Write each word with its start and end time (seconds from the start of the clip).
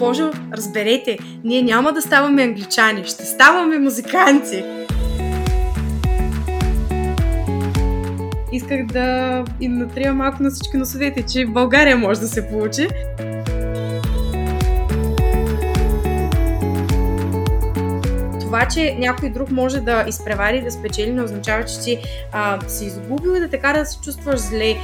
Госпожо, 0.00 0.30
разберете, 0.52 1.18
ние 1.44 1.62
няма 1.62 1.92
да 1.92 2.02
ставаме 2.02 2.42
англичани, 2.42 3.04
ще 3.04 3.24
ставаме 3.24 3.78
музиканти. 3.78 4.64
Исках 8.52 8.86
да 8.86 9.44
им 9.60 9.74
натрия 9.74 10.14
малко 10.14 10.42
на 10.42 10.50
всички 10.50 10.76
носовете, 10.76 11.22
че 11.22 11.46
в 11.46 11.52
България 11.52 11.96
може 11.96 12.20
да 12.20 12.28
се 12.28 12.48
получи. 12.48 12.88
това, 18.40 18.68
че 18.68 18.96
някой 18.98 19.30
друг 19.30 19.50
може 19.50 19.80
да 19.80 20.04
изпревари 20.08 20.62
да 20.62 20.70
спечели, 20.70 21.12
не 21.12 21.22
означава, 21.22 21.64
че 21.64 21.80
ти 21.80 21.98
а, 22.32 22.58
си 22.68 22.84
изгубил 22.84 23.30
и 23.36 23.40
да 23.40 23.48
така 23.48 23.72
да 23.72 23.86
се 23.86 24.00
чувстваш 24.00 24.40
зле. 24.40 24.76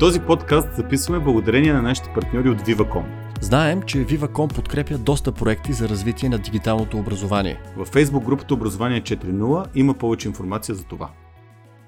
Този 0.00 0.20
подкаст 0.20 0.68
записваме 0.76 1.24
благодарение 1.24 1.72
на 1.72 1.82
нашите 1.82 2.10
партньори 2.14 2.48
от 2.48 2.58
Viva.com. 2.58 3.04
Знаем, 3.40 3.82
че 3.82 3.98
Viva.com 3.98 4.54
подкрепя 4.54 4.98
доста 4.98 5.32
проекти 5.32 5.72
за 5.72 5.88
развитие 5.88 6.28
на 6.28 6.38
дигиталното 6.38 6.98
образование. 6.98 7.60
Във 7.76 7.90
Facebook 7.90 8.24
групата 8.24 8.54
Образование 8.54 9.00
4.0 9.00 9.66
има 9.74 9.94
повече 9.94 10.28
информация 10.28 10.74
за 10.74 10.84
това. 10.84 11.10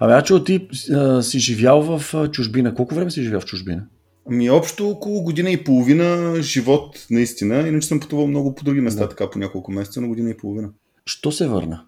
Абе, 0.00 0.12
Ачо, 0.12 0.44
ти 0.44 0.68
а, 0.94 1.22
си 1.22 1.38
живял 1.38 1.82
в 1.82 2.28
чужбина. 2.30 2.74
Колко 2.74 2.94
време 2.94 3.10
си 3.10 3.22
живял 3.22 3.40
в 3.40 3.44
чужбина? 3.44 3.86
Ами 4.30 4.50
общо 4.50 4.88
около 4.88 5.22
година 5.22 5.50
и 5.50 5.64
половина 5.64 6.34
живот, 6.42 7.06
наистина. 7.10 7.68
Иначе 7.68 7.88
съм 7.88 8.00
пътувал 8.00 8.26
много 8.26 8.54
по 8.54 8.64
други 8.64 8.80
места, 8.80 9.02
да. 9.02 9.08
така 9.08 9.30
по 9.30 9.38
няколко 9.38 9.72
месеца, 9.72 10.00
но 10.00 10.08
година 10.08 10.30
и 10.30 10.36
половина. 10.36 10.70
Що 11.06 11.32
се 11.32 11.48
върна? 11.48 11.84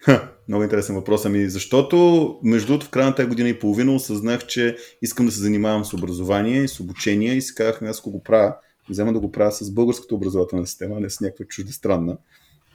Ха, 0.00 0.32
много 0.50 0.62
интересен 0.62 0.94
въпрос. 0.94 1.24
Ами 1.24 1.50
защото, 1.50 2.38
между 2.42 2.66
другото, 2.66 2.86
в 2.86 2.90
края 2.90 3.06
на 3.06 3.14
тази 3.14 3.28
година 3.28 3.48
и 3.48 3.58
половина 3.58 3.94
осъзнах, 3.94 4.46
че 4.46 4.76
искам 5.02 5.26
да 5.26 5.32
се 5.32 5.40
занимавам 5.40 5.84
с 5.84 5.92
образование 5.92 6.68
с 6.68 6.80
обучение 6.80 7.34
и 7.34 7.42
си 7.42 7.54
казах, 7.54 7.82
аз 7.82 8.00
го 8.00 8.22
правя, 8.22 8.54
взема 8.88 9.12
да 9.12 9.20
го 9.20 9.32
правя 9.32 9.52
с 9.52 9.70
българската 9.70 10.14
образователна 10.14 10.66
система, 10.66 10.96
а 10.96 11.00
не 11.00 11.10
с 11.10 11.20
някаква 11.20 11.44
чуждестранна. 11.44 12.16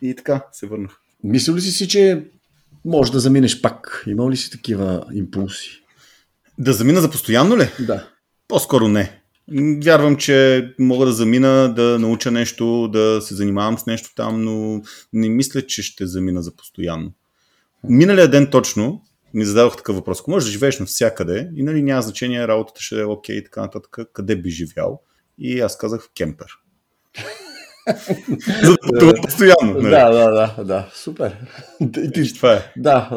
И 0.02 0.16
така 0.16 0.46
се 0.52 0.68
върнах. 0.68 0.92
Мисля 1.24 1.54
ли 1.54 1.62
си 1.62 1.72
си, 1.72 1.88
че 1.88 2.26
може 2.86 3.12
да 3.12 3.20
заминеш 3.20 3.62
пак? 3.62 4.04
Имал 4.08 4.30
ли 4.30 4.38
си 4.38 4.52
такива 4.52 5.06
импулси? 5.14 5.70
Да 6.58 6.74
замина 6.74 7.02
за 7.02 7.12
постоянно 7.12 7.58
ли? 7.58 7.70
Да. 7.80 8.08
По-скоро 8.48 8.88
не. 8.88 9.22
Вярвам, 9.84 10.18
че 10.18 10.68
мога 10.80 11.06
да 11.06 11.12
замина, 11.12 11.74
да 11.76 12.00
науча 12.00 12.32
нещо, 12.32 12.88
да 12.88 13.22
се 13.22 13.36
занимавам 13.36 13.78
с 13.78 13.86
нещо 13.86 14.10
там, 14.16 14.44
но 14.44 14.82
не 15.14 15.30
мисля, 15.30 15.62
че 15.62 15.84
ще 15.84 16.08
замина 16.08 16.42
за 16.42 16.56
постоянно. 16.56 17.12
Миналия 17.90 18.28
ден 18.28 18.48
точно 18.52 19.02
ми 19.34 19.46
зададох 19.46 19.78
такъв 19.78 19.96
въпрос. 19.96 20.20
Ако 20.20 20.32
можеш 20.32 20.46
да 20.46 20.52
живееш 20.52 20.80
навсякъде 20.80 21.50
и 21.56 21.64
нали, 21.64 21.84
няма 21.84 22.02
значение, 22.02 22.48
работата 22.48 22.82
ще 22.82 23.00
е 23.00 23.06
окей 23.06 23.36
и 23.36 23.44
така 23.44 23.62
нататък, 23.62 23.98
къде 24.14 24.36
би 24.36 24.50
живял? 24.50 25.02
И 25.38 25.60
аз 25.60 25.78
казах 25.78 26.02
в 26.02 26.10
кемпер. 26.18 26.48
За 28.64 28.76
това 29.00 29.14
постоянно. 29.22 29.74
Нали? 29.74 29.90
Да, 29.90 30.10
да, 30.10 30.32
да, 30.32 30.64
да. 30.64 30.90
Супер. 30.94 31.38
И 31.82 32.12
ти, 32.12 32.34
това 32.34 32.54
е. 32.54 32.72
Да, 32.78 33.10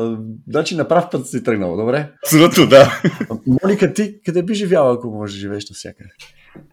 значи 0.48 0.76
на 0.76 0.88
прав 0.88 1.10
път 1.10 1.26
си 1.26 1.42
тръгнал, 1.42 1.76
добре? 1.76 2.10
Абсолютно, 2.24 2.66
да. 2.66 3.02
Моника, 3.62 3.92
ти 3.92 4.20
къде 4.24 4.42
би 4.42 4.54
живяла, 4.54 4.94
ако 4.94 5.08
можеш 5.08 5.36
да 5.36 5.40
живееш 5.40 5.70
навсякъде? 5.70 6.10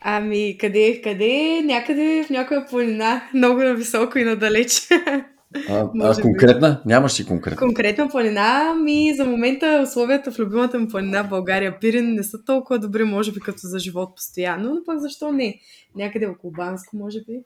Ами, 0.02 0.58
къде, 0.60 1.02
къде? 1.04 1.62
Някъде 1.66 2.24
в 2.28 2.30
някоя 2.30 2.66
планина, 2.66 3.22
много 3.34 3.60
нависоко 3.60 4.20
и 4.20 4.24
надалеч. 4.24 4.88
А, 5.70 5.90
а 6.02 6.22
конкретна? 6.22 6.70
Би. 6.70 6.90
Нямаш 6.90 7.12
си 7.12 7.26
конкретна? 7.26 7.58
Конкретна 7.58 8.10
планина, 8.10 8.76
ми 8.84 9.14
за 9.18 9.26
момента 9.26 9.82
условията 9.84 10.32
в 10.32 10.40
любимата 10.40 10.80
ми 10.80 10.88
планина 10.88 11.24
в 11.24 11.30
България, 11.30 11.80
Пирин, 11.80 12.14
не 12.14 12.24
са 12.24 12.44
толкова 12.46 12.80
добри, 12.80 13.04
може 13.04 13.32
би, 13.32 13.40
като 13.40 13.60
за 13.62 13.80
живот 13.80 14.16
постоянно, 14.16 14.74
но 14.74 14.84
пък 14.86 15.00
защо 15.00 15.32
не? 15.32 15.60
Някъде 15.96 16.26
около 16.26 16.54
Банско, 16.54 16.98
може 16.98 17.20
би. 17.20 17.40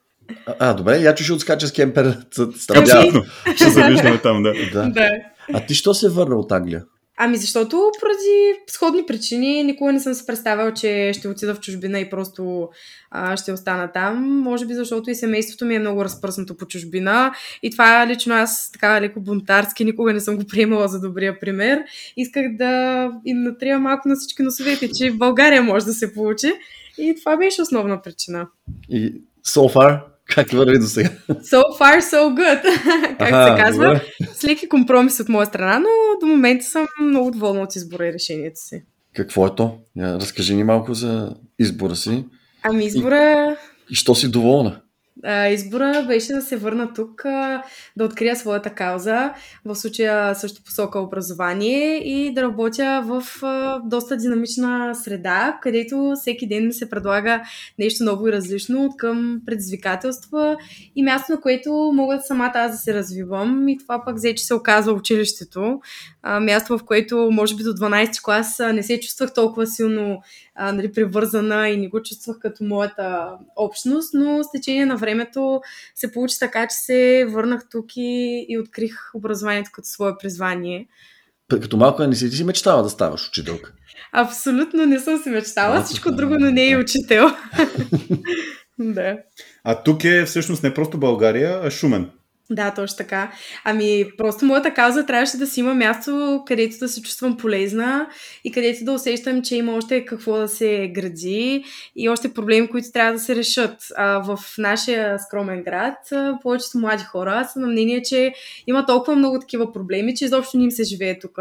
А, 0.46 0.54
а 0.58 0.74
добре, 0.74 0.98
я 0.98 1.16
ще 1.16 1.32
отскача 1.32 1.66
с 1.66 1.72
кемпер. 1.72 2.04
Абсолютно. 2.76 3.24
Ще 3.54 3.70
завиждаме 3.70 4.18
там, 4.18 4.42
да. 4.42 4.52
да. 4.72 4.90
да. 4.90 5.08
А 5.52 5.66
ти 5.66 5.74
що 5.74 5.94
се 5.94 6.08
върна 6.08 6.36
от 6.36 6.52
Англия? 6.52 6.84
Ами 7.22 7.36
защото 7.36 7.90
поради 8.00 8.60
сходни 8.66 9.06
причини 9.06 9.62
никога 9.62 9.92
не 9.92 10.00
съм 10.00 10.14
се 10.14 10.26
представял, 10.26 10.74
че 10.74 11.12
ще 11.14 11.28
отида 11.28 11.54
в 11.54 11.60
чужбина 11.60 12.00
и 12.00 12.10
просто 12.10 12.68
а, 13.10 13.36
ще 13.36 13.52
остана 13.52 13.92
там. 13.92 14.40
Може 14.40 14.66
би 14.66 14.74
защото 14.74 15.10
и 15.10 15.14
семейството 15.14 15.64
ми 15.64 15.74
е 15.74 15.78
много 15.78 16.04
разпръснато 16.04 16.56
по 16.56 16.66
чужбина 16.66 17.32
и 17.62 17.70
това 17.70 18.06
лично 18.06 18.34
аз 18.34 18.70
така 18.72 19.00
леко 19.00 19.20
бунтарски 19.20 19.84
никога 19.84 20.12
не 20.12 20.20
съм 20.20 20.36
го 20.36 20.44
приемала 20.46 20.88
за 20.88 21.00
добрия 21.00 21.40
пример. 21.40 21.82
Исках 22.16 22.56
да 22.56 23.04
им 23.26 23.42
натрия 23.42 23.78
малко 23.78 24.08
на 24.08 24.16
всички 24.16 24.42
носовете, 24.42 24.90
че 24.92 25.10
в 25.10 25.18
България 25.18 25.62
може 25.62 25.86
да 25.86 25.92
се 25.92 26.14
получи 26.14 26.52
и 26.98 27.14
това 27.20 27.36
беше 27.36 27.62
основна 27.62 28.02
причина. 28.02 28.48
И 28.90 29.14
so 29.46 29.74
far 29.74 30.09
как 30.34 30.50
върви 30.50 30.78
до 30.78 30.86
сега? 30.86 31.10
So 31.28 31.62
far, 31.78 32.00
so 32.00 32.34
good, 32.34 32.62
как 33.18 33.32
Аха, 33.32 33.56
се 33.56 33.62
казва. 33.62 33.84
Добре. 33.84 34.02
С 34.34 34.44
леки 34.44 34.68
компромис 34.68 35.20
от 35.20 35.28
моя 35.28 35.46
страна, 35.46 35.78
но 35.78 35.88
до 36.20 36.26
момента 36.26 36.64
съм 36.64 36.86
много 37.00 37.30
доволна 37.30 37.60
от 37.62 37.76
избора 37.76 38.06
и 38.06 38.12
решението 38.12 38.60
си. 38.60 38.82
Какво 39.14 39.46
е 39.46 39.54
то? 39.54 39.78
Разкажи 39.98 40.54
ни 40.54 40.64
малко 40.64 40.94
за 40.94 41.34
избора 41.58 41.96
си. 41.96 42.24
Ами 42.62 42.84
избора... 42.84 43.56
И, 43.90 43.92
и 43.92 43.94
що 43.94 44.14
си 44.14 44.30
доволна? 44.30 44.80
Избора 45.50 46.04
беше 46.06 46.32
да 46.32 46.42
се 46.42 46.56
върна 46.56 46.92
тук, 46.94 47.22
да 47.96 48.04
открия 48.04 48.36
своята 48.36 48.70
кауза, 48.70 49.32
в 49.64 49.76
случая 49.76 50.34
също 50.34 50.64
посока 50.64 51.00
образование 51.00 51.96
и 51.96 52.34
да 52.34 52.42
работя 52.42 53.02
в 53.06 53.24
доста 53.84 54.16
динамична 54.16 54.94
среда, 54.94 55.58
където 55.62 56.12
всеки 56.20 56.48
ден 56.48 56.66
ми 56.66 56.72
се 56.72 56.90
предлага 56.90 57.42
нещо 57.78 58.04
ново 58.04 58.28
и 58.28 58.32
различно 58.32 58.84
от 58.84 58.96
към 58.96 59.40
предизвикателства 59.46 60.56
и 60.96 61.02
място, 61.02 61.32
на 61.32 61.40
което 61.40 61.90
мога 61.94 62.20
самата 62.26 62.52
аз 62.54 62.72
да 62.72 62.78
се 62.78 62.94
развивам. 62.94 63.68
И 63.68 63.78
това 63.78 64.04
пък 64.04 64.16
взе, 64.16 64.34
че 64.34 64.44
се 64.44 64.54
оказва 64.54 64.92
училището, 64.92 65.80
място, 66.40 66.78
в 66.78 66.84
което 66.84 67.28
може 67.32 67.56
би 67.56 67.62
до 67.62 67.70
12 67.70 68.24
клас 68.24 68.60
не 68.72 68.82
се 68.82 69.00
чувствах 69.00 69.34
толкова 69.34 69.66
силно 69.66 70.22
а, 70.62 70.72
нали, 70.72 70.92
привързана 70.92 71.68
и 71.68 71.76
не 71.76 71.88
го 71.88 72.02
чувствах 72.02 72.38
като 72.38 72.64
моята 72.64 73.28
общност, 73.56 74.14
но 74.14 74.44
с 74.44 74.50
течение 74.50 74.86
на 74.86 74.96
времето 74.96 75.60
се 75.94 76.12
получи 76.12 76.38
така, 76.38 76.66
че 76.68 76.76
се 76.76 77.26
върнах 77.28 77.62
тук 77.70 77.96
и, 77.96 78.46
и 78.48 78.58
открих 78.58 79.14
образованието 79.14 79.70
като 79.72 79.88
свое 79.88 80.12
призвание. 80.20 80.86
Като 81.48 81.76
малко 81.76 82.06
не 82.06 82.14
си, 82.14 82.30
ти 82.30 82.36
си 82.36 82.44
мечтала 82.44 82.82
да 82.82 82.90
ставаш 82.90 83.28
учителка? 83.28 83.72
Абсолютно 84.12 84.86
не 84.86 84.98
съм 84.98 85.22
си 85.22 85.28
мечтала. 85.28 85.76
А, 85.76 85.84
Всичко 85.84 86.12
друго, 86.12 86.36
но 86.38 86.50
не 86.50 86.70
е 86.70 86.76
учител. 86.76 87.26
да. 88.78 89.18
А 89.64 89.82
тук 89.82 90.04
е 90.04 90.24
всъщност 90.24 90.62
не 90.62 90.74
просто 90.74 90.98
България, 90.98 91.60
а 91.62 91.70
Шумен. 91.70 92.10
Да, 92.52 92.74
точно 92.74 92.96
така. 92.96 93.32
Ами, 93.64 94.04
просто 94.18 94.44
моята 94.44 94.74
кауза 94.74 95.06
трябваше 95.06 95.36
да 95.36 95.46
си 95.46 95.60
има 95.60 95.74
място, 95.74 96.42
където 96.46 96.78
да 96.78 96.88
се 96.88 97.02
чувствам 97.02 97.36
полезна 97.36 98.08
и 98.44 98.52
където 98.52 98.84
да 98.84 98.92
усещам, 98.92 99.42
че 99.42 99.56
има 99.56 99.74
още 99.74 100.04
какво 100.04 100.36
да 100.36 100.48
се 100.48 100.90
гради 100.94 101.64
и 101.96 102.08
още 102.08 102.34
проблеми, 102.34 102.68
които 102.68 102.92
трябва 102.92 103.12
да 103.12 103.18
се 103.18 103.36
решат. 103.36 103.86
А, 103.96 104.18
в 104.18 104.38
нашия 104.58 105.18
скромен 105.18 105.62
град 105.62 105.94
повечето 106.42 106.78
млади 106.78 107.04
хора 107.04 107.48
са 107.52 107.60
на 107.60 107.66
мнение, 107.66 108.02
че 108.02 108.32
има 108.66 108.86
толкова 108.86 109.16
много 109.16 109.40
такива 109.40 109.72
проблеми, 109.72 110.14
че 110.14 110.24
изобщо 110.24 110.58
не 110.58 110.64
им 110.64 110.70
се 110.70 110.84
живее 110.84 111.18
тук. 111.18 111.38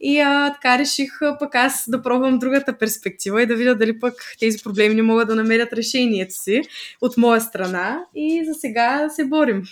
И 0.00 0.20
а, 0.20 0.52
така 0.52 0.78
реших 0.78 1.10
пък 1.38 1.54
аз 1.54 1.84
да 1.88 2.02
пробвам 2.02 2.38
другата 2.38 2.78
перспектива 2.78 3.42
и 3.42 3.46
да 3.46 3.56
видя 3.56 3.74
дали 3.74 4.00
пък 4.00 4.14
тези 4.40 4.58
проблеми 4.58 4.94
не 4.94 5.02
могат 5.02 5.28
да 5.28 5.34
намерят 5.34 5.72
решението 5.72 6.34
си 6.34 6.62
от 7.00 7.16
моя 7.16 7.40
страна 7.40 8.00
и 8.14 8.44
за 8.44 8.54
сега 8.54 9.08
се 9.08 9.24
борим. 9.24 9.62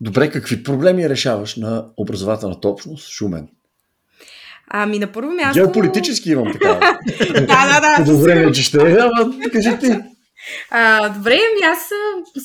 Добре, 0.00 0.30
какви 0.30 0.62
проблеми 0.62 1.08
решаваш 1.08 1.56
на 1.56 1.86
образователната 1.96 2.68
общност 2.68 3.08
Шумен? 3.08 3.48
Ами 4.70 4.98
на 4.98 5.12
първо 5.12 5.30
място... 5.30 5.54
Геополитически 5.54 6.30
имам 6.30 6.52
така. 6.52 6.74
да, 7.34 7.80
да, 7.80 8.04
да. 8.04 8.12
Добре, 8.12 8.52
че 8.52 8.62
ще 8.62 8.78
е, 8.78 8.98
ама 8.98 9.34
кажи 9.52 9.78
ти. 9.80 9.98
А, 10.70 11.08
добре, 11.08 11.32
ами 11.32 11.72
аз 11.72 11.90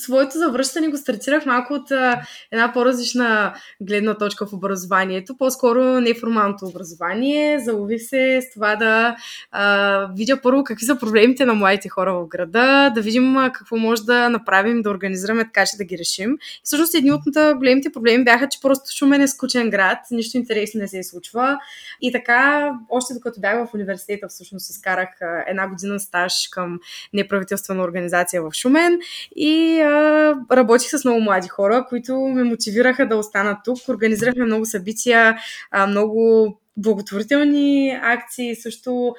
своето 0.01 0.37
завръщане 0.37 0.87
го 0.87 0.97
стартирах 0.97 1.45
малко 1.45 1.73
от 1.73 1.91
а, 1.91 2.21
една 2.51 2.73
по-различна 2.73 3.53
гледна 3.81 4.13
точка 4.13 4.45
в 4.45 4.53
образованието, 4.53 5.37
по-скоро 5.37 5.83
неформалното 5.83 6.65
образование. 6.65 7.59
Залових 7.59 8.01
се 8.01 8.41
с 8.41 8.53
това 8.53 8.75
да 8.75 9.15
а, 9.51 10.07
видя 10.17 10.41
първо 10.41 10.63
какви 10.63 10.85
са 10.85 10.99
проблемите 10.99 11.45
на 11.45 11.53
младите 11.53 11.89
хора 11.89 12.13
в 12.13 12.27
града, 12.27 12.91
да 12.95 13.01
видим 13.01 13.37
а, 13.37 13.51
какво 13.51 13.77
може 13.77 14.03
да 14.03 14.29
направим, 14.29 14.81
да 14.81 14.89
организираме 14.89 15.43
така, 15.43 15.65
че 15.65 15.77
да 15.77 15.83
ги 15.83 15.97
решим. 15.97 16.31
И 16.31 16.61
всъщност 16.63 16.95
едни 16.95 17.11
от 17.11 17.57
големите 17.57 17.91
проблеми 17.91 18.23
бяха, 18.23 18.49
че 18.49 18.59
просто 18.61 18.97
Шумен 18.97 19.21
е 19.21 19.27
скучен 19.27 19.69
град, 19.69 19.97
нищо 20.11 20.37
интересно 20.37 20.81
не 20.81 20.87
се 20.87 21.03
случва. 21.03 21.57
И 22.01 22.11
така, 22.11 22.71
още 22.89 23.13
докато 23.13 23.41
бях 23.41 23.67
в 23.67 23.73
университета, 23.73 24.27
всъщност 24.27 24.69
изкарах 24.69 25.09
една 25.47 25.67
година 25.67 25.99
стаж 25.99 26.33
към 26.51 26.79
неправителствена 27.13 27.83
организация 27.83 27.92
в 28.39 28.51
Шумен 28.53 28.99
и 29.35 29.81
а, 29.81 30.35
работих 30.51 30.89
с 30.89 31.05
много 31.05 31.21
млади 31.21 31.47
хора, 31.47 31.85
които 31.89 32.17
ме 32.19 32.43
мотивираха 32.43 33.07
да 33.07 33.17
остана 33.17 33.57
тук. 33.65 33.77
Организирахме 33.89 34.45
много 34.45 34.65
събития, 34.65 35.37
а, 35.71 35.87
много 35.87 36.47
благотворителни 36.77 37.99
акции, 38.01 38.55
също 38.55 39.15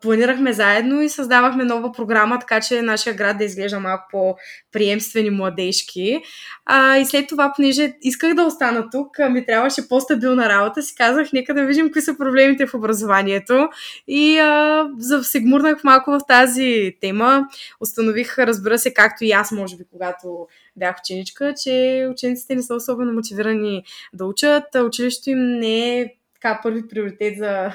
планирахме 0.00 0.52
заедно 0.52 1.02
и 1.02 1.08
създавахме 1.08 1.64
нова 1.64 1.92
програма, 1.92 2.38
така 2.38 2.60
че 2.60 2.82
нашия 2.82 3.14
град 3.14 3.38
да 3.38 3.44
изглежда 3.44 3.80
малко 3.80 4.04
по-приемствени 4.10 5.30
младежки. 5.30 6.22
А, 6.66 6.96
и 6.96 7.04
след 7.04 7.28
това, 7.28 7.52
понеже 7.56 7.92
исках 8.02 8.34
да 8.34 8.42
остана 8.42 8.90
тук, 8.90 9.08
ми 9.30 9.46
трябваше 9.46 9.88
по-стабилна 9.88 10.48
работа, 10.48 10.82
си 10.82 10.94
казах, 10.94 11.32
нека 11.32 11.54
да 11.54 11.66
видим 11.66 11.86
какви 11.86 12.00
са 12.00 12.16
проблемите 12.16 12.66
в 12.66 12.74
образованието. 12.74 13.68
И 14.08 14.38
а, 14.38 14.88
се 15.22 15.40
гмурнах 15.40 15.84
малко 15.84 16.10
в 16.10 16.20
тази 16.28 16.96
тема. 17.00 17.48
Установих, 17.80 18.38
разбира 18.38 18.78
се, 18.78 18.94
както 18.94 19.24
и 19.24 19.30
аз, 19.30 19.52
може 19.52 19.76
би, 19.76 19.84
когато 19.92 20.46
бях 20.76 20.96
ученичка, 21.04 21.54
че 21.62 22.06
учениците 22.10 22.54
не 22.54 22.62
са 22.62 22.74
особено 22.74 23.12
мотивирани 23.12 23.84
да 24.12 24.24
учат. 24.24 24.64
Училището 24.86 25.30
им 25.30 25.38
не 25.38 26.00
е 26.00 26.14
така 26.44 26.60
първи 26.62 26.88
приоритет 26.88 27.38
за 27.38 27.72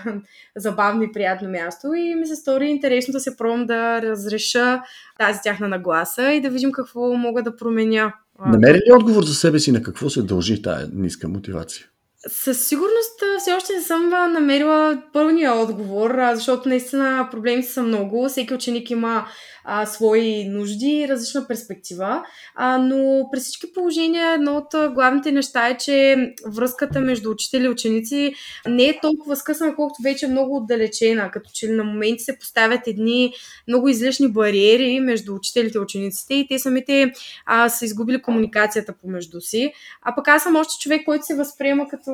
забавно 0.57 1.03
и 1.03 1.11
приятно 1.11 1.49
място 1.49 1.93
и 1.93 2.15
ми 2.15 2.27
се 2.27 2.35
стори 2.35 2.65
интересно 2.65 3.11
да 3.11 3.19
се 3.19 3.37
пробвам 3.37 3.65
да 3.65 4.01
разреша 4.01 4.81
тази 5.19 5.39
тяхна 5.43 5.67
нагласа 5.67 6.31
и 6.31 6.41
да 6.41 6.49
видим 6.49 6.71
какво 6.71 7.13
мога 7.13 7.43
да 7.43 7.55
променя. 7.55 8.13
Намери 8.45 8.77
ли 8.77 8.93
отговор 8.93 9.23
за 9.23 9.33
себе 9.33 9.59
си 9.59 9.71
на 9.71 9.83
какво 9.83 10.09
се 10.09 10.21
дължи 10.21 10.61
тая 10.61 10.87
ниска 10.93 11.27
мотивация? 11.27 11.85
Със 12.27 12.67
сигурност 12.67 13.23
все 13.39 13.53
още 13.53 13.73
не 13.73 13.81
съм 13.81 14.09
намерила 14.09 15.03
пълния 15.13 15.53
отговор, 15.53 16.15
защото 16.33 16.69
наистина 16.69 17.27
проблемите 17.31 17.67
са 17.67 17.83
много. 17.83 18.29
Всеки 18.29 18.53
ученик 18.53 18.89
има 18.89 19.27
а, 19.71 19.85
свои 19.85 20.43
нужди, 20.43 21.07
различна 21.09 21.47
перспектива. 21.47 22.23
А, 22.55 22.77
но 22.77 23.29
при 23.31 23.39
всички 23.39 23.73
положения 23.73 24.33
едно 24.33 24.57
от 24.57 24.93
главните 24.93 25.31
неща 25.31 25.67
е, 25.67 25.77
че 25.77 26.15
връзката 26.47 27.01
между 27.01 27.31
учители 27.31 27.65
и 27.65 27.69
ученици 27.69 28.33
не 28.67 28.83
е 28.83 28.99
толкова 29.01 29.35
скъсана, 29.35 29.75
колкото 29.75 30.03
вече 30.03 30.25
е 30.25 30.29
много 30.29 30.55
отдалечена. 30.55 31.31
Като 31.31 31.49
че 31.53 31.67
на 31.67 31.83
моменти 31.83 32.23
се 32.23 32.39
поставят 32.39 32.87
едни 32.87 33.33
много 33.67 33.87
излишни 33.87 34.27
бариери 34.27 34.99
между 34.99 35.35
учителите 35.35 35.77
и 35.77 35.81
учениците 35.81 36.33
и 36.33 36.47
те 36.47 36.59
самите 36.59 37.11
а, 37.45 37.69
са 37.69 37.85
изгубили 37.85 38.21
комуникацията 38.21 38.93
помежду 38.93 39.41
си. 39.41 39.73
А 40.01 40.15
пък 40.15 40.27
аз 40.27 40.43
съм 40.43 40.55
още 40.55 40.83
човек, 40.83 41.01
който 41.05 41.25
се 41.25 41.35
възприема 41.35 41.87
като 41.87 42.11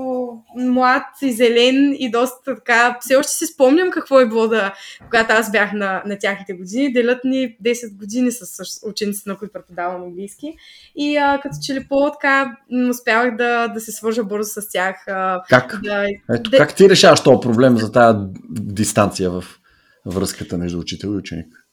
млад 0.58 1.04
и 1.22 1.32
зелен 1.32 1.96
и 2.00 2.12
доста 2.12 2.56
така. 2.56 2.98
Все 3.02 3.16
още 3.16 3.32
си 3.32 3.46
спомням 3.46 3.92
какво 3.92 4.20
е 4.20 4.28
било 4.28 4.48
да, 4.48 4.74
когато 5.04 5.34
аз 5.34 5.52
бях 5.52 5.74
на, 5.74 6.04
на 6.06 6.18
тяхните 6.20 6.54
години. 6.54 6.94
Делят 6.94 7.20
ни 7.24 7.45
10 7.64 7.98
години 7.98 8.32
с 8.32 8.46
учениците, 8.88 9.30
на 9.30 9.38
които 9.38 9.54
преподавам 9.54 10.04
английски. 10.04 10.54
И 10.96 11.18
а, 11.18 11.40
като 11.44 11.56
че 11.64 11.74
ли 11.74 11.88
по-така 11.90 12.58
успявах 12.90 13.36
да, 13.36 13.68
да 13.68 13.80
се 13.80 13.92
свържа 13.92 14.24
бързо 14.24 14.62
с 14.62 14.70
тях. 14.70 15.08
А, 15.08 15.42
как? 15.50 15.80
Да, 15.84 16.06
Ето, 16.34 16.50
да... 16.50 16.58
Как 16.58 16.76
ти 16.76 16.90
решаваш 16.90 17.24
този 17.24 17.40
проблем 17.42 17.78
за 17.78 17.92
тази 17.92 18.20
дистанция 18.50 19.32
в 19.32 19.44
връзката 20.06 20.58
между 20.58 20.80
учител 20.80 21.08
и 21.08 21.18
ученик? 21.18 21.65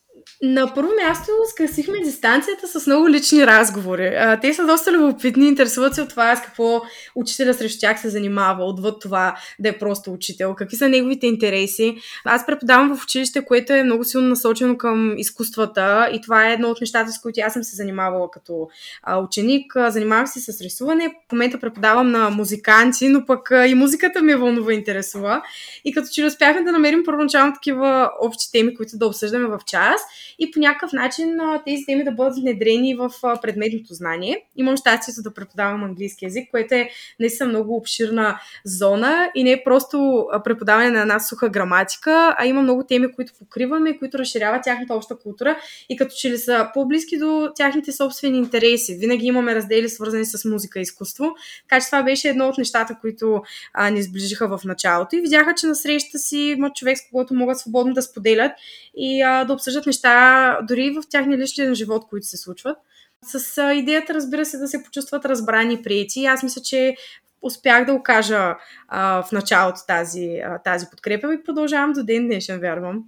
На 0.44 0.74
първо 0.74 0.90
място 1.04 1.30
скъсихме 1.50 2.00
дистанцията 2.00 2.68
с 2.68 2.86
много 2.86 3.08
лични 3.10 3.46
разговори. 3.46 4.06
А, 4.06 4.40
те 4.40 4.54
са 4.54 4.66
доста 4.66 4.92
любопитни, 4.92 5.48
интересуват 5.48 5.94
се 5.94 6.02
от 6.02 6.08
това 6.08 6.36
с 6.36 6.42
какво 6.42 6.82
учителя 7.14 7.54
срещу 7.54 7.80
тях 7.80 8.00
се 8.00 8.08
занимава, 8.08 8.64
отвъд 8.64 9.00
това 9.00 9.36
да 9.58 9.68
е 9.68 9.78
просто 9.78 10.12
учител, 10.12 10.54
какви 10.54 10.76
са 10.76 10.88
неговите 10.88 11.26
интереси. 11.26 11.96
Аз 12.24 12.46
преподавам 12.46 12.96
в 12.96 13.04
училище, 13.04 13.44
което 13.44 13.72
е 13.72 13.82
много 13.82 14.04
силно 14.04 14.28
насочено 14.28 14.78
към 14.78 15.14
изкуствата 15.18 16.10
и 16.12 16.20
това 16.20 16.48
е 16.48 16.52
едно 16.52 16.68
от 16.68 16.80
нещата, 16.80 17.12
с 17.12 17.20
които 17.20 17.40
аз 17.40 17.52
съм 17.52 17.62
се 17.62 17.76
занимавала 17.76 18.30
като 18.30 18.68
а, 19.02 19.18
ученик. 19.18 19.72
Занимавам 19.88 20.26
се 20.26 20.52
с 20.52 20.60
рисуване, 20.60 21.08
в 21.28 21.32
момента 21.32 21.58
преподавам 21.58 22.10
на 22.10 22.30
музиканти, 22.30 23.08
но 23.08 23.26
пък 23.26 23.50
а, 23.50 23.66
и 23.66 23.74
музиката 23.74 24.22
ми 24.22 24.32
е 24.32 24.36
вълнува 24.36 24.72
интересува. 24.72 25.42
И 25.84 25.92
като 25.92 26.08
че 26.12 26.24
успяхме 26.24 26.62
да 26.62 26.72
намерим 26.72 27.02
първоначално 27.04 27.54
такива 27.54 28.10
общи 28.20 28.52
теми, 28.52 28.74
които 28.74 28.98
да 28.98 29.06
обсъждаме 29.06 29.46
в 29.46 29.60
час 29.66 30.00
и 30.38 30.50
по 30.50 30.60
някакъв 30.60 30.92
начин 30.92 31.38
тези 31.66 31.84
теми 31.86 32.04
да 32.04 32.12
бъдат 32.12 32.36
внедрени 32.36 32.94
в 32.94 33.10
предметното 33.42 33.94
знание. 33.94 34.46
Имам 34.56 34.76
щастието 34.76 35.22
да 35.22 35.34
преподавам 35.34 35.84
английски 35.84 36.24
язик, 36.24 36.50
което 36.50 36.74
е 36.74 36.88
наистина 37.20 37.48
много 37.48 37.76
обширна 37.76 38.40
зона 38.64 39.30
и 39.34 39.44
не 39.44 39.52
е 39.52 39.64
просто 39.64 40.26
преподаване 40.44 40.90
на 40.90 41.00
една 41.00 41.20
суха 41.20 41.48
граматика, 41.48 42.34
а 42.38 42.46
има 42.46 42.62
много 42.62 42.84
теми, 42.84 43.12
които 43.12 43.32
покриваме, 43.38 43.98
които 43.98 44.18
разширяват 44.18 44.62
тяхната 44.62 44.94
обща 44.94 45.18
култура 45.18 45.56
и 45.88 45.96
като 45.96 46.14
че 46.18 46.30
ли 46.30 46.38
са 46.38 46.70
по-близки 46.74 47.18
до 47.18 47.50
тяхните 47.56 47.92
собствени 47.92 48.38
интереси. 48.38 48.94
Винаги 48.94 49.26
имаме 49.26 49.54
раздели 49.54 49.88
свързани 49.88 50.24
с 50.24 50.48
музика 50.48 50.78
и 50.78 50.82
изкуство, 50.82 51.34
така 51.68 51.80
че 51.80 51.86
това 51.86 52.02
беше 52.02 52.28
едно 52.28 52.48
от 52.48 52.58
нещата, 52.58 52.96
които 53.00 53.42
а, 53.74 53.90
ни 53.90 54.02
сближиха 54.02 54.58
в 54.58 54.64
началото 54.64 55.16
и 55.16 55.20
видяха, 55.20 55.54
че 55.54 55.66
на 55.66 55.74
среща 55.74 56.18
си 56.18 56.38
има 56.38 56.70
човек, 56.70 56.98
с 56.98 57.08
когото 57.10 57.34
могат 57.34 57.58
свободно 57.58 57.94
да 57.94 58.02
споделят 58.02 58.52
и 58.96 59.22
а, 59.22 59.44
да 59.44 59.52
обсъждат 59.52 59.86
неща 59.86 60.21
дори 60.68 60.90
в 60.90 61.02
тяхния 61.10 61.38
личен 61.38 61.74
живот, 61.74 62.04
които 62.10 62.26
се 62.26 62.36
случват. 62.36 62.76
С 63.24 63.72
идеята, 63.74 64.14
разбира 64.14 64.44
се, 64.44 64.58
да 64.58 64.68
се 64.68 64.82
почувстват 64.82 65.24
разбрани 65.24 65.74
и 65.74 65.82
прияти. 65.82 66.24
Аз 66.24 66.42
мисля, 66.42 66.62
че 66.62 66.94
успях 67.42 67.86
да 67.86 67.92
окажа 67.92 68.54
а, 68.88 69.22
в 69.22 69.32
началото 69.32 69.80
тази, 69.86 70.40
а, 70.44 70.58
тази 70.58 70.86
подкрепа 70.90 71.34
и 71.34 71.42
продължавам 71.44 71.92
до 71.92 72.04
ден 72.04 72.26
днешен, 72.26 72.60
вярвам. 72.60 73.04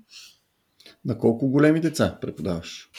На 1.05 1.19
колко 1.19 1.49
големи 1.49 1.81
деца 1.81 2.19
преподаваш? 2.21 2.91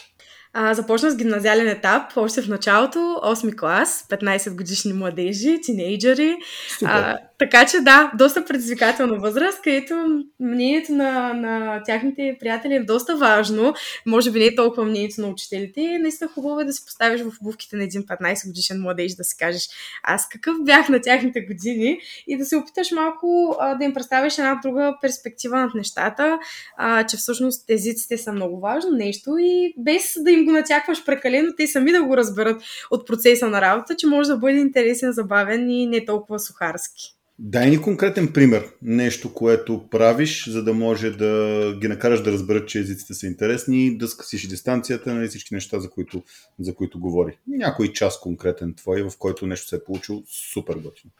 А, 0.58 0.74
започна 0.74 1.12
с 1.12 1.16
гимназиален 1.16 1.68
етап, 1.68 2.12
още 2.16 2.42
в 2.42 2.48
началото, 2.48 3.00
8 3.00 3.56
клас, 3.56 4.06
15 4.10 4.56
годишни 4.56 4.94
младежи, 4.94 5.60
тинейджери. 5.64 6.38
А, 6.86 7.18
така 7.40 7.66
че 7.66 7.80
да, 7.80 8.12
доста 8.18 8.46
предизвикателна 8.46 9.20
възраст, 9.20 9.62
където 9.62 10.24
мнението 10.40 10.92
на, 10.92 11.34
на 11.34 11.84
тяхните 11.84 12.38
приятели 12.40 12.74
е 12.74 12.84
доста 12.84 13.18
важно. 13.18 13.74
Може 14.06 14.32
би 14.32 14.40
не 14.40 14.46
е 14.46 14.56
толкова 14.56 14.86
мнението 14.86 15.22
на 15.22 15.28
учителите. 15.28 15.98
Наистина 16.02 16.30
хубаво 16.30 16.60
е 16.60 16.66
да 16.66 16.74
се 16.74 16.86
поставиш 16.86 17.22
в 17.22 17.42
обувките 17.42 17.76
на 17.76 17.84
един 17.84 18.04
15 18.04 18.48
годишен 18.48 18.82
младеж, 18.82 19.16
да 19.16 19.24
си 19.24 19.38
кажеш 19.38 19.68
аз 20.04 20.30
какъв 20.30 20.56
бях 20.64 20.90
на 20.90 21.02
тяхните 21.02 21.42
години 21.42 22.00
и 22.28 22.38
да 22.38 22.46
се 22.46 22.58
опиташ 22.58 22.92
малко 22.92 23.56
а, 23.60 23.76
да 23.76 23.86
им 23.86 23.94
представиш 23.94 24.38
една 24.38 24.60
друга 24.64 24.98
перспектива 25.02 25.58
над 25.58 25.76
нещата, 25.76 26.40
а, 26.78 27.06
че 27.06 27.18
всъщност 27.18 27.70
езиците 27.70 28.18
са 28.18 28.32
много 28.32 28.60
важно 28.60 28.92
нещо 28.92 29.38
и 29.40 29.74
без 29.78 30.14
да 30.18 30.32
им 30.32 30.46
го 30.46 30.52
натякваш 30.52 31.06
прекалено, 31.06 31.54
те 31.58 31.68
сами 31.68 31.92
да 31.92 32.04
го 32.04 32.18
разберат 32.18 32.64
от 32.92 33.08
процеса 33.08 33.48
на 33.48 33.62
работа, 33.62 33.96
че 33.96 34.08
може 34.08 34.30
да 34.30 34.38
бъде 34.38 34.58
интересен, 34.58 35.12
забавен 35.12 35.70
и 35.70 35.88
не 35.88 36.06
толкова 36.06 36.40
сухарски. 36.40 37.16
Дай 37.40 37.70
ни 37.70 37.82
конкретен 37.82 38.34
пример. 38.34 38.70
Нещо, 38.82 39.34
което 39.34 39.88
правиш, 39.92 40.50
за 40.50 40.64
да 40.64 40.74
може 40.74 41.12
да 41.12 41.78
ги 41.82 41.88
накараш 41.88 42.24
да 42.24 42.32
разберат, 42.32 42.68
че 42.68 42.80
езиците 42.80 43.14
са 43.14 43.28
интересни, 43.28 43.98
да 43.98 44.08
скъсиш 44.08 44.48
дистанцията 44.48 45.10
на 45.10 45.16
нали, 45.16 45.28
всички 45.28 45.54
неща, 45.54 45.80
за 45.80 45.90
които, 45.90 46.24
за 46.60 46.76
които 46.76 47.00
говори. 47.00 47.38
Някой 47.48 47.94
час 47.94 48.20
конкретен 48.20 48.74
твой, 48.74 49.04
в 49.04 49.12
който 49.20 49.48
нещо 49.48 49.68
се 49.68 49.76
е 49.76 49.84
получил 49.84 50.24
супер 50.54 50.74
готино. 50.74 51.12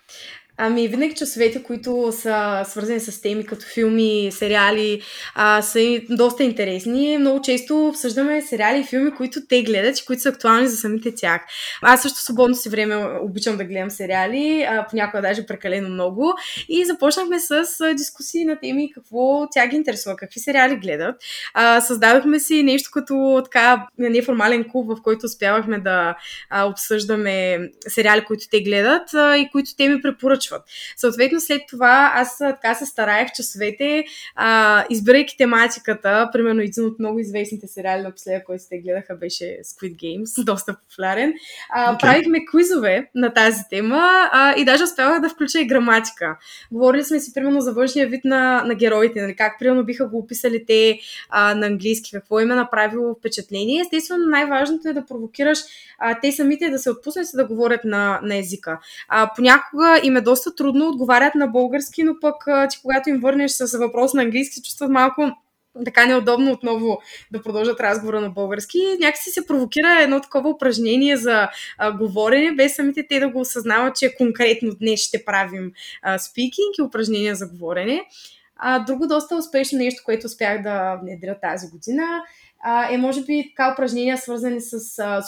Ами, 0.58 0.88
винаги 0.88 1.16
часовете, 1.16 1.64
които 1.64 2.12
са 2.12 2.64
свързани 2.66 3.00
с 3.00 3.22
теми 3.22 3.46
като 3.46 3.66
филми, 3.66 4.30
сериали, 4.32 5.02
а, 5.36 5.62
са 5.62 6.00
доста 6.10 6.44
интересни. 6.44 7.18
Много 7.18 7.42
често 7.42 7.88
обсъждаме 7.88 8.42
сериали 8.42 8.80
и 8.80 8.84
филми, 8.84 9.12
които 9.12 9.40
те 9.50 9.64
гледат 9.64 10.00
и 10.00 10.06
които 10.06 10.22
са 10.22 10.30
актуални 10.30 10.68
за 10.68 10.78
самите 10.78 11.16
тях. 11.16 11.42
Аз 11.82 12.02
също 12.02 12.20
свободно 12.20 12.56
си 12.56 12.70
време 12.70 12.96
обичам 13.22 13.58
да 13.58 13.64
гледам 13.64 13.90
сериали, 13.90 14.66
а, 14.70 14.86
понякога 14.90 15.22
даже 15.22 15.46
прекалено 15.46 15.90
много. 15.90 16.34
И 16.70 16.86
започнахме 16.86 17.40
с 17.40 17.66
дискусии 17.96 18.46
на 18.46 18.60
теми 18.60 18.92
какво 18.94 19.50
тя 19.52 19.68
ги 19.68 19.76
интересува, 19.76 20.16
какви 20.16 20.40
сериали 20.40 20.76
гледат. 20.76 21.16
А, 21.54 21.82
създадохме 21.82 22.40
си 22.40 22.64
нещо 22.64 22.90
като 22.94 23.42
така 23.46 23.88
неформален 23.98 24.66
клуб, 24.72 24.88
в 24.88 25.02
който 25.04 25.26
успявахме 25.26 25.80
да 25.80 26.16
а, 26.50 26.64
обсъждаме 26.66 27.60
сериали, 27.88 28.26
които 28.26 28.46
те 28.52 28.62
гледат 28.62 29.14
а, 29.14 29.38
и 29.38 29.50
които 29.52 29.76
те 29.78 29.90
ми 29.90 30.02
препоръчват 30.02 30.45
случват. 30.46 30.64
Съответно, 30.98 31.40
след 31.40 31.62
това 31.70 32.12
аз 32.16 32.38
така 32.38 32.74
се 32.76 32.86
стараех 32.86 33.32
часовете, 33.36 34.06
а, 34.36 34.86
избирайки 34.90 35.38
тематиката, 35.38 36.30
примерно 36.34 36.62
един 36.62 36.86
от 36.86 37.00
много 37.00 37.20
известните 37.20 37.68
сериали 37.68 38.02
напоследък, 38.02 38.44
който 38.44 38.64
те 38.70 38.78
гледаха, 38.78 39.16
беше 39.16 39.60
Squid 39.66 39.96
Games, 39.96 40.44
доста 40.46 40.76
популярен. 40.76 41.34
А, 41.70 41.94
okay. 41.94 42.02
Правихме 42.02 42.46
квизове 42.46 43.10
на 43.16 43.34
тази 43.34 43.62
тема 43.70 44.30
а, 44.32 44.56
и 44.58 44.66
даже 44.66 44.84
успявах 44.84 45.22
да 45.22 45.30
включа 45.30 45.60
и 45.60 45.68
граматика. 45.68 46.38
Говорили 46.72 47.04
сме 47.04 47.20
си 47.20 47.34
примерно 47.34 47.62
за 47.62 47.74
външния 47.74 48.08
вид 48.08 48.26
на, 48.26 48.64
на 48.64 48.76
героите, 48.76 49.22
нали, 49.22 49.36
как 49.36 49.60
примерно 49.60 49.86
биха 49.86 50.08
го 50.08 50.18
описали 50.18 50.66
те 50.66 51.00
а, 51.30 51.56
на 51.56 51.66
английски, 51.66 52.12
какво 52.12 52.40
им 52.40 52.52
е 52.52 52.56
направило 52.56 53.16
впечатление. 53.16 53.82
Естествено, 53.82 54.26
най-важното 54.28 54.90
е 54.90 54.94
да 54.94 55.06
провокираш 55.06 55.60
а, 56.00 56.20
те 56.20 56.32
самите 56.32 56.70
да 56.70 56.80
се 56.80 56.92
отпуснат 56.92 57.28
и 57.34 57.38
да 57.38 57.46
говорят 57.46 57.84
на, 57.84 58.20
на 58.24 58.38
езика. 58.38 58.80
А, 59.08 59.32
понякога 59.36 60.00
им 60.04 60.18
е 60.18 60.22
доста 60.22 60.35
трудно, 60.58 60.88
отговарят 60.88 61.36
на 61.36 61.48
български, 61.48 62.04
но 62.04 62.14
пък 62.22 62.36
ти 62.70 62.82
когато 62.82 63.10
им 63.10 63.20
върнеш 63.20 63.52
с 63.52 63.78
въпрос 63.78 64.14
на 64.14 64.22
английски, 64.22 64.62
чувстват 64.62 64.92
малко 64.92 65.32
така 65.86 66.06
неудобно 66.06 66.52
отново 66.52 67.02
да 67.32 67.42
продължат 67.42 67.80
разговора 67.80 68.22
на 68.22 68.30
български. 68.30 68.98
Някакси 69.00 69.30
се 69.30 69.48
провокира 69.48 70.02
едно 70.02 70.22
такова 70.22 70.50
упражнение 70.50 71.18
за 71.18 71.50
а, 71.78 71.92
говорене, 71.92 72.56
без 72.56 72.76
самите 72.76 73.08
те 73.10 73.20
да 73.20 73.30
го 73.30 73.40
осъзнават, 73.40 73.96
че 73.96 74.16
конкретно 74.16 74.76
днес 74.76 75.00
ще 75.00 75.26
правим 75.26 75.72
спикинг 76.18 76.78
и 76.80 76.82
упражнения 76.82 77.36
за 77.36 77.48
говорене. 77.48 78.02
А, 78.58 78.80
друго 78.80 79.08
доста 79.08 79.36
успешно 79.36 79.78
нещо, 79.78 80.04
което 80.06 80.26
успях 80.26 80.62
да 80.62 81.00
внедря 81.04 81.40
тази 81.42 81.68
година, 81.70 82.04
е 82.92 82.98
може 82.98 83.22
би 83.22 83.54
така 83.56 83.74
упражнения, 83.74 84.18
свързани 84.18 84.62
с 84.62 84.80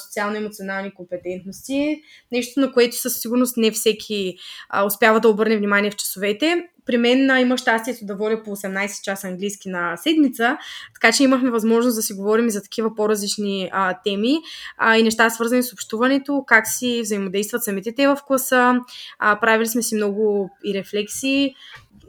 социално-емоционални 0.04 0.94
компетентности. 0.94 2.02
Нещо, 2.32 2.60
на 2.60 2.72
което 2.72 2.96
със 2.96 3.22
сигурност 3.22 3.58
не 3.58 3.72
всеки 3.72 4.38
а, 4.70 4.86
успява 4.86 5.20
да 5.20 5.30
обърне 5.30 5.58
внимание 5.58 5.92
в 5.92 5.96
часовете 5.96 6.68
при 6.88 6.98
мен 6.98 7.30
а, 7.30 7.40
имах 7.40 7.60
щастието 7.60 8.06
да 8.06 8.16
водя 8.16 8.44
по 8.44 8.56
18 8.56 9.02
часа 9.04 9.28
английски 9.28 9.70
на 9.70 9.98
седмица, 9.98 10.58
така 10.94 11.12
че 11.12 11.24
имахме 11.24 11.50
възможност 11.50 11.96
да 11.96 12.02
си 12.02 12.14
говорим 12.14 12.48
и 12.48 12.52
за 12.52 12.64
такива 12.64 12.96
по-различни 12.96 13.70
а, 13.72 13.98
теми 14.04 14.38
а, 14.78 14.98
и 14.98 15.04
неща 15.04 15.30
свързани 15.30 15.64
с 15.64 15.74
общуването, 15.74 16.44
как 16.48 16.68
си 16.68 17.02
взаимодействат 17.02 17.64
самите 17.64 17.96
те 17.96 18.08
в 18.08 18.18
класа. 18.28 18.80
А, 19.20 19.40
правили 19.40 19.68
сме 19.68 19.82
си 19.82 19.96
много 19.96 20.50
и 20.66 20.74
рефлексии, 20.74 21.56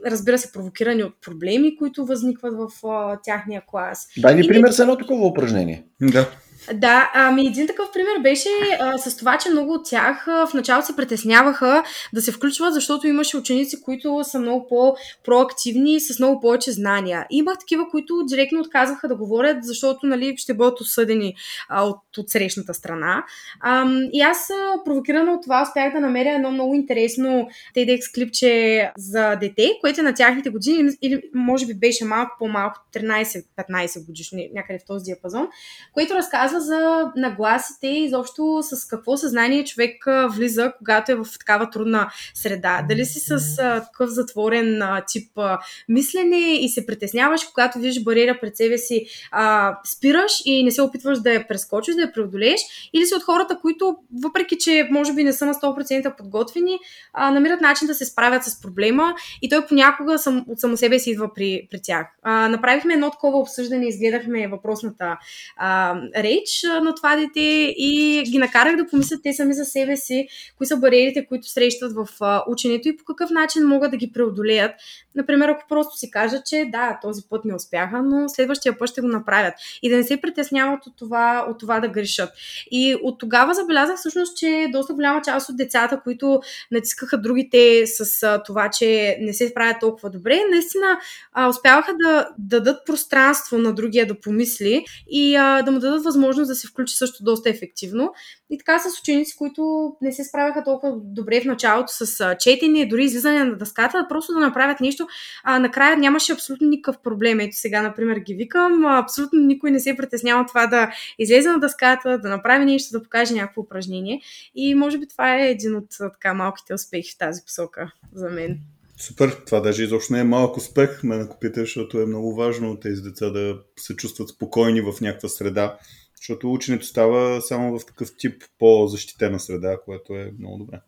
разбира 0.05 0.37
се, 0.37 0.51
провокирани 0.51 1.03
от 1.03 1.13
проблеми, 1.21 1.77
които 1.77 2.05
възникват 2.05 2.53
в 2.57 2.87
а, 2.87 3.19
тяхния 3.23 3.63
клас. 3.67 4.07
Дай 4.17 4.35
ни 4.35 4.47
пример 4.47 4.71
с 4.71 4.79
едно 4.79 4.97
такова 4.97 5.27
упражнение. 5.27 5.83
Да. 6.01 6.29
Да, 6.73 7.11
ами 7.13 7.47
един 7.47 7.67
такъв 7.67 7.91
пример 7.93 8.19
беше 8.23 8.49
а, 8.79 8.97
с 8.97 9.17
това, 9.17 9.37
че 9.37 9.49
много 9.49 9.73
от 9.73 9.89
тях 9.89 10.27
а, 10.27 10.47
в 10.47 10.53
началото 10.53 10.87
се 10.87 10.95
притесняваха 10.95 11.83
да 12.13 12.21
се 12.21 12.31
включват, 12.31 12.73
защото 12.73 13.07
имаше 13.07 13.37
ученици, 13.37 13.81
които 13.81 14.19
са 14.23 14.39
много 14.39 14.67
по-проактивни 14.67 15.95
и 15.95 15.99
с 15.99 16.19
много 16.19 16.41
повече 16.41 16.71
знания. 16.71 17.25
Имах 17.29 17.59
такива, 17.59 17.89
които 17.91 18.23
директно 18.25 18.59
отказваха 18.59 19.07
да 19.07 19.15
говорят, 19.15 19.57
защото 19.61 20.07
нали, 20.07 20.37
ще 20.37 20.53
бъдат 20.53 20.81
осъдени 20.81 21.35
а, 21.69 21.83
от, 21.83 22.17
от 22.17 22.29
срещната 22.29 22.73
страна. 22.73 23.23
А, 23.59 23.85
и 24.13 24.21
аз, 24.21 24.47
провокирана 24.85 25.33
от 25.33 25.43
това, 25.43 25.61
успях 25.61 25.93
да 25.93 25.99
намеря 25.99 26.35
едно 26.35 26.51
много 26.51 26.75
интересно 26.75 27.47
TEDx 27.75 28.13
клипче 28.15 28.91
за 28.97 29.35
дете, 29.35 29.71
което 29.81 29.99
е 29.99 30.03
на 30.03 30.13
тяхните 30.13 30.49
години, 30.49 30.91
или 31.01 31.21
може 31.35 31.65
би 31.65 31.73
беше 31.73 32.05
малко 32.05 32.35
по-малко, 32.39 32.81
13-15 32.93 34.05
годишни, 34.05 34.49
някъде 34.53 34.79
в 34.79 34.85
този 34.85 35.05
диапазон, 35.05 35.47
което 35.93 36.13
разказва 36.13 36.48
за 36.57 37.11
нагласите 37.15 37.87
и 37.87 38.03
изобщо 38.03 38.59
с 38.61 38.87
какво 38.87 39.17
съзнание 39.17 39.63
човек 39.63 40.05
влиза, 40.29 40.73
когато 40.77 41.11
е 41.11 41.15
в 41.15 41.25
такава 41.39 41.69
трудна 41.69 42.09
среда. 42.33 42.85
Дали 42.89 43.05
си 43.05 43.19
с 43.19 43.59
а, 43.59 43.83
такъв 43.83 44.09
затворен 44.09 44.81
а, 44.81 45.03
тип 45.07 45.37
а, 45.37 45.59
мислене 45.89 46.37
и 46.37 46.69
се 46.69 46.85
притесняваш, 46.85 47.43
когато 47.43 47.79
виждаш 47.79 48.03
бариера 48.03 48.37
пред 48.41 48.57
себе 48.57 48.77
си, 48.77 49.05
а, 49.31 49.77
спираш 49.85 50.31
и 50.45 50.63
не 50.63 50.71
се 50.71 50.81
опитваш 50.81 51.19
да 51.19 51.33
я 51.33 51.47
прескочиш, 51.47 51.95
да 51.95 52.01
я 52.01 52.13
преодолееш, 52.13 52.61
или 52.93 53.05
си 53.05 53.15
от 53.15 53.23
хората, 53.23 53.59
които, 53.61 53.97
въпреки 54.23 54.57
че 54.57 54.87
може 54.91 55.13
би 55.13 55.23
не 55.23 55.33
са 55.33 55.45
на 55.45 55.53
100% 55.53 56.17
подготвени, 56.17 56.79
а, 57.13 57.31
намират 57.31 57.61
начин 57.61 57.87
да 57.87 57.95
се 57.95 58.05
справят 58.05 58.43
с 58.43 58.61
проблема 58.61 59.15
и 59.41 59.49
той 59.49 59.65
понякога 59.65 60.17
сам, 60.17 60.45
от 60.47 60.59
само 60.59 60.77
себе 60.77 60.99
си 60.99 61.11
идва 61.11 61.33
при, 61.33 61.67
при 61.71 61.81
тях. 61.83 62.07
А, 62.23 62.49
направихме 62.49 62.93
едно 62.93 63.11
такова 63.11 63.39
обсъждане, 63.39 63.87
изгледахме 63.87 64.47
въпросната 64.47 65.17
а, 65.57 66.01
реч 66.39 66.63
на 66.83 66.95
това 66.95 67.15
дете 67.15 67.73
и 67.77 68.23
ги 68.31 68.37
накарах 68.37 68.75
да 68.75 68.87
помислят 68.87 69.19
те 69.23 69.33
сами 69.33 69.53
за 69.53 69.65
себе 69.65 69.97
си, 69.97 70.27
кои 70.57 70.67
са 70.67 70.77
бариерите, 70.77 71.25
които 71.25 71.47
срещат 71.47 71.93
в 71.93 72.07
ученето 72.47 72.87
и 72.87 72.97
по 72.97 73.03
какъв 73.03 73.29
начин 73.29 73.67
могат 73.67 73.91
да 73.91 73.97
ги 73.97 74.11
преодолеят. 74.11 74.71
Например, 75.15 75.49
ако 75.49 75.63
просто 75.69 75.97
си 75.97 76.11
кажат, 76.11 76.45
че 76.45 76.65
да, 76.71 76.99
този 77.01 77.21
път 77.29 77.45
не 77.45 77.55
успяха, 77.55 78.01
но 78.03 78.29
следващия 78.29 78.77
път 78.77 78.89
ще 78.89 79.01
го 79.01 79.07
направят. 79.07 79.53
И 79.81 79.89
да 79.89 79.97
не 79.97 80.03
се 80.03 80.21
притесняват 80.21 80.87
от 80.87 80.93
това, 80.97 81.45
от 81.49 81.59
това 81.59 81.79
да 81.79 81.87
грешат. 81.87 82.29
И 82.71 82.95
от 83.03 83.19
тогава 83.19 83.53
забелязах 83.53 83.97
всъщност, 83.97 84.37
че 84.37 84.67
доста 84.71 84.93
голяма 84.93 85.21
част 85.21 85.49
от 85.49 85.57
децата, 85.57 86.01
които 86.03 86.41
натискаха 86.71 87.17
другите 87.21 87.83
с 87.87 88.41
това, 88.45 88.69
че 88.69 89.17
не 89.21 89.33
се 89.33 89.47
справят 89.47 89.77
толкова 89.79 90.09
добре, 90.09 90.39
наистина 90.51 90.99
а, 91.33 91.49
успяваха 91.49 91.93
да, 92.03 92.29
да 92.37 92.59
дадат 92.59 92.85
пространство 92.85 93.57
на 93.57 93.73
другия 93.73 94.07
да 94.07 94.19
помисли 94.19 94.85
и 95.09 95.35
а, 95.35 95.61
да 95.61 95.71
му 95.71 95.79
дадат 95.79 96.03
възможност 96.03 96.28
да 96.37 96.55
се 96.55 96.67
включи 96.67 96.95
също 96.95 97.23
доста 97.23 97.49
ефективно. 97.49 98.13
И 98.49 98.57
така 98.57 98.79
с 98.79 98.99
ученици, 98.99 99.35
които 99.37 99.93
не 100.01 100.11
се 100.11 100.23
справяха 100.23 100.63
толкова 100.63 100.93
добре 101.03 101.41
в 101.41 101.45
началото 101.45 101.93
с 101.93 102.35
четене, 102.39 102.85
дори 102.85 103.03
излизане 103.03 103.43
на 103.43 103.57
дъската, 103.57 104.05
просто 104.09 104.33
да 104.33 104.39
направят 104.39 104.79
нещо. 104.79 105.07
А, 105.43 105.59
накрая 105.59 105.97
нямаше 105.97 106.33
абсолютно 106.33 106.67
никакъв 106.67 107.01
проблем. 107.01 107.39
Ето 107.39 107.55
сега, 107.55 107.81
например, 107.81 108.17
ги 108.17 108.33
викам. 108.33 108.85
Абсолютно 108.85 109.39
никой 109.39 109.71
не 109.71 109.79
се 109.79 109.97
притеснява 109.97 110.45
това 110.45 110.67
да 110.67 110.91
излезе 111.19 111.49
на 111.49 111.59
дъската, 111.59 112.17
да 112.17 112.29
направи 112.29 112.65
нещо, 112.65 112.97
да 112.97 113.03
покаже 113.03 113.33
някакво 113.33 113.61
упражнение. 113.61 114.21
И 114.55 114.75
може 114.75 114.97
би 114.97 115.07
това 115.07 115.35
е 115.35 115.49
един 115.49 115.75
от 115.75 115.89
така 115.99 116.33
малките 116.33 116.73
успехи 116.73 117.11
в 117.11 117.17
тази 117.17 117.41
посока 117.45 117.91
за 118.13 118.29
мен. 118.29 118.59
Супер, 118.99 119.29
това 119.45 119.59
даже 119.59 119.83
изобщо 119.83 120.13
не 120.13 120.19
е 120.19 120.23
малък 120.23 120.57
успех, 120.57 121.03
ме 121.03 121.17
накопите, 121.17 121.59
защото 121.59 122.01
е 122.01 122.05
много 122.05 122.35
важно 122.35 122.79
тези 122.79 123.01
деца 123.01 123.29
да 123.29 123.59
се 123.77 123.95
чувстват 123.95 124.29
спокойни 124.29 124.81
в 124.81 124.93
някаква 125.01 125.29
среда, 125.29 125.77
защото 126.21 126.53
ученето 126.53 126.85
става 126.85 127.41
само 127.41 127.79
в 127.79 127.85
такъв 127.85 128.09
тип 128.17 128.43
по-защитена 128.59 129.39
среда, 129.39 129.77
което 129.85 130.15
е 130.15 130.31
много 130.39 130.57
добре. 130.57 130.79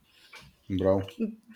Браво. 0.80 1.02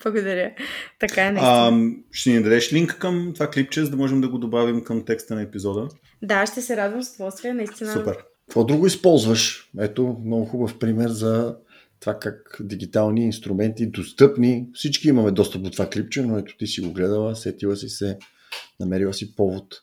Благодаря. 0.03 0.51
Така 0.99 1.27
е 1.27 1.33
А, 1.37 1.79
ще 2.11 2.29
ни 2.29 2.43
дадеш 2.43 2.73
линк 2.73 2.97
към 2.99 3.31
това 3.33 3.49
клипче, 3.49 3.83
за 3.83 3.91
да 3.91 3.97
можем 3.97 4.21
да 4.21 4.29
го 4.29 4.37
добавим 4.37 4.83
към 4.83 5.05
текста 5.05 5.35
на 5.35 5.41
епизода? 5.41 5.87
Да, 6.21 6.45
ще 6.45 6.61
се 6.61 6.77
радвам 6.77 7.03
с 7.03 7.15
удоволствие, 7.15 7.53
наистина. 7.53 7.93
Супер. 7.93 8.17
Какво 8.47 8.63
друго 8.63 8.87
използваш? 8.87 9.71
Ето, 9.79 10.21
много 10.25 10.45
хубав 10.45 10.79
пример 10.79 11.09
за 11.09 11.55
това 11.99 12.19
как 12.19 12.57
дигитални 12.59 13.25
инструменти, 13.25 13.87
достъпни, 13.87 14.67
всички 14.73 15.07
имаме 15.07 15.31
достъп 15.31 15.63
до 15.63 15.69
това 15.69 15.89
клипче, 15.89 16.21
но 16.21 16.37
ето 16.37 16.57
ти 16.57 16.67
си 16.67 16.81
го 16.81 16.93
гледала, 16.93 17.35
сетила 17.35 17.75
си 17.75 17.89
се, 17.89 18.17
намерила 18.79 19.13
си 19.13 19.35
повод 19.35 19.81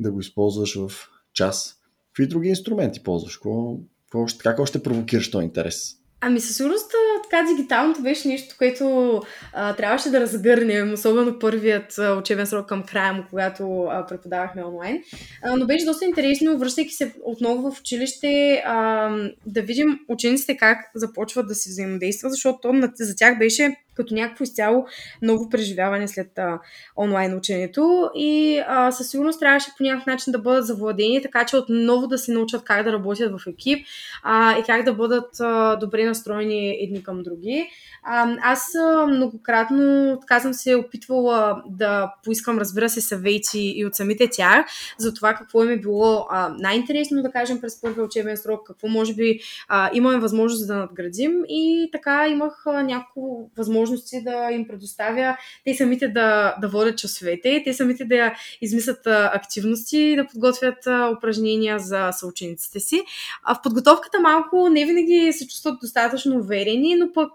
да 0.00 0.12
го 0.12 0.20
използваш 0.20 0.74
в 0.74 0.90
час. 1.32 1.76
Какви 2.16 2.28
други 2.28 2.48
инструменти 2.48 3.02
ползваш? 3.02 3.36
Какво, 3.36 3.76
какво, 4.04 4.26
как 4.38 4.58
още 4.58 4.82
провокираш 4.82 5.30
този 5.30 5.44
интерес? 5.44 5.92
Ами 6.20 6.40
със 6.40 6.56
сигурност 6.56 6.90
така 7.22 7.46
дигиталното 7.48 8.02
беше 8.02 8.28
нещо, 8.28 8.54
което 8.58 9.22
а, 9.52 9.76
трябваше 9.76 10.10
да 10.10 10.20
разгърнем, 10.20 10.92
особено 10.92 11.38
първият 11.38 11.98
а, 11.98 12.12
учебен 12.12 12.46
срок 12.46 12.68
към 12.68 12.82
края 12.82 13.12
му, 13.12 13.22
когато 13.30 13.82
а, 13.82 14.06
преподавахме 14.06 14.64
онлайн. 14.64 15.02
А, 15.42 15.56
но 15.56 15.66
беше 15.66 15.84
доста 15.84 16.04
интересно, 16.04 16.58
връщайки 16.58 16.92
се 16.92 17.14
отново 17.24 17.70
в 17.70 17.80
училище, 17.80 18.62
а, 18.66 19.08
да 19.46 19.62
видим 19.62 19.98
учениците 20.08 20.56
как 20.56 20.78
започват 20.94 21.48
да 21.48 21.54
си 21.54 21.68
взаимодействат, 21.68 22.32
защото 22.32 22.74
за 22.98 23.16
тях 23.16 23.38
беше 23.38 23.76
като 23.96 24.14
някакво 24.14 24.44
изцяло 24.44 24.86
ново 25.22 25.48
преживяване 25.48 26.08
след 26.08 26.38
а, 26.38 26.58
онлайн 26.96 27.36
ученето 27.36 28.10
и 28.14 28.62
а, 28.66 28.92
със 28.92 29.10
сигурност 29.10 29.40
трябваше 29.40 29.70
по 29.78 29.84
някакъв 29.84 30.06
начин 30.06 30.32
да 30.32 30.38
бъдат 30.38 30.66
завладени, 30.66 31.22
така 31.22 31.46
че 31.46 31.56
отново 31.56 32.06
да 32.06 32.18
се 32.18 32.32
научат 32.32 32.64
как 32.64 32.84
да 32.84 32.92
работят 32.92 33.32
в 33.32 33.46
екип 33.46 33.86
а, 34.22 34.58
и 34.58 34.62
как 34.62 34.84
да 34.84 34.92
бъдат 34.92 35.40
а, 35.40 35.76
добре 35.76 36.04
настроени 36.04 36.76
едни 36.80 37.02
към 37.02 37.22
други. 37.22 37.68
А, 38.02 38.36
аз 38.42 38.74
а, 38.74 39.06
многократно 39.06 40.18
така 40.20 40.40
съм 40.40 40.54
се 40.54 40.74
опитвала 40.74 41.62
да 41.68 42.12
поискам, 42.24 42.58
разбира 42.58 42.88
се, 42.88 43.00
съвети 43.00 43.72
и 43.76 43.86
от 43.86 43.94
самите 43.94 44.28
тях 44.30 44.66
за 44.98 45.14
това 45.14 45.34
какво 45.34 45.64
им 45.64 45.70
е 45.70 45.76
било 45.76 46.26
а, 46.30 46.54
най-интересно, 46.58 47.22
да 47.22 47.30
кажем, 47.30 47.60
през 47.60 47.80
първия 47.80 48.04
учебен 48.04 48.36
срок, 48.36 48.66
какво 48.66 48.88
може 48.88 49.14
би 49.14 49.40
а, 49.68 49.90
имаме 49.92 50.18
възможност 50.18 50.66
да 50.66 50.76
надградим 50.76 51.32
и 51.48 51.88
така 51.92 52.28
имах 52.28 52.66
а, 52.66 52.82
няколко 52.82 53.50
възможности 53.86 54.22
да 54.22 54.48
им 54.52 54.68
предоставя 54.68 55.36
те 55.64 55.74
самите 55.74 56.08
да, 56.08 56.56
да 56.60 56.68
водят 56.68 56.98
часовете, 56.98 57.62
те 57.64 57.74
самите 57.74 58.04
да 58.04 58.34
измислят 58.60 59.06
активности 59.06 60.16
да 60.16 60.26
подготвят 60.26 60.78
упражнения 61.16 61.78
за 61.78 62.12
съучениците 62.12 62.80
си. 62.80 63.02
А 63.44 63.54
в 63.54 63.62
подготовката 63.62 64.20
малко 64.20 64.68
не 64.68 64.84
винаги 64.84 65.32
се 65.32 65.48
чувстват 65.48 65.80
достатъчно 65.80 66.36
уверени, 66.36 66.94
но 66.94 67.12
пък 67.12 67.30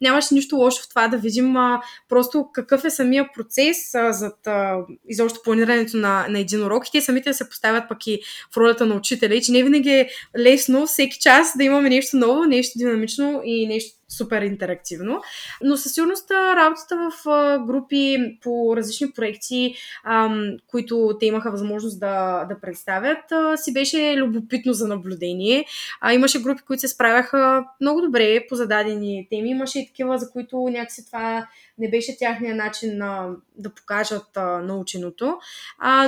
нямаше 0.00 0.34
нищо 0.34 0.56
лошо 0.56 0.82
в 0.82 0.88
това 0.88 1.08
да 1.08 1.16
видим 1.16 1.54
просто 2.08 2.46
какъв 2.52 2.84
е 2.84 2.90
самия 2.90 3.28
процес 3.34 3.94
а, 3.94 4.12
зад 4.12 4.46
а, 4.46 4.76
изобщо 5.08 5.40
планирането 5.44 5.96
на, 5.96 6.26
на 6.28 6.38
един 6.38 6.64
урок 6.64 6.88
и 6.88 6.92
те 6.92 7.00
самите 7.00 7.30
да 7.30 7.34
се 7.34 7.48
поставят 7.48 7.84
пък 7.88 8.06
и 8.06 8.20
в 8.54 8.56
ролята 8.56 8.86
на 8.86 8.94
учителя 8.94 9.34
и 9.34 9.42
че 9.42 9.52
не 9.52 9.62
винаги 9.62 9.90
е 9.90 10.08
лесно 10.38 10.86
всеки 10.86 11.18
час 11.18 11.52
да 11.56 11.64
имаме 11.64 11.88
нещо 11.88 12.16
ново, 12.16 12.44
нещо 12.44 12.78
динамично 12.78 13.42
и 13.44 13.66
нещо 13.66 14.03
супер 14.08 14.42
интерактивно. 14.42 15.20
Но 15.62 15.76
със 15.76 15.94
сигурност 15.94 16.30
работата 16.30 17.10
в 17.10 17.24
групи 17.66 18.38
по 18.42 18.76
различни 18.76 19.12
проекти, 19.12 19.74
които 20.66 21.16
те 21.20 21.26
имаха 21.26 21.50
възможност 21.50 22.00
да, 22.00 22.44
да 22.44 22.60
представят, 22.60 23.18
си 23.56 23.72
беше 23.72 24.16
любопитно 24.16 24.72
за 24.72 24.88
наблюдение. 24.88 25.64
Имаше 26.12 26.42
групи, 26.42 26.62
които 26.62 26.80
се 26.80 26.88
справяха 26.88 27.64
много 27.80 28.00
добре 28.00 28.46
по 28.48 28.54
зададени 28.54 29.26
теми. 29.30 29.50
Имаше 29.50 29.78
и 29.78 29.86
такива, 29.86 30.18
за 30.18 30.30
които 30.30 30.68
някакси 30.70 31.06
това 31.06 31.46
не 31.78 31.90
беше 31.90 32.18
тяхния 32.18 32.54
начин 32.54 32.98
на, 32.98 33.28
да 33.56 33.70
покажат 33.70 34.28
наученото. 34.62 35.38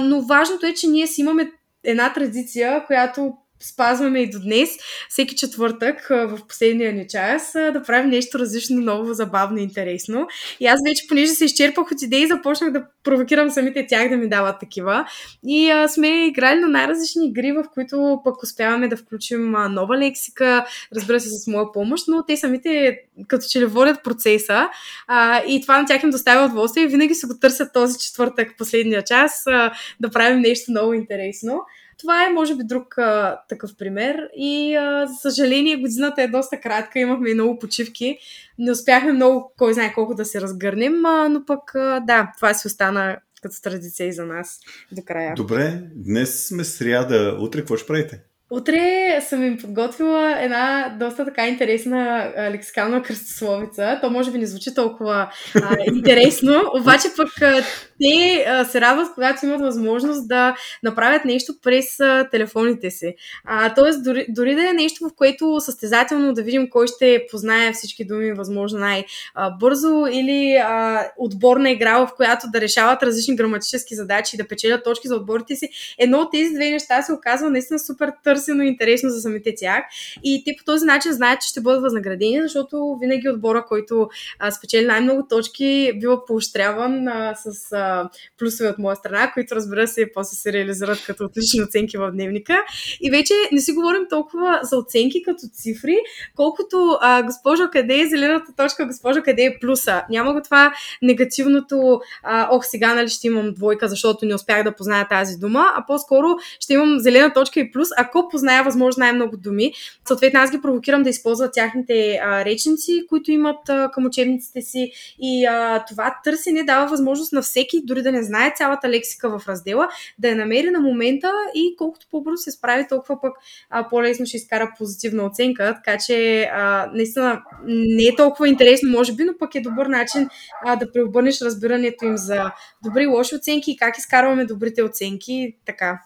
но 0.03 0.21
важното 0.23 0.67
е, 0.67 0.75
че 0.75 0.87
ние 0.87 1.07
си 1.07 1.21
имаме 1.21 1.53
една 1.85 2.13
традиция, 2.13 2.85
която 2.87 3.37
спазваме 3.61 4.21
и 4.21 4.31
до 4.31 4.41
днес, 4.41 4.71
всеки 5.09 5.37
четвъртък 5.37 6.07
в 6.11 6.39
последния 6.49 6.93
ни 6.93 7.07
час 7.09 7.53
да 7.53 7.83
правим 7.87 8.11
нещо 8.11 8.39
различно, 8.39 8.81
ново, 8.81 9.15
забавно 9.15 9.59
и 9.59 9.63
интересно. 9.63 10.27
И 10.61 10.67
аз 10.67 10.81
вече, 10.89 11.07
понеже 11.09 11.33
се 11.33 11.45
изчерпах 11.45 11.93
от 11.93 12.03
идеи, 12.03 12.27
започнах 12.27 12.73
да 12.73 12.85
провокирам 13.05 13.51
самите 13.51 13.87
тях 13.87 14.09
да 14.09 14.17
ми 14.17 14.29
дават 14.29 14.61
такива. 14.61 15.07
И 15.47 15.71
а, 15.71 15.89
сме 15.89 16.27
играли 16.27 16.61
на 16.61 16.69
най-различни 16.69 17.29
игри, 17.29 17.53
в 17.53 17.65
които 17.75 18.21
пък 18.25 18.43
успяваме 18.43 18.89
да 18.89 18.97
включим 18.97 19.55
а, 19.55 19.69
нова 19.69 19.99
лексика, 19.99 20.67
разбира 20.97 21.21
се, 21.21 21.29
с 21.29 21.47
моя 21.47 21.73
помощ, 21.73 22.05
но 22.09 22.25
те 22.27 22.37
самите 22.37 22.99
като 23.29 23.47
че 23.51 23.61
ли 23.61 23.67
водят 23.67 24.05
процеса 24.05 24.69
а, 25.07 25.43
и 25.49 25.63
това 25.63 25.81
на 25.81 25.87
тях 25.87 26.03
им 26.03 26.11
доставя 26.11 26.47
удоволствие 26.47 26.85
и 26.85 26.89
винаги 26.89 27.15
се 27.15 27.27
го 27.27 27.39
търсят 27.39 27.73
този 27.73 27.99
четвъртък, 27.99 28.55
последния 28.59 29.03
час, 29.03 29.47
а, 29.47 29.73
да 30.01 30.11
правим 30.11 30.41
нещо 30.41 30.71
много 30.71 30.93
интересно. 30.93 31.61
Това 31.99 32.27
е, 32.27 32.33
може 32.33 32.57
би, 32.57 32.65
друг 32.65 32.99
а, 32.99 33.41
такъв 33.49 33.77
пример. 33.77 34.29
И, 34.37 34.75
а, 34.75 35.07
за 35.07 35.15
съжаление, 35.15 35.77
годината 35.77 36.23
е 36.23 36.29
доста 36.29 36.61
кратка, 36.61 36.99
имахме 36.99 37.35
много 37.35 37.59
почивки. 37.59 38.19
Не 38.59 38.71
успяхме 38.71 39.13
много, 39.13 39.53
кой 39.59 39.75
знае 39.75 39.93
колко 39.93 40.15
да 40.15 40.25
се 40.25 40.41
разгърнем, 40.41 41.07
а, 41.07 41.29
но 41.29 41.45
пък, 41.45 41.75
а, 41.75 42.01
да, 42.01 42.33
това 42.37 42.55
си 42.55 42.67
остана 42.67 43.17
като 43.43 43.63
традиция 43.63 44.07
и 44.09 44.13
за 44.13 44.27
нас 44.27 44.61
до 44.93 45.03
края. 45.03 45.35
Добре, 45.35 45.83
днес 45.95 46.47
сме 46.47 46.65
сряда. 46.65 47.37
Утре 47.41 47.59
какво 47.59 47.77
ще 47.77 47.87
правите? 47.87 48.21
Утре 48.51 49.21
съм 49.21 49.45
им 49.45 49.59
подготвила 49.59 50.43
една 50.43 50.97
доста 51.01 51.25
така 51.25 51.47
интересна 51.47 52.33
лексикална 52.51 53.03
кръстословица. 53.03 53.99
То 54.03 54.11
може 54.11 54.31
би 54.31 54.39
не 54.39 54.47
звучи 54.47 54.75
толкова 54.75 55.31
а, 55.63 55.77
интересно, 55.95 56.63
обаче 56.81 57.09
пък 57.17 57.43
а, 57.43 57.63
те 58.01 58.45
а, 58.49 58.65
се 58.65 58.81
радват, 58.81 59.15
когато 59.15 59.47
имат 59.47 59.61
възможност 59.61 60.29
да 60.29 60.57
направят 60.83 61.25
нещо 61.25 61.53
през 61.63 62.01
а, 62.01 62.29
телефоните 62.31 62.91
си. 62.91 63.15
А, 63.45 63.75
тоест, 63.75 64.05
дори, 64.05 64.27
дори 64.29 64.55
да 64.55 64.69
е 64.69 64.73
нещо, 64.73 65.09
в 65.09 65.15
което 65.17 65.61
състезателно 65.61 66.33
да 66.33 66.43
видим 66.43 66.71
кой 66.71 66.87
ще 66.87 67.27
познае 67.31 67.73
всички 67.73 68.07
думи 68.07 68.33
възможно 68.33 68.79
най-бързо 68.79 70.07
или 70.13 70.57
а, 70.57 71.05
отборна 71.19 71.71
игра, 71.71 71.99
в 71.99 72.11
която 72.17 72.47
да 72.53 72.61
решават 72.61 73.03
различни 73.03 73.37
граматически 73.37 73.95
задачи 73.95 74.37
и 74.37 74.39
да 74.39 74.49
печелят 74.49 74.85
точки 74.85 75.09
за 75.09 75.17
отборите 75.17 75.57
си. 75.57 75.69
Едно 75.99 76.19
от 76.19 76.33
тези 76.33 76.55
две 76.55 76.71
неща 76.71 77.03
се 77.03 77.13
оказва 77.13 77.51
наистина 77.51 77.79
супер 77.79 78.13
търсено 78.37 78.63
и 78.63 78.69
интересно 78.69 79.11
за 79.11 79.21
самите 79.21 79.55
тях. 79.57 79.85
И 80.25 80.43
те 80.45 80.55
по 80.59 80.65
този 80.65 80.85
начин 80.85 81.13
знаят, 81.13 81.41
че 81.41 81.49
ще 81.49 81.61
бъдат 81.61 81.83
възнаградени, 81.83 82.43
защото 82.43 82.97
винаги 83.01 83.29
отбора, 83.29 83.65
който 83.69 84.09
а, 84.39 84.51
спечели 84.51 84.87
най-много 84.87 85.27
точки, 85.29 85.93
бива 86.01 86.25
поощряван 86.27 87.09
а, 87.09 87.35
с 87.35 87.73
а, 87.73 88.11
плюсове 88.39 88.69
от 88.69 88.79
моя 88.79 88.97
страна, 88.97 89.31
които 89.35 89.55
разбира 89.55 89.89
се 89.89 90.11
после 90.15 90.37
се 90.37 90.53
реализират 90.53 91.05
като 91.07 91.25
отлични 91.25 91.63
оценки 91.63 91.97
в 91.97 92.11
дневника. 92.13 92.65
И 93.01 93.11
вече 93.11 93.35
не 93.53 93.61
си 93.61 93.73
говорим 93.73 94.03
толкова 94.11 94.61
за 94.63 94.77
оценки 94.77 95.23
като 95.23 95.41
цифри, 95.53 95.97
колкото 96.37 96.99
а, 97.01 97.23
госпожо, 97.23 97.63
къде 97.73 98.01
е 98.01 98.07
зелената 98.07 98.53
точка, 98.57 98.87
госпожо, 98.87 99.23
къде 99.25 99.43
е 99.43 99.59
плюса. 99.61 100.03
Няма 100.11 100.33
го 100.33 100.43
това 100.43 100.73
негативното, 101.03 102.01
а, 102.23 102.49
ох, 102.51 102.67
сега 102.67 102.95
нали 102.95 103.09
ще 103.09 103.27
имам 103.27 103.55
двойка, 103.55 103.89
защото 103.89 104.27
не 104.27 104.35
успях 104.35 104.65
да 104.65 104.75
позная 104.75 105.09
тази 105.09 105.37
дума, 105.37 105.67
а 105.77 105.87
по-скоро 105.87 106.29
ще 106.61 106.75
имам 106.75 106.99
зелена 106.99 107.33
точка 107.33 107.61
и 107.61 107.71
плюс, 107.71 107.89
ако 107.97 108.26
позная 108.29 108.65
възможно 108.65 109.01
най-много 109.01 109.37
думи. 109.37 109.73
Съответно, 110.09 110.41
аз 110.41 110.51
ги 110.51 110.61
провокирам 110.61 111.03
да 111.03 111.11
използват 111.11 111.53
тяхните 111.55 112.21
а, 112.23 112.45
речници, 112.45 113.07
които 113.09 113.31
имат 113.31 113.69
а, 113.69 113.91
към 113.93 114.07
учебниците 114.07 114.63
си 114.63 114.93
и 115.21 115.45
а, 115.45 115.85
това 115.85 116.15
търсене 116.25 116.63
дава 116.63 116.87
възможност 116.87 117.33
на 117.33 117.43
всеки, 117.43 117.81
дори 117.85 118.03
да 118.03 118.13
не 118.13 118.23
знае 118.23 118.55
цялата 118.57 118.89
лексика 118.89 119.39
в 119.39 119.49
раздела, 119.49 119.89
да 120.19 120.29
я 120.29 120.37
намери 120.37 120.71
на 120.71 120.81
момента 120.81 121.33
и 121.55 121.75
колкото 121.79 122.07
по-бързо 122.11 122.37
се 122.37 122.51
справи, 122.51 122.87
толкова 122.89 123.21
пък 123.21 123.33
а, 123.71 123.89
по-лесно 123.89 124.27
ще 124.27 124.37
изкара 124.37 124.73
позитивна 124.79 125.27
оценка. 125.27 125.75
Така 125.85 125.99
че 126.07 126.43
а, 126.43 126.91
наистина 126.95 127.43
не 127.67 128.05
е 128.05 128.17
толкова 128.17 128.49
интересно, 128.49 128.91
може 128.91 129.13
би, 129.13 129.25
но 129.25 129.33
пък 129.39 129.55
е 129.55 129.61
добър 129.61 129.87
начин 129.87 130.29
а, 130.65 130.77
да 130.77 130.93
преобърнеш 130.93 131.41
разбирането 131.41 132.05
им 132.05 132.17
за 132.17 132.51
добри 132.85 133.03
и 133.03 133.07
лоши 133.07 133.35
оценки 133.37 133.71
и 133.71 133.77
как 133.77 133.99
изкарваме 133.99 134.45
добрите 134.45 134.83
оценки. 134.83 135.57
Така. 135.67 136.01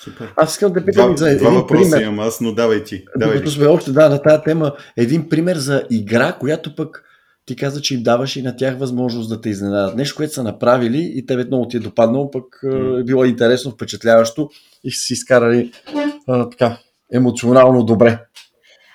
Супер. 0.00 0.32
Аз 0.36 0.52
искам 0.52 0.72
да 0.72 0.84
питам 0.84 1.06
два, 1.06 1.16
за 1.16 1.30
един 1.30 1.38
два 1.38 1.50
въпроса 1.50 1.90
пример. 1.90 2.06
имам 2.06 2.20
аз, 2.20 2.40
но 2.40 2.54
давай 2.54 2.84
ти. 2.84 3.04
Давай 3.16 3.34
Докато 3.36 3.50
ти. 3.50 3.56
сме 3.56 3.66
още 3.66 3.92
да, 3.92 4.08
на 4.08 4.22
тази 4.22 4.42
тема, 4.42 4.72
един 4.96 5.28
пример 5.28 5.56
за 5.56 5.84
игра, 5.90 6.32
която 6.32 6.76
пък 6.76 7.04
ти 7.46 7.56
каза, 7.56 7.80
че 7.80 7.94
им 7.94 8.02
даваш 8.02 8.36
и 8.36 8.42
на 8.42 8.56
тях 8.56 8.78
възможност 8.78 9.28
да 9.28 9.40
те 9.40 9.48
изненадат. 9.48 9.96
Нещо, 9.96 10.16
което 10.16 10.32
са 10.32 10.42
направили 10.42 11.12
и 11.14 11.26
тебе 11.26 11.44
много 11.44 11.68
ти 11.68 11.76
е 11.76 11.80
допаднало, 11.80 12.30
пък 12.30 12.44
mm. 12.64 13.00
е 13.00 13.04
било 13.04 13.24
интересно, 13.24 13.70
впечатляващо 13.70 14.50
и 14.84 14.90
са 14.90 15.00
си 15.00 15.12
изкарали 15.12 15.72
а, 16.28 16.50
така 16.50 16.78
емоционално 17.12 17.84
добре. 17.84 18.18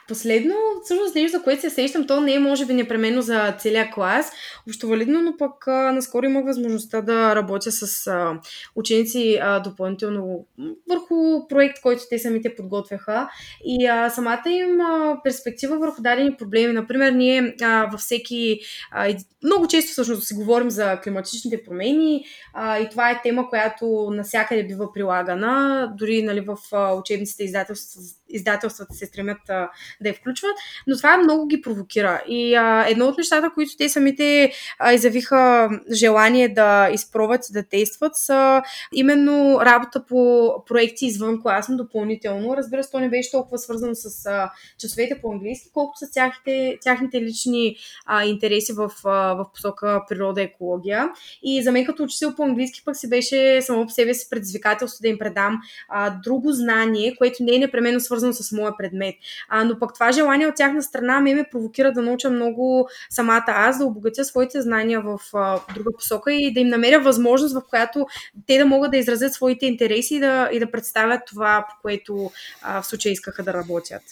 Последно, 0.07 0.55
всъщност 0.83 1.15
нещо, 1.15 1.37
за 1.37 1.43
което 1.43 1.61
се 1.61 1.69
сещам, 1.69 2.07
то 2.07 2.21
не 2.21 2.33
е 2.33 2.39
може 2.39 2.65
би 2.65 2.73
непременно 2.73 3.21
за 3.21 3.55
целия 3.59 3.91
клас, 3.91 4.31
общо 4.67 4.87
валидно, 4.87 5.21
но 5.21 5.37
пък 5.37 5.67
а, 5.67 5.91
наскоро 5.91 6.25
имах 6.25 6.45
възможността 6.45 7.01
да 7.01 7.35
работя 7.35 7.71
с 7.71 8.07
а, 8.07 8.39
ученици 8.75 9.39
а, 9.41 9.59
допълнително 9.59 10.45
върху 10.89 11.47
проект, 11.47 11.81
който 11.81 12.03
те 12.09 12.19
самите 12.19 12.55
подготвяха. 12.55 13.29
И 13.65 13.85
а, 13.85 14.09
самата 14.09 14.49
им 14.49 14.81
а, 14.81 15.19
перспектива 15.23 15.79
върху 15.79 16.01
дадени 16.01 16.35
проблеми. 16.37 16.73
Например, 16.73 17.11
ние 17.11 17.55
а, 17.61 17.85
във 17.91 17.99
всеки, 17.99 18.59
а, 18.91 19.15
много 19.43 19.67
често 19.67 19.91
всъщност 19.91 20.27
си 20.27 20.33
говорим 20.33 20.69
за 20.69 20.99
климатичните 21.03 21.63
промени 21.63 22.25
а, 22.53 22.79
и 22.79 22.89
това 22.89 23.11
е 23.11 23.21
тема, 23.21 23.49
която 23.49 24.09
насякъде 24.11 24.63
бива 24.63 24.93
прилагана, 24.93 25.87
дори 25.97 26.23
нали, 26.23 26.39
в 26.39 26.57
а, 26.71 26.93
учебниците 26.93 27.43
издателствата, 27.43 28.16
издателствата 28.29 28.93
се 28.93 29.05
стремят 29.05 29.49
а, 29.49 29.69
да 30.01 30.09
я 30.09 30.13
включват, 30.13 30.55
но 30.87 30.97
това 30.97 31.17
много 31.17 31.47
ги 31.47 31.61
провокира. 31.61 32.23
И 32.27 32.55
а, 32.55 32.85
едно 32.87 33.05
от 33.05 33.17
нещата, 33.17 33.51
които 33.53 33.71
те 33.77 33.89
самите 33.89 34.51
а, 34.79 34.93
изявиха 34.93 35.69
желание 35.91 36.49
да 36.49 36.89
изпробват 36.93 37.49
и 37.49 37.53
да 37.53 37.63
тестват, 37.63 38.15
са 38.15 38.61
именно 38.93 39.59
работа 39.61 40.05
по 40.05 40.53
проекти 40.67 41.05
извън 41.05 41.41
класно, 41.41 41.77
допълнително. 41.77 42.57
Разбира 42.57 42.83
се, 42.83 42.91
то 42.91 42.99
не 42.99 43.09
беше 43.09 43.31
толкова 43.31 43.57
свързано 43.57 43.95
с 43.95 44.25
а, 44.25 44.51
часовете 44.79 45.19
по 45.21 45.31
английски, 45.31 45.69
колкото 45.73 46.05
с 46.05 46.11
тяхните, 46.11 46.77
тяхните 46.81 47.21
лични 47.21 47.75
а, 48.05 48.25
интереси 48.25 48.73
в, 48.73 48.91
а, 49.05 49.33
в 49.33 49.45
посока 49.53 50.01
природа 50.09 50.41
и 50.41 50.43
екология. 50.43 51.09
И 51.43 51.63
за 51.63 51.71
мен 51.71 51.85
като 51.85 52.03
учител 52.03 52.35
по 52.35 52.43
английски 52.43 52.81
пък 52.85 52.97
си 52.97 53.09
беше 53.09 53.61
само 53.61 53.85
по 53.85 53.91
себе 53.91 54.13
си 54.13 54.29
предизвикателство 54.29 55.01
да 55.01 55.07
им 55.07 55.17
предам 55.17 55.59
а, 55.89 56.09
друго 56.23 56.51
знание, 56.51 57.15
което 57.17 57.43
не 57.43 57.55
е 57.55 57.59
непременно 57.59 57.99
свързано 57.99 58.16
с 58.19 58.51
моя 58.51 58.77
предмет. 58.77 59.15
А, 59.49 59.63
но 59.63 59.79
пък 59.79 59.93
това 59.93 60.11
желание 60.11 60.47
от 60.47 60.55
тяхна 60.55 60.83
страна 60.83 61.19
ме 61.19 61.35
ме 61.35 61.45
провокира 61.51 61.91
да 61.91 62.01
науча 62.01 62.29
много 62.29 62.89
самата 63.09 63.43
аз, 63.47 63.77
да 63.77 63.85
обогатя 63.85 64.25
своите 64.25 64.61
знания 64.61 65.01
в 65.01 65.19
а, 65.33 65.59
друга 65.75 65.89
посока 65.97 66.33
и 66.33 66.53
да 66.53 66.59
им 66.59 66.67
намеря 66.67 66.99
възможност, 66.99 67.55
в 67.55 67.61
която 67.69 68.07
те 68.47 68.57
да 68.57 68.65
могат 68.65 68.91
да 68.91 68.97
изразят 68.97 69.33
своите 69.33 69.65
интереси 69.65 70.15
и 70.15 70.19
да, 70.19 70.49
и 70.53 70.59
да 70.59 70.71
представят 70.71 71.21
това, 71.27 71.65
по 71.69 71.81
което 71.81 72.31
а, 72.61 72.81
в 72.81 72.85
случая 72.85 73.11
искаха 73.11 73.43
да 73.43 73.53
работят. 73.53 74.03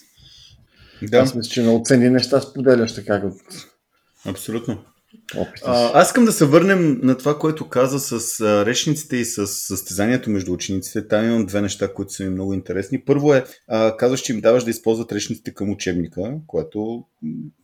Да. 1.02 1.18
Аз 1.18 1.36
мисля, 1.36 1.50
че 1.50 1.62
много 1.62 1.86
ценни 1.86 2.10
неща 2.10 2.42
споделяш 2.42 2.96
така 2.96 3.22
Абсолютно. 4.26 4.84
А, 5.66 5.92
аз 5.94 6.08
искам 6.08 6.26
да 6.26 6.32
се 6.32 6.46
върнем 6.46 7.00
на 7.04 7.18
това, 7.18 7.40
което 7.40 7.70
каза 7.70 8.00
с 8.00 8.42
а, 8.42 8.66
речниците 8.66 9.18
и 9.18 9.26
с 9.26 9.48
състезанието 9.48 10.30
между 10.30 10.54
учениците. 10.54 11.08
Там 11.08 11.26
имам 11.26 11.46
две 11.46 11.62
неща, 11.62 11.94
които 11.94 12.14
са 12.14 12.24
ми 12.24 12.30
много 12.30 12.54
интересни. 12.54 13.02
Първо 13.02 13.34
е, 13.34 13.46
а, 13.68 13.98
казваш, 13.98 14.20
че 14.20 14.34
им 14.34 14.42
даваш 14.42 14.64
да 14.64 14.70
използват 14.70 15.12
речниците 15.12 15.54
към 15.54 15.70
учебника, 15.70 16.34
което 16.48 17.04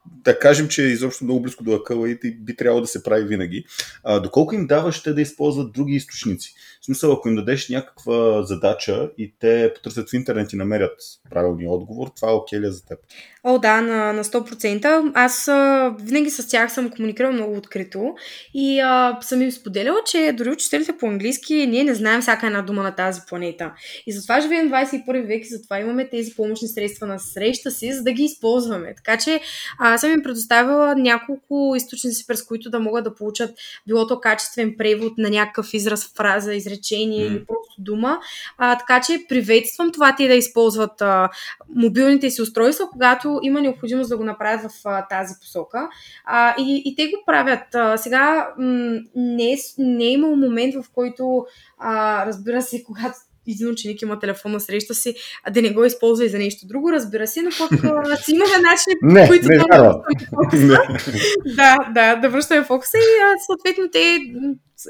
да 0.05 0.39
кажем, 0.39 0.67
че 0.67 0.83
е 0.83 0.87
изобщо 0.87 1.23
много 1.23 1.41
близко 1.41 1.63
до 1.63 1.73
акъла 1.73 2.09
и 2.09 2.17
би 2.39 2.55
трябвало 2.55 2.81
да 2.81 2.87
се 2.87 3.03
прави 3.03 3.25
винаги. 3.25 3.65
А, 4.03 4.19
доколко 4.19 4.55
им 4.55 4.67
даваш 4.67 5.03
те 5.03 5.13
да 5.13 5.21
използват 5.21 5.71
други 5.71 5.95
източници? 5.95 6.53
В 6.81 6.85
смисъл, 6.85 7.11
ако 7.11 7.29
им 7.29 7.35
дадеш 7.35 7.69
някаква 7.69 8.43
задача 8.43 9.11
и 9.17 9.33
те 9.39 9.71
потърсят 9.75 10.09
в 10.09 10.13
интернет 10.13 10.53
и 10.53 10.55
намерят 10.55 10.99
правилния 11.29 11.71
отговор, 11.71 12.11
това 12.15 12.29
е 12.29 12.33
окей 12.33 12.59
ли 12.59 12.65
е 12.65 12.71
за 12.71 12.85
теб? 12.85 12.99
О, 13.43 13.59
да, 13.59 13.81
на, 13.81 14.13
на 14.13 14.23
100%. 14.23 15.11
Аз 15.13 15.47
а, 15.47 15.95
винаги 15.99 16.29
с 16.29 16.47
тях 16.47 16.73
съм 16.73 16.89
комуникирала 16.89 17.33
много 17.33 17.50
открито 17.57 18.15
и 18.53 18.79
а, 18.79 19.17
съм 19.21 19.41
им 19.41 19.51
споделяла, 19.51 19.99
че 20.05 20.33
дори 20.37 20.49
учителите 20.49 20.97
по 20.97 21.07
английски 21.07 21.67
ние 21.67 21.83
не 21.83 21.95
знаем 21.95 22.21
всяка 22.21 22.47
една 22.47 22.61
дума 22.61 22.83
на 22.83 22.95
тази 22.95 23.21
планета. 23.29 23.71
И 24.07 24.11
затова 24.11 24.41
живеем 24.41 24.69
21 24.69 25.27
век 25.27 25.45
и 25.45 25.49
затова 25.49 25.79
имаме 25.79 26.09
тези 26.09 26.35
помощни 26.35 26.67
средства 26.67 27.07
на 27.07 27.19
среща 27.19 27.71
си, 27.71 27.93
за 27.93 28.03
да 28.03 28.11
ги 28.11 28.23
използваме. 28.23 28.93
Така 28.95 29.17
че 29.17 29.39
а, 29.79 29.97
съм 29.97 30.11
им 30.11 30.23
предоставила 30.23 30.95
няколко 30.95 31.73
източници, 31.77 32.27
през 32.27 32.43
които 32.43 32.69
да 32.69 32.79
могат 32.79 33.03
да 33.03 33.15
получат 33.15 33.51
било 33.87 34.07
то 34.07 34.19
качествен 34.19 34.75
превод 34.77 35.17
на 35.17 35.29
някакъв 35.29 35.73
израз, 35.73 36.13
фраза, 36.17 36.53
изречение 36.53 37.29
М. 37.29 37.35
или 37.35 37.45
просто 37.45 37.75
дума. 37.81 38.19
А, 38.57 38.77
така 38.77 39.01
че 39.01 39.25
приветствам 39.29 39.91
това 39.91 40.15
те 40.15 40.27
да 40.27 40.33
използват 40.33 41.01
а, 41.01 41.29
мобилните 41.75 42.29
си 42.29 42.41
устройства, 42.41 42.89
когато 42.91 43.39
има 43.43 43.61
необходимост 43.61 44.09
да 44.09 44.17
го 44.17 44.23
направят 44.23 44.71
в 44.71 44.75
а, 44.85 45.07
тази 45.07 45.33
посока. 45.41 45.89
А, 46.25 46.55
и, 46.57 46.81
и 46.85 46.95
те 46.95 47.05
го 47.05 47.23
правят. 47.25 47.40
А, 47.73 47.97
сега 47.97 48.53
м- 48.57 48.99
не, 49.15 49.51
е, 49.51 49.57
не 49.77 50.03
е 50.03 50.11
имал 50.11 50.35
момент, 50.35 50.75
в 50.75 50.85
който, 50.93 51.45
а, 51.79 52.25
разбира 52.25 52.61
се, 52.61 52.83
когато 52.87 53.15
един 53.47 53.69
ученик 53.69 54.01
има 54.01 54.19
телефон 54.19 54.51
на 54.51 54.59
среща 54.59 54.95
си, 54.95 55.15
а 55.43 55.51
да 55.51 55.61
не 55.61 55.73
го 55.73 55.85
използва 55.85 56.25
и 56.25 56.29
за 56.29 56.37
нещо 56.37 56.67
друго, 56.67 56.91
разбира 56.91 57.27
се, 57.27 57.41
но 57.41 57.49
пък 57.49 57.69
си 58.23 58.31
имаме 58.31 58.57
начини, 58.57 58.95
не, 59.01 59.27
които 59.27 59.47
не, 59.47 59.57
да, 59.57 60.01
да, 61.55 61.77
да, 61.93 62.15
да 62.15 62.29
връщаме 62.29 62.63
фокуса 62.63 62.97
и 62.97 63.21
а, 63.23 63.35
съответно 63.47 63.89
те 63.91 64.19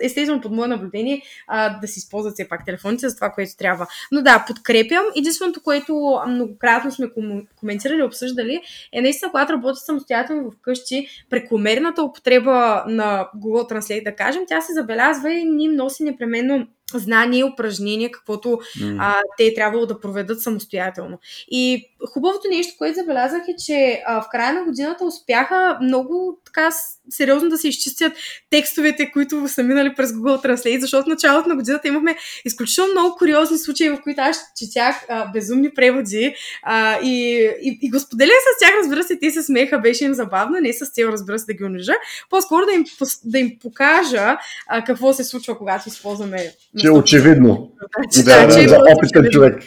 естествено 0.02 0.42
под 0.42 0.52
мое 0.52 0.68
наблюдение, 0.68 1.22
а, 1.48 1.80
да 1.80 1.88
си 1.88 2.00
използват 2.00 2.34
все 2.34 2.48
пак 2.48 2.66
телефоните 2.66 3.10
за 3.10 3.16
това, 3.16 3.30
което 3.30 3.58
трябва. 3.58 3.88
Но 4.12 4.22
да, 4.22 4.46
подкрепям. 4.48 5.04
Единственото, 5.16 5.64
което 5.64 6.20
многократно 6.28 6.92
сме 6.92 7.10
коментирали, 7.56 8.04
обсъждали, 8.04 8.62
е 8.94 9.02
наистина, 9.02 9.32
когато 9.32 9.54
работя 9.54 9.76
самостоятелно 9.76 10.52
вкъщи, 10.52 11.08
прекомерната 11.30 12.04
употреба 12.04 12.84
на 12.88 13.28
Google 13.38 13.72
Translate, 13.72 14.04
да 14.04 14.16
кажем, 14.16 14.44
тя 14.48 14.62
се 14.62 14.74
забелязва 14.74 15.34
и 15.34 15.44
ни 15.44 15.68
носи 15.68 16.04
непременно 16.04 16.68
знания 17.00 17.40
и 17.40 17.44
упражнения, 17.44 18.12
каквото 18.12 18.50
mm. 18.50 18.98
а, 19.00 19.22
те 19.38 19.46
е 19.46 19.54
трябвало 19.54 19.86
да 19.86 20.00
проведат 20.00 20.42
самостоятелно. 20.42 21.20
И 21.52 21.92
хубавото 22.14 22.48
нещо, 22.50 22.76
което 22.78 23.00
забелязах 23.00 23.42
е, 23.48 23.56
че 23.66 24.04
а, 24.06 24.22
в 24.22 24.26
края 24.32 24.54
на 24.54 24.64
годината 24.64 25.06
успяха 25.06 25.78
много 25.82 26.40
така 26.46 26.72
сериозно 27.12 27.50
да 27.50 27.58
се 27.58 27.68
изчистят 27.68 28.14
текстовете, 28.50 29.12
които 29.12 29.48
са 29.48 29.64
минали 29.64 29.94
през 29.96 30.12
Google 30.12 30.46
Translate, 30.46 30.80
защото 30.80 31.06
в 31.06 31.10
началото 31.10 31.50
на 31.50 31.56
годината 31.56 31.88
имахме 31.88 32.16
изключително 32.46 32.92
много 32.92 33.16
куриозни 33.16 33.58
случаи, 33.58 33.90
в 33.90 34.02
които 34.04 34.22
аз 34.22 34.38
четях 34.60 34.96
а, 35.10 35.32
безумни 35.32 35.74
преводи 35.74 36.36
а, 36.64 37.00
и, 37.04 37.36
и, 37.62 37.80
и 37.82 37.90
го 37.90 38.00
споделях 38.00 38.36
с 38.36 38.60
тях, 38.60 38.72
разбира 38.82 39.04
се, 39.04 39.20
те 39.20 39.32
се 39.32 39.44
смеха, 39.44 39.80
беше 39.80 40.06
им 40.06 40.14
забавно, 40.14 40.58
не 40.62 40.74
с 40.74 40.92
цел, 40.92 41.08
разбира 41.08 41.40
се, 41.40 41.46
да 41.46 41.54
ги 41.54 41.64
унижа, 41.64 41.94
по-скоро 42.30 42.66
да 42.66 42.74
им, 42.74 42.86
да 43.26 43.40
им 43.40 43.52
покажа 43.62 44.38
а, 44.68 44.84
какво 44.84 45.14
се 45.14 45.24
случва, 45.24 45.58
когато 45.58 45.90
използваме 45.90 46.52
че 46.80 46.88
е 46.88 46.92
очевидно. 46.92 47.72
Да, 48.16 48.24
да, 48.24 48.48
да, 48.48 48.62
че 48.62 48.68
за 48.68 48.78
опитен 48.98 49.32
човек. 49.32 49.64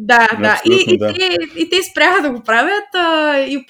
Да, 0.00 0.28
да. 0.40 0.62
И, 0.64 0.84
и, 0.88 0.98
да. 0.98 1.14
Те, 1.14 1.36
и 1.56 1.70
те 1.70 1.76
спряха 1.90 2.22
да 2.22 2.30
го 2.30 2.40
правят 2.40 2.94
а, 2.94 3.38
и 3.38 3.66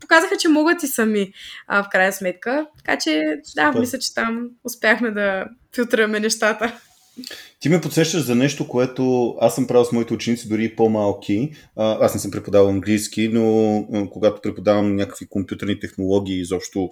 показаха, 0.00 0.36
че 0.36 0.48
могат 0.48 0.82
и 0.82 0.86
сами 0.86 1.32
а, 1.66 1.82
в 1.82 1.88
крайна 1.88 2.12
сметка. 2.12 2.66
Така 2.76 2.98
че, 2.98 3.22
да, 3.56 3.72
мисля, 3.72 3.98
че 3.98 4.14
там 4.14 4.48
успяхме 4.64 5.10
да 5.10 5.44
филтрираме 5.74 6.20
нещата. 6.20 6.80
Ти 7.60 7.68
ме 7.68 7.80
подсещаш 7.80 8.22
за 8.22 8.34
нещо, 8.34 8.68
което 8.68 9.34
аз 9.40 9.54
съм 9.54 9.66
правил 9.66 9.84
с 9.84 9.92
моите 9.92 10.14
ученици, 10.14 10.48
дори 10.48 10.64
и 10.64 10.76
по-малки. 10.76 11.52
Аз 11.76 12.14
не 12.14 12.20
съм 12.20 12.30
преподавал 12.30 12.68
английски, 12.68 13.28
но 13.28 14.08
когато 14.12 14.40
преподавам 14.42 14.96
някакви 14.96 15.26
компютърни 15.26 15.80
технологии, 15.80 16.40
изобщо 16.40 16.90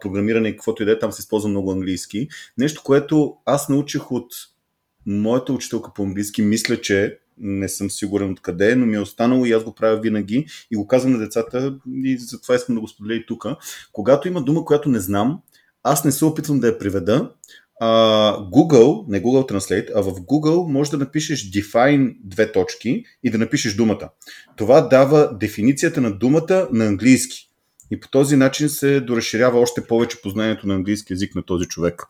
програмиране 0.00 0.48
и 0.48 0.52
каквото 0.52 0.82
и 0.82 0.86
да 0.86 0.92
е, 0.92 0.98
там 0.98 1.12
се 1.12 1.20
използва 1.20 1.48
много 1.48 1.72
английски. 1.72 2.28
Нещо, 2.58 2.82
което 2.84 3.36
аз 3.44 3.68
научих 3.68 4.12
от 4.12 4.32
моята 5.06 5.52
учителка 5.52 5.90
по 5.94 6.02
английски, 6.02 6.42
мисля, 6.42 6.80
че 6.80 7.18
не 7.40 7.68
съм 7.68 7.90
сигурен 7.90 8.30
откъде, 8.30 8.74
но 8.74 8.86
ми 8.86 8.96
е 8.96 9.00
останало 9.00 9.44
и 9.44 9.52
аз 9.52 9.64
го 9.64 9.74
правя 9.74 10.00
винаги 10.00 10.46
и 10.70 10.76
го 10.76 10.86
казвам 10.86 11.12
на 11.12 11.18
децата 11.18 11.78
и 12.04 12.18
затова 12.18 12.54
искам 12.54 12.74
да 12.74 12.80
го 12.80 12.88
споделя 12.88 13.14
и 13.14 13.26
тук. 13.26 13.46
Когато 13.92 14.28
има 14.28 14.42
дума, 14.42 14.64
която 14.64 14.88
не 14.88 15.00
знам, 15.00 15.40
аз 15.82 16.04
не 16.04 16.12
се 16.12 16.24
опитвам 16.24 16.60
да 16.60 16.66
я 16.66 16.78
приведа, 16.78 17.30
Uh, 17.82 18.50
Google, 18.50 19.04
не 19.08 19.22
Google 19.22 19.52
Translate, 19.52 19.90
а 19.94 20.02
в 20.02 20.12
Google 20.12 20.72
може 20.72 20.90
да 20.90 20.96
напишеш 20.98 21.50
define 21.50 22.16
две 22.24 22.52
точки 22.52 23.04
и 23.24 23.30
да 23.30 23.38
напишеш 23.38 23.74
думата. 23.74 24.08
Това 24.56 24.80
дава 24.80 25.38
дефиницията 25.38 26.00
на 26.00 26.18
думата 26.18 26.68
на 26.72 26.86
английски. 26.86 27.50
И 27.90 28.00
по 28.00 28.08
този 28.08 28.36
начин 28.36 28.68
се 28.68 29.00
доразширява 29.00 29.60
още 29.60 29.86
повече 29.86 30.22
познанието 30.22 30.66
на 30.66 30.74
английски 30.74 31.12
язик 31.12 31.34
на 31.34 31.42
този 31.42 31.64
човек. 31.66 32.02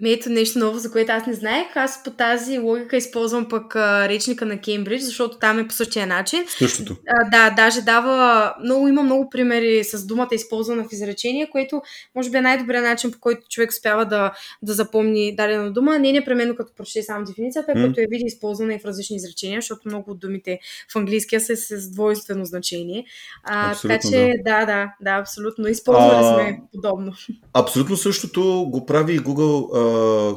Ми 0.00 0.12
ето 0.12 0.30
нещо 0.30 0.58
ново, 0.58 0.78
за 0.78 0.90
което 0.90 1.12
аз 1.12 1.26
не 1.26 1.32
знаех. 1.32 1.66
Аз 1.74 2.02
по 2.02 2.10
тази 2.10 2.58
логика 2.58 2.96
използвам 2.96 3.48
пък 3.48 3.76
а, 3.76 4.08
речника 4.08 4.46
на 4.46 4.60
Кембридж, 4.60 5.02
защото 5.02 5.38
там 5.38 5.58
е 5.58 5.68
по 5.68 5.74
същия 5.74 6.06
начин. 6.06 6.44
Същото. 6.58 6.96
А, 7.08 7.30
да, 7.30 7.54
даже 7.54 7.82
дава, 7.82 8.54
много, 8.64 8.88
има 8.88 9.02
много 9.02 9.30
примери 9.30 9.84
с 9.84 10.06
думата 10.06 10.28
използвана 10.32 10.84
в 10.84 10.92
изречение, 10.92 11.50
което 11.50 11.82
може 12.14 12.30
би 12.30 12.36
е 12.36 12.40
най-добрият 12.40 12.84
начин, 12.84 13.12
по 13.12 13.20
който 13.20 13.48
човек 13.48 13.70
успява 13.70 14.06
да, 14.06 14.32
да 14.62 14.72
запомни 14.72 15.36
дадена 15.36 15.72
дума. 15.72 15.98
Не 15.98 16.12
непременно 16.12 16.56
като 16.56 16.72
прочете 16.76 17.02
само 17.02 17.24
дефиницията, 17.24 17.72
mm. 17.72 17.88
като 17.88 18.00
я 18.00 18.06
види 18.10 18.24
използвана 18.26 18.74
и 18.74 18.78
в 18.78 18.84
различни 18.84 19.16
изречения, 19.16 19.60
защото 19.60 19.88
много 19.88 20.10
от 20.10 20.18
думите 20.18 20.58
в 20.92 20.96
английския 20.96 21.40
са 21.40 21.56
с 21.56 21.90
двойствено 21.90 22.44
значение. 22.44 23.04
А, 23.44 23.74
така 23.74 23.98
че, 24.10 24.34
да. 24.44 24.58
да, 24.58 24.66
да, 24.66 24.92
да, 25.00 25.10
абсолютно. 25.10 25.68
Използвали 25.68 26.16
а, 26.16 26.34
сме 26.34 26.60
подобно. 26.72 27.12
Абсолютно 27.52 27.96
същото 27.96 28.66
го 28.70 28.86
прави 28.86 29.14
и 29.14 29.20
Google 29.20 29.83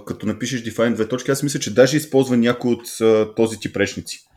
като 0.05 0.25
напишеш 0.25 0.63
define 0.63 0.93
две 0.93 1.07
точки, 1.07 1.31
аз 1.31 1.43
мисля, 1.43 1.59
че 1.59 1.73
даже 1.73 1.97
използва 1.97 2.37
някой 2.37 2.71
от 2.71 3.01
а, 3.01 3.33
този 3.35 3.59
тип 3.59 3.77
речници. 3.77 4.27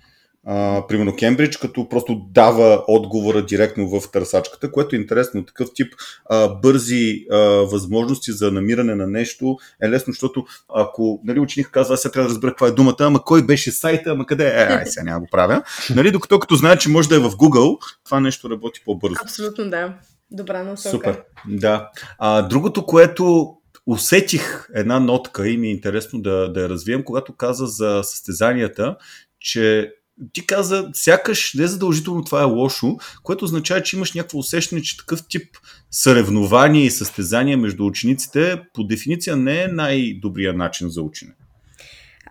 А, 0.47 0.87
примерно 0.87 1.17
Кембридж, 1.17 1.57
като 1.57 1.89
просто 1.89 2.21
дава 2.31 2.85
отговора 2.89 3.47
директно 3.47 3.89
в 3.89 4.11
търсачката, 4.11 4.73
което 4.73 4.97
е 4.97 4.99
интересно. 4.99 5.45
Такъв 5.45 5.69
тип 5.75 5.95
а, 6.31 6.49
бързи 6.49 7.25
а, 7.33 7.37
възможности 7.47 8.33
за 8.33 8.53
намиране 8.53 8.95
на 8.95 9.07
нещо 9.07 9.57
е 9.83 9.89
лесно, 9.89 10.13
защото 10.13 10.45
ако 10.75 11.21
нали, 11.25 11.41
ученик 11.41 11.71
казва, 11.71 11.95
аз 11.95 12.01
сега 12.01 12.13
трябва 12.13 12.29
да 12.29 12.35
разбера 12.35 12.51
каква 12.51 12.67
е 12.67 12.71
думата, 12.71 12.97
ама 13.01 13.25
кой 13.25 13.47
беше 13.47 13.71
сайта, 13.71 14.11
ама 14.11 14.27
къде 14.27 14.49
е, 14.49 14.67
ай, 14.73 14.87
сега 14.87 15.05
няма 15.05 15.21
го 15.21 15.27
правя. 15.31 15.63
Нали, 15.95 16.11
докато 16.11 16.39
като 16.39 16.55
знае, 16.55 16.79
че 16.79 16.89
може 16.89 17.09
да 17.09 17.17
е 17.17 17.19
в 17.19 17.31
Google, 17.31 17.79
това 18.05 18.21
нещо 18.21 18.51
работи 18.51 18.83
по-бързо. 18.85 19.17
Абсолютно 19.23 19.71
да. 19.71 19.95
Добра 20.31 20.63
насока. 20.63 20.91
Супер. 20.91 21.23
Да. 21.49 21.91
А, 22.19 22.43
другото, 22.43 22.87
което 22.87 23.55
усетих 23.91 24.69
една 24.75 25.01
нотка 25.01 25.49
и 25.49 25.57
ми 25.57 25.67
е 25.67 25.71
интересно 25.71 26.23
да, 26.23 26.53
да 26.53 26.61
я 26.61 26.69
развием, 26.69 27.05
когато 27.05 27.37
каза 27.37 27.67
за 27.67 28.01
състезанията, 28.05 28.97
че 29.41 29.93
ти 30.33 30.47
каза, 30.47 30.89
сякаш 30.93 31.55
не 31.55 31.67
задължително 31.67 32.25
това 32.25 32.41
е 32.41 32.45
лошо, 32.45 32.97
което 33.23 33.45
означава, 33.45 33.83
че 33.83 33.97
имаш 33.97 34.13
някакво 34.13 34.39
усещане, 34.39 34.83
че 34.83 34.97
такъв 34.97 35.23
тип 35.29 35.57
съревнования 35.91 36.85
и 36.85 36.91
състезания 36.91 37.59
между 37.59 37.87
учениците 37.87 38.63
по 38.75 38.85
дефиниция 38.85 39.37
не 39.37 39.63
е 39.63 39.69
най-добрият 39.69 40.57
начин 40.57 40.89
за 40.89 41.03
учене. 41.03 41.33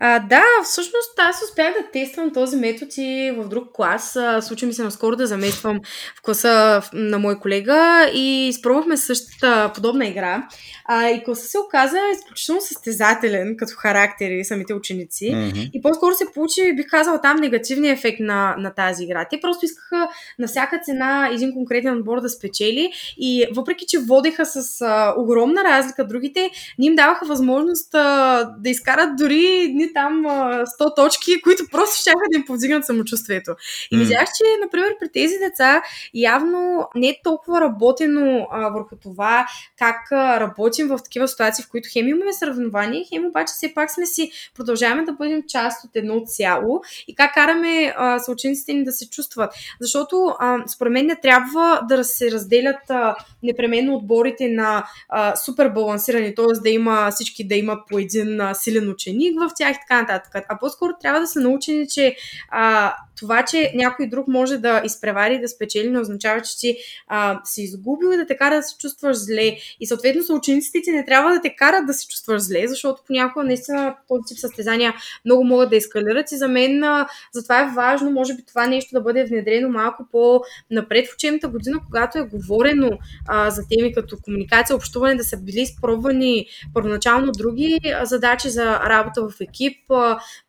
А, 0.02 0.18
да, 0.18 0.42
всъщност 0.64 1.18
аз 1.18 1.42
успях 1.42 1.72
да 1.72 1.90
тествам 1.92 2.32
този 2.32 2.56
метод 2.56 2.90
и 2.96 3.30
в 3.30 3.48
друг 3.48 3.68
клас. 3.72 4.18
Случи 4.40 4.66
ми 4.66 4.72
се 4.72 4.82
наскоро 4.82 5.16
да 5.16 5.26
замествам 5.26 5.80
в 6.18 6.22
класа 6.22 6.82
на 6.92 7.18
мой 7.18 7.38
колега 7.38 8.10
и 8.14 8.48
изпробвахме 8.48 8.96
същата 8.96 9.72
подобна 9.74 10.06
игра. 10.06 10.48
А, 10.84 11.08
и 11.08 11.24
класа 11.24 11.46
се 11.46 11.58
оказа 11.58 11.98
изключително 12.14 12.60
състезателен 12.60 13.56
като 13.56 13.72
характер 13.76 14.30
и 14.30 14.44
самите 14.44 14.74
ученици. 14.74 15.24
Mm-hmm. 15.24 15.70
И 15.72 15.82
по-скоро 15.82 16.14
се 16.14 16.24
получи, 16.34 16.76
бих 16.76 16.86
казала, 16.86 17.20
там 17.20 17.36
негативния 17.36 17.92
ефект 17.92 18.20
на, 18.20 18.56
на 18.58 18.74
тази 18.74 19.04
игра. 19.04 19.26
Те 19.30 19.40
просто 19.40 19.64
искаха 19.64 20.08
на 20.38 20.46
всяка 20.46 20.80
цена 20.84 21.28
един 21.32 21.52
конкретен 21.52 21.98
отбор 21.98 22.20
да 22.20 22.28
спечели 22.28 22.92
и 23.18 23.46
въпреки, 23.56 23.84
че 23.88 23.98
водеха 23.98 24.46
с 24.46 24.80
а, 24.80 25.14
огромна 25.16 25.64
разлика 25.64 26.06
другите, 26.06 26.50
ни 26.78 26.86
им 26.86 26.96
даваха 26.96 27.26
възможност 27.26 27.94
а, 27.94 28.44
да 28.58 28.70
изкарат 28.70 29.16
дори 29.16 29.74
там 29.94 30.26
а, 30.26 30.64
100 30.80 30.96
точки, 30.96 31.42
които 31.42 31.62
просто 31.70 32.00
ще 32.00 32.10
да 32.10 32.36
им 32.36 32.44
повдигнат 32.44 32.86
самочувствието. 32.86 33.54
И 33.92 33.96
видях, 33.96 34.24
че, 34.24 34.44
например, 34.64 34.96
при 35.00 35.08
тези 35.08 35.38
деца 35.38 35.82
явно 36.14 36.88
не 36.94 37.08
е 37.08 37.20
толкова 37.24 37.60
работено 37.60 38.48
а, 38.50 38.68
върху 38.68 38.96
това 39.02 39.46
как 39.78 40.12
а, 40.12 40.40
работим 40.40 40.88
в 40.88 40.98
такива 41.04 41.28
ситуации, 41.28 41.64
в 41.64 41.70
които 41.70 41.88
хем 41.92 42.08
имаме 42.08 42.32
съревнование, 42.32 43.04
хем 43.08 43.26
обаче 43.26 43.52
все 43.52 43.74
пак 43.74 43.90
сме 43.90 44.06
си 44.06 44.30
продължаваме 44.54 45.04
да 45.04 45.12
бъдем 45.12 45.42
част 45.48 45.84
от 45.84 45.90
едно 45.94 46.22
цяло 46.26 46.82
и 47.08 47.14
как 47.14 47.34
караме 47.34 47.94
а, 47.96 48.18
съучениците 48.18 48.72
ни 48.72 48.84
да 48.84 48.92
се 48.92 49.10
чувстват. 49.10 49.50
Защото 49.80 50.34
а, 50.38 50.58
според 50.68 50.92
мен 50.92 51.06
не 51.06 51.20
трябва 51.20 51.80
да 51.88 52.04
се 52.04 52.30
разделят 52.30 52.90
а, 52.90 53.16
непременно 53.42 53.94
отборите 53.94 54.48
на 54.48 54.84
а, 55.08 55.36
супер 55.36 55.68
балансирани, 55.68 56.34
т.е. 56.34 56.60
да 56.62 56.70
има 56.70 57.10
всички 57.10 57.48
да 57.48 57.54
имат 57.54 57.78
по 57.88 57.98
един 57.98 58.40
а, 58.40 58.54
силен 58.54 58.90
ученик 58.90 59.40
в 59.40 59.50
тях 59.56 59.76
така 59.80 60.00
нататък. 60.00 60.46
А 60.48 60.58
по-скоро 60.58 60.92
трябва 61.00 61.20
да 61.20 61.26
са 61.26 61.40
научени, 61.40 61.88
че 61.88 62.16
а, 62.48 62.94
това, 63.20 63.44
че 63.44 63.72
някой 63.74 64.06
друг 64.06 64.28
може 64.28 64.58
да 64.58 64.82
изпревари 64.84 65.34
и 65.34 65.40
да 65.40 65.48
спечели, 65.48 65.90
не 65.90 66.00
означава, 66.00 66.42
че 66.42 66.58
ти 66.58 66.76
а, 67.06 67.40
си 67.44 67.62
изгубил 67.62 68.12
и 68.12 68.16
да 68.16 68.26
те 68.26 68.36
кара 68.36 68.56
да 68.56 68.62
се 68.62 68.76
чувстваш 68.78 69.16
зле. 69.16 69.56
И 69.80 69.86
съответно 69.86 70.22
съучениците 70.22 70.80
ти 70.82 70.90
не 70.90 71.04
трябва 71.04 71.32
да 71.32 71.40
те 71.40 71.54
карат 71.56 71.86
да 71.86 71.94
се 71.94 72.08
чувстваш 72.08 72.42
зле, 72.42 72.66
защото 72.66 73.02
понякога 73.06 73.44
наистина 73.44 73.94
този 74.08 74.22
тип 74.26 74.38
състезания 74.38 74.94
много 75.24 75.44
могат 75.44 75.70
да 75.70 75.76
ескалират 75.76 76.32
и 76.32 76.36
за 76.36 76.48
мен 76.48 76.84
а, 76.84 77.06
затова 77.32 77.60
е 77.60 77.72
важно, 77.76 78.10
може 78.10 78.34
би 78.34 78.42
това 78.44 78.66
нещо 78.66 78.90
да 78.92 79.00
бъде 79.00 79.24
внедрено 79.24 79.68
малко 79.68 80.06
по-напред 80.12 81.08
в 81.08 81.14
учебната 81.14 81.48
година, 81.48 81.78
когато 81.86 82.18
е 82.18 82.22
говорено 82.22 82.90
а, 83.28 83.50
за 83.50 83.62
теми 83.68 83.94
като 83.94 84.16
комуникация, 84.24 84.76
общуване, 84.76 85.14
да 85.14 85.24
са 85.24 85.36
били 85.36 85.60
изпробвани 85.60 86.46
първоначално 86.74 87.32
други 87.32 87.78
задачи 88.02 88.50
за 88.50 88.80
работа 88.80 89.28
в 89.28 89.40
екип, 89.40 89.70
тип, 89.70 89.92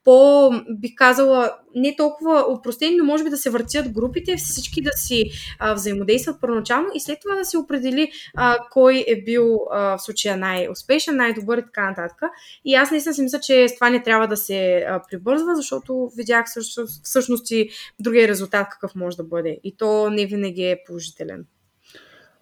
по, 0.04 0.50
бих 0.70 0.92
казала, 0.96 1.52
не 1.76 1.96
толкова 1.96 2.46
упростени, 2.50 2.96
но 2.98 3.06
може 3.06 3.24
би 3.24 3.30
да 3.30 3.38
се 3.38 3.50
въртят 3.50 3.90
групите, 3.90 4.36
всички 4.38 4.82
да 4.82 4.92
си 4.96 5.32
а, 5.60 5.74
взаимодействат 5.74 6.42
първоначално 6.42 6.88
и 6.96 7.00
след 7.00 7.18
това 7.22 7.36
да 7.36 7.46
се 7.46 7.58
определи 7.58 8.12
а, 8.36 8.58
кой 8.72 9.06
е 9.08 9.24
бил 9.24 9.60
а, 9.72 9.98
в 9.98 10.02
случая 10.02 10.38
най-успешен, 10.38 11.16
най-добър 11.16 11.58
и 11.58 11.66
така 11.66 11.90
нататък. 11.90 12.18
И 12.66 12.76
аз 12.76 12.92
наистина 12.92 13.16
си 13.16 13.22
мисля, 13.22 13.40
че 13.40 13.68
с 13.68 13.76
това 13.76 13.90
не 13.90 14.04
трябва 14.04 14.28
да 14.28 14.38
се 14.38 14.78
а, 14.78 15.02
прибързва, 15.10 15.56
защото 15.56 16.12
видях 16.18 16.46
всъщност, 16.46 17.04
всъщност 17.04 17.52
и 17.52 17.70
другия 18.00 18.28
резултат 18.28 18.68
какъв 18.72 18.96
може 18.96 19.18
да 19.18 19.24
бъде. 19.24 19.60
И 19.64 19.78
то 19.78 20.10
не 20.10 20.26
винаги 20.26 20.64
е 20.64 20.84
положителен. 20.88 21.46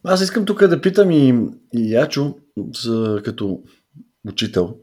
Аз 0.04 0.22
искам 0.22 0.45
тук 0.45 0.67
да 0.67 0.82
питам 0.82 1.12
и, 1.12 1.34
и 1.74 1.93
Ячо, 1.93 2.36
за, 2.76 3.22
като 3.26 3.63
учител. 4.28 4.76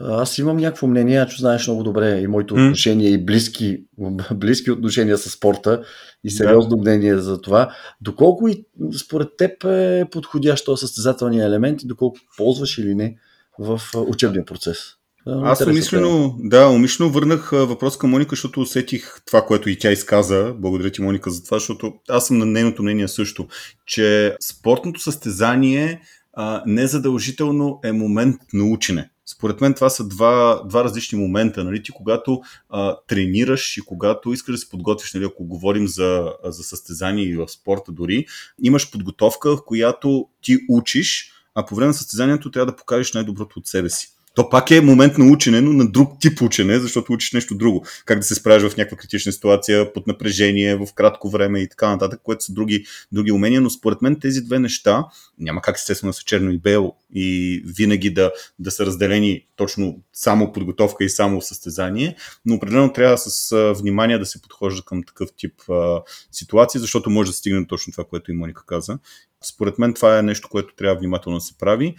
Аз 0.00 0.38
имам 0.38 0.56
някакво 0.56 0.86
мнение, 0.86 1.16
Ячо 1.16 1.36
знаеш 1.38 1.66
много 1.66 1.82
добре 1.82 2.20
и 2.20 2.26
моите 2.26 2.54
mm. 2.54 2.66
отношения 2.66 3.10
и 3.10 3.24
близки, 3.24 3.84
близки 4.34 4.70
отношения 4.70 5.18
с 5.18 5.30
спорта 5.30 5.82
и 6.24 6.30
сериозно 6.30 6.76
да. 6.76 6.80
мнение 6.80 7.16
за 7.18 7.40
това. 7.40 7.70
Доколко 8.00 8.48
и 8.48 8.64
според 9.04 9.28
теб 9.38 9.64
е 9.64 10.04
подходящ 10.10 10.64
този 10.64 10.80
състезателния 10.80 11.46
елемент 11.46 11.82
и 11.82 11.86
доколко 11.86 12.18
ползваш 12.36 12.78
или 12.78 12.94
не 12.94 13.16
в 13.58 13.80
учебния 13.94 14.44
процес? 14.44 14.78
Аз 15.26 15.66
умишлено, 15.66 16.36
да, 16.38 16.68
умишлено 16.68 17.10
върнах 17.10 17.50
въпрос 17.50 17.98
към 17.98 18.10
Моника, 18.10 18.30
защото 18.30 18.60
усетих 18.60 19.14
това, 19.26 19.42
което 19.42 19.70
и 19.70 19.78
тя 19.78 19.90
изказа. 19.90 20.54
Благодаря 20.58 20.90
ти, 20.90 21.02
Моника, 21.02 21.30
за 21.30 21.44
това, 21.44 21.58
защото 21.58 21.94
аз 22.08 22.26
съм 22.26 22.38
на 22.38 22.46
нейното 22.46 22.82
мнение 22.82 23.08
също, 23.08 23.46
че 23.86 24.36
спортното 24.40 25.00
състезание 25.00 26.00
а, 26.32 26.62
незадължително 26.66 27.80
е 27.84 27.92
момент 27.92 28.36
на 28.52 28.64
учене. 28.64 29.10
Според 29.32 29.60
мен 29.60 29.74
това 29.74 29.90
са 29.90 30.08
два, 30.08 30.62
два 30.64 30.84
различни 30.84 31.18
момента. 31.18 31.64
Нали? 31.64 31.82
Ти 31.82 31.90
когато 31.90 32.40
а, 32.68 32.96
тренираш 33.06 33.76
и 33.76 33.80
когато 33.80 34.32
искаш 34.32 34.54
да 34.54 34.58
се 34.58 34.68
подготвиш, 34.68 35.14
нали, 35.14 35.24
ако 35.24 35.44
говорим 35.44 35.88
за, 35.88 36.32
за 36.44 36.62
състезание 36.62 37.24
и 37.24 37.36
в 37.36 37.48
спорта 37.48 37.92
дори, 37.92 38.26
имаш 38.62 38.90
подготовка, 38.90 39.56
в 39.56 39.64
която 39.64 40.28
ти 40.42 40.58
учиш, 40.68 41.32
а 41.54 41.66
по 41.66 41.74
време 41.74 41.86
на 41.86 41.94
състезанието 41.94 42.50
трябва 42.50 42.72
да 42.72 42.76
покажеш 42.76 43.12
най-доброто 43.12 43.58
от 43.58 43.66
себе 43.66 43.90
си. 43.90 44.08
То 44.34 44.48
пак 44.50 44.70
е 44.70 44.80
момент 44.80 45.18
на 45.18 45.32
учене, 45.32 45.60
но 45.60 45.72
на 45.72 45.90
друг 45.90 46.20
тип 46.20 46.42
учене, 46.42 46.78
защото 46.78 47.12
учиш 47.12 47.32
нещо 47.32 47.54
друго. 47.54 47.86
Как 48.04 48.18
да 48.18 48.24
се 48.24 48.34
справиш 48.34 48.72
в 48.72 48.76
някаква 48.76 48.96
критична 48.96 49.32
ситуация, 49.32 49.92
под 49.92 50.06
напрежение, 50.06 50.76
в 50.76 50.88
кратко 50.94 51.30
време 51.30 51.60
и 51.60 51.68
така 51.68 51.88
нататък, 51.88 52.20
което 52.22 52.44
са 52.44 52.52
други, 52.52 52.84
други 53.12 53.32
умения. 53.32 53.60
Но 53.60 53.70
според 53.70 54.02
мен 54.02 54.20
тези 54.20 54.40
две 54.40 54.58
неща 54.58 55.04
няма 55.38 55.62
как 55.62 55.76
естествено 55.76 56.10
да 56.10 56.14
са 56.14 56.24
черно 56.24 56.50
и 56.50 56.58
бело 56.58 56.96
и 57.14 57.62
винаги 57.66 58.10
да, 58.10 58.32
да 58.58 58.70
са 58.70 58.86
разделени 58.86 59.46
точно 59.56 59.98
само 60.12 60.52
подготовка 60.52 61.04
и 61.04 61.08
само 61.08 61.42
състезание, 61.42 62.16
но 62.46 62.54
определено 62.54 62.92
трябва 62.92 63.18
с 63.18 63.56
внимание 63.78 64.18
да 64.18 64.26
се 64.26 64.42
подхожда 64.42 64.82
към 64.82 65.02
такъв 65.02 65.28
тип 65.36 65.54
а, 65.70 66.02
ситуации, 66.32 66.80
защото 66.80 67.10
може 67.10 67.30
да 67.30 67.36
стигне 67.36 67.66
точно 67.66 67.92
това, 67.92 68.04
което 68.04 68.30
и 68.30 68.34
Моника 68.34 68.66
каза. 68.66 68.98
Според 69.44 69.78
мен 69.78 69.94
това 69.94 70.18
е 70.18 70.22
нещо, 70.22 70.48
което 70.48 70.74
трябва 70.74 70.98
внимателно 70.98 71.38
да 71.38 71.44
се 71.44 71.58
прави 71.58 71.96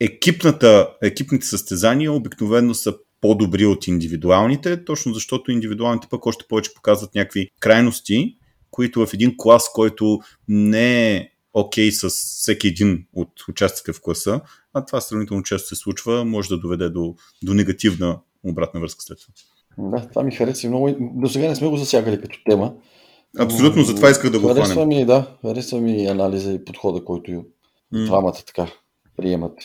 екипната, 0.00 0.88
екипните 1.02 1.46
състезания 1.46 2.12
обикновено 2.12 2.74
са 2.74 2.94
по-добри 3.20 3.66
от 3.66 3.86
индивидуалните, 3.86 4.84
точно 4.84 5.14
защото 5.14 5.50
индивидуалните 5.50 6.06
пък 6.10 6.26
още 6.26 6.44
повече 6.48 6.74
показват 6.74 7.14
някакви 7.14 7.50
крайности, 7.60 8.36
които 8.70 9.06
в 9.06 9.14
един 9.14 9.34
клас, 9.38 9.72
който 9.72 10.18
не 10.48 11.16
е 11.16 11.28
окей 11.54 11.88
okay 11.88 12.08
с 12.08 12.08
всеки 12.08 12.68
един 12.68 13.06
от 13.12 13.28
участите 13.48 13.92
в 13.92 14.00
класа, 14.00 14.40
а 14.74 14.84
това 14.84 15.00
сравнително 15.00 15.42
често 15.42 15.68
се 15.68 15.76
случва, 15.76 16.24
може 16.24 16.48
да 16.48 16.58
доведе 16.58 16.88
до, 16.88 17.14
до 17.42 17.54
негативна 17.54 18.18
обратна 18.44 18.80
връзка 18.80 19.02
след 19.02 19.18
това. 19.18 19.34
Да, 19.90 20.08
това 20.08 20.22
ми 20.22 20.32
хареса 20.32 20.68
много. 20.68 20.96
До 21.00 21.28
сега 21.28 21.48
не 21.48 21.56
сме 21.56 21.68
го 21.68 21.76
засягали 21.76 22.20
като 22.20 22.38
тема. 22.50 22.74
Абсолютно, 23.38 23.82
затова 23.82 24.10
исках 24.10 24.30
да 24.30 24.40
го 24.40 24.48
харесва 24.48 24.72
хванем. 24.72 24.88
Ми, 24.88 25.06
да, 25.06 25.36
харесва 25.42 25.80
ми 25.80 26.06
анализа 26.06 26.52
и 26.52 26.64
подхода, 26.64 27.04
който 27.04 27.30
mm. 27.30 27.44
двамата 28.06 28.42
така 28.46 28.72
приемат. 29.16 29.58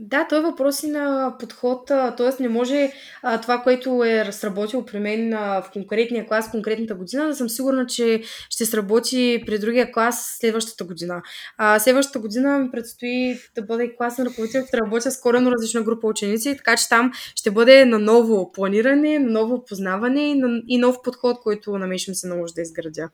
Да, 0.00 0.26
той 0.28 0.38
е 0.38 0.42
въпрос 0.42 0.82
и 0.82 0.88
на 0.88 1.34
подход, 1.40 1.86
т.е. 1.86 2.42
не 2.42 2.48
може 2.48 2.92
а, 3.22 3.40
това, 3.40 3.58
което 3.58 4.04
е 4.04 4.24
разработило 4.24 4.84
при 4.84 4.98
мен 4.98 5.32
а, 5.32 5.62
в 5.62 5.70
конкретния 5.72 6.26
клас, 6.26 6.50
конкретната 6.50 6.94
година, 6.94 7.26
да 7.26 7.34
съм 7.34 7.48
сигурна, 7.48 7.86
че 7.86 8.22
ще 8.50 8.64
сработи 8.64 9.42
при 9.46 9.58
другия 9.58 9.92
клас 9.92 10.36
следващата 10.40 10.84
година. 10.84 11.22
А, 11.58 11.78
следващата 11.78 12.18
година 12.18 12.58
ми 12.58 12.70
предстои 12.70 13.38
да 13.54 13.62
бъде 13.62 13.96
класен 13.96 14.26
ръководител, 14.26 14.64
да 14.72 14.78
работя 14.78 15.10
с 15.10 15.20
корено 15.20 15.50
различна 15.50 15.82
група 15.82 16.06
ученици, 16.06 16.56
така 16.56 16.76
че 16.76 16.88
там 16.88 17.12
ще 17.34 17.50
бъде 17.50 17.84
на 17.84 17.98
ново 17.98 18.52
планиране, 18.52 19.18
на 19.18 19.30
ново 19.30 19.64
познаване 19.64 20.20
и, 20.20 20.34
на, 20.34 20.62
и 20.68 20.78
нов 20.78 21.02
подход, 21.02 21.36
който 21.42 21.78
на 21.78 21.86
мен 21.86 21.98
ще 21.98 22.10
ми 22.10 22.14
се 22.14 22.28
наложи 22.28 22.54
да 22.54 22.62
изградя. 22.62 23.10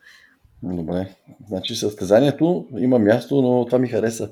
Добре, 0.62 1.08
значи 1.48 1.76
състезанието 1.76 2.66
има 2.78 2.98
място, 2.98 3.42
но 3.42 3.66
това 3.66 3.78
ми 3.78 3.88
хареса. 3.88 4.30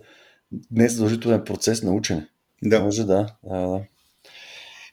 Днес 0.71 0.93
задължителен 0.93 1.45
процес 1.45 1.83
на 1.83 1.93
учене. 1.93 2.27
Да. 2.63 2.81
Може 2.81 3.05
да. 3.05 3.27
да, 3.45 3.59
да. 3.59 3.81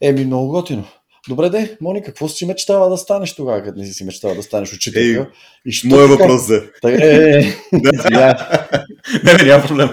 Еми, 0.01 0.25
много 0.25 0.47
готино. 0.47 0.87
Добре, 1.29 1.49
де, 1.49 1.77
Мони, 1.81 2.03
какво 2.03 2.27
си 2.27 2.45
мечтава 2.45 2.89
да 2.89 2.97
станеш 2.97 3.35
тогава, 3.35 3.63
като 3.63 3.79
не 3.79 3.85
си 3.85 4.03
мечтава 4.03 4.35
да 4.35 4.43
станеш 4.43 4.73
учителка? 4.73 5.31
Ей, 5.65 5.71
и 5.83 5.87
моя 5.87 6.07
въпрос. 6.07 6.47
Така, 6.81 7.05
е, 7.05 7.07
е, 7.07 7.39
е. 7.39 7.53
Не, 9.23 9.33
не, 9.33 9.43
няма 9.45 9.63
проблем. 9.67 9.89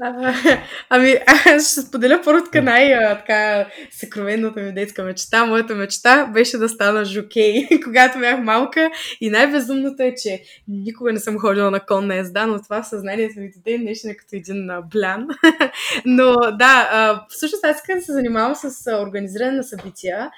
А, 0.00 0.34
ами, 0.88 1.16
аз 1.26 1.72
ще 1.72 1.80
споделя 1.80 2.20
първо 2.24 2.44
така 2.44 2.62
най-така 2.62 3.66
съкровенната 3.90 4.60
ми 4.60 4.72
детска 4.72 5.04
мечта. 5.04 5.46
Моята 5.46 5.74
мечта 5.74 6.26
беше 6.26 6.58
да 6.58 6.68
стана 6.68 7.04
жокей, 7.04 7.68
когато 7.84 8.18
бях 8.18 8.40
малка. 8.40 8.90
И 9.20 9.30
най-безумното 9.30 10.02
е, 10.02 10.14
че 10.22 10.42
никога 10.68 11.12
не 11.12 11.20
съм 11.20 11.38
ходила 11.38 11.70
на 11.70 11.80
конна 11.80 12.16
езда, 12.16 12.46
но 12.46 12.62
това 12.62 12.82
в 12.82 12.88
съзнанието 12.88 13.40
ми 13.40 13.50
до 13.50 13.60
ден 13.64 13.80
днешен 13.80 14.10
е 14.10 14.16
като 14.16 14.36
един 14.36 14.68
блян. 14.92 15.28
но 16.04 16.34
да, 16.34 17.26
всъщност 17.28 17.64
аз 17.64 17.76
искам 17.76 17.98
да 17.98 18.04
се 18.04 18.12
занимавам 18.12 18.54
с 18.54 18.92
организиране 19.02 19.56
на 19.56 19.64
събития, 19.64 20.30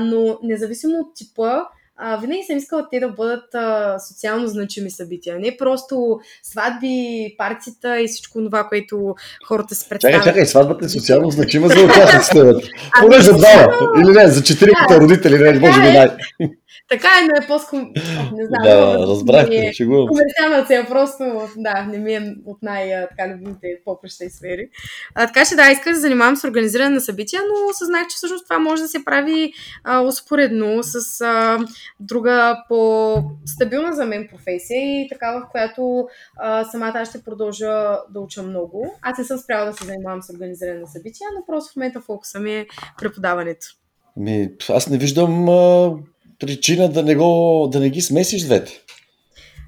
но 0.00 0.38
независимо 0.42 0.98
от 0.98 1.14
типа, 1.14 1.60
а, 1.98 2.16
винаги 2.16 2.42
съм 2.42 2.56
искала 2.56 2.86
те 2.90 3.00
да 3.00 3.08
бъдат 3.08 3.54
а, 3.54 3.98
социално 3.98 4.46
значими 4.46 4.90
събития. 4.90 5.38
Не 5.38 5.56
просто 5.56 6.20
сватби, 6.42 7.34
партията 7.38 8.00
и 8.00 8.08
всичко 8.08 8.44
това, 8.44 8.64
което 8.68 9.14
хората 9.46 9.74
се 9.74 9.88
представят. 9.88 10.16
Чакай, 10.16 10.32
чакай, 10.32 10.46
сватбата 10.46 10.84
е 10.84 10.88
социално 10.88 11.30
значима 11.30 11.68
за 11.68 11.84
участниците. 11.84 12.70
Поне 13.00 13.20
за 13.20 13.36
двама. 13.36 13.68
Или 14.00 14.12
не, 14.12 14.28
за 14.28 14.42
четиримата 14.42 15.00
родители, 15.00 15.38
не, 15.38 15.58
може 15.58 15.80
би 15.80 15.86
най. 15.86 16.08
Така 16.88 17.08
е, 17.08 17.26
но 17.26 17.44
е 17.44 17.46
по-ском... 17.46 17.92
Не 18.32 18.46
знам. 18.46 18.62
Да, 18.62 18.98
разбрах, 18.98 19.48
е 19.50 19.72
шегувам. 19.72 20.08
Комерциална 20.08 20.64
цел, 20.66 20.84
просто, 20.88 21.48
да, 21.56 21.82
не 21.82 21.98
ми 21.98 22.14
е 22.14 22.34
от 22.46 22.62
най-любимите 22.62 23.80
попреща 23.84 24.24
и 24.24 24.30
сфери. 24.30 24.68
А, 25.14 25.26
така 25.26 25.44
че 25.44 25.54
да, 25.54 25.70
исках 25.70 25.94
да 25.94 26.00
занимавам 26.00 26.36
с 26.36 26.44
организиране 26.44 26.94
на 26.94 27.00
събития, 27.00 27.42
но 27.48 27.72
съзнах, 27.72 28.06
че 28.06 28.16
всъщност 28.16 28.44
това 28.44 28.58
може 28.58 28.82
да 28.82 28.88
се 28.88 29.04
прави 29.04 29.52
а, 29.84 30.00
успоредно 30.00 30.82
с 30.82 31.20
а, 31.20 31.58
друга 32.00 32.64
по-стабилна 32.68 33.92
за 33.92 34.04
мен 34.04 34.28
професия 34.30 35.00
и 35.00 35.08
такава, 35.08 35.40
в 35.40 35.50
която 35.50 36.08
а, 36.36 36.64
самата 36.64 36.92
аз 36.94 37.08
ще 37.08 37.22
продължа 37.22 37.98
да 38.10 38.20
уча 38.20 38.42
много. 38.42 38.94
Аз 39.02 39.18
не 39.18 39.24
съм 39.24 39.38
спряла 39.38 39.66
да 39.66 39.72
се 39.72 39.84
занимавам 39.84 40.22
с 40.22 40.30
организиране 40.30 40.80
на 40.80 40.86
събития, 40.86 41.28
но 41.34 41.46
просто 41.46 41.72
в 41.72 41.76
момента 41.76 42.00
фокуса 42.00 42.40
ми 42.40 42.54
е 42.54 42.66
преподаването. 42.98 43.66
Ми, 44.16 44.50
аз 44.68 44.88
не 44.88 44.98
виждам 44.98 45.48
а, 45.48 45.92
причина 46.38 46.88
да 46.88 47.02
не, 47.02 47.14
го, 47.14 47.68
да 47.72 47.80
не 47.80 47.90
ги 47.90 48.00
смесиш 48.00 48.42
двете. 48.42 48.80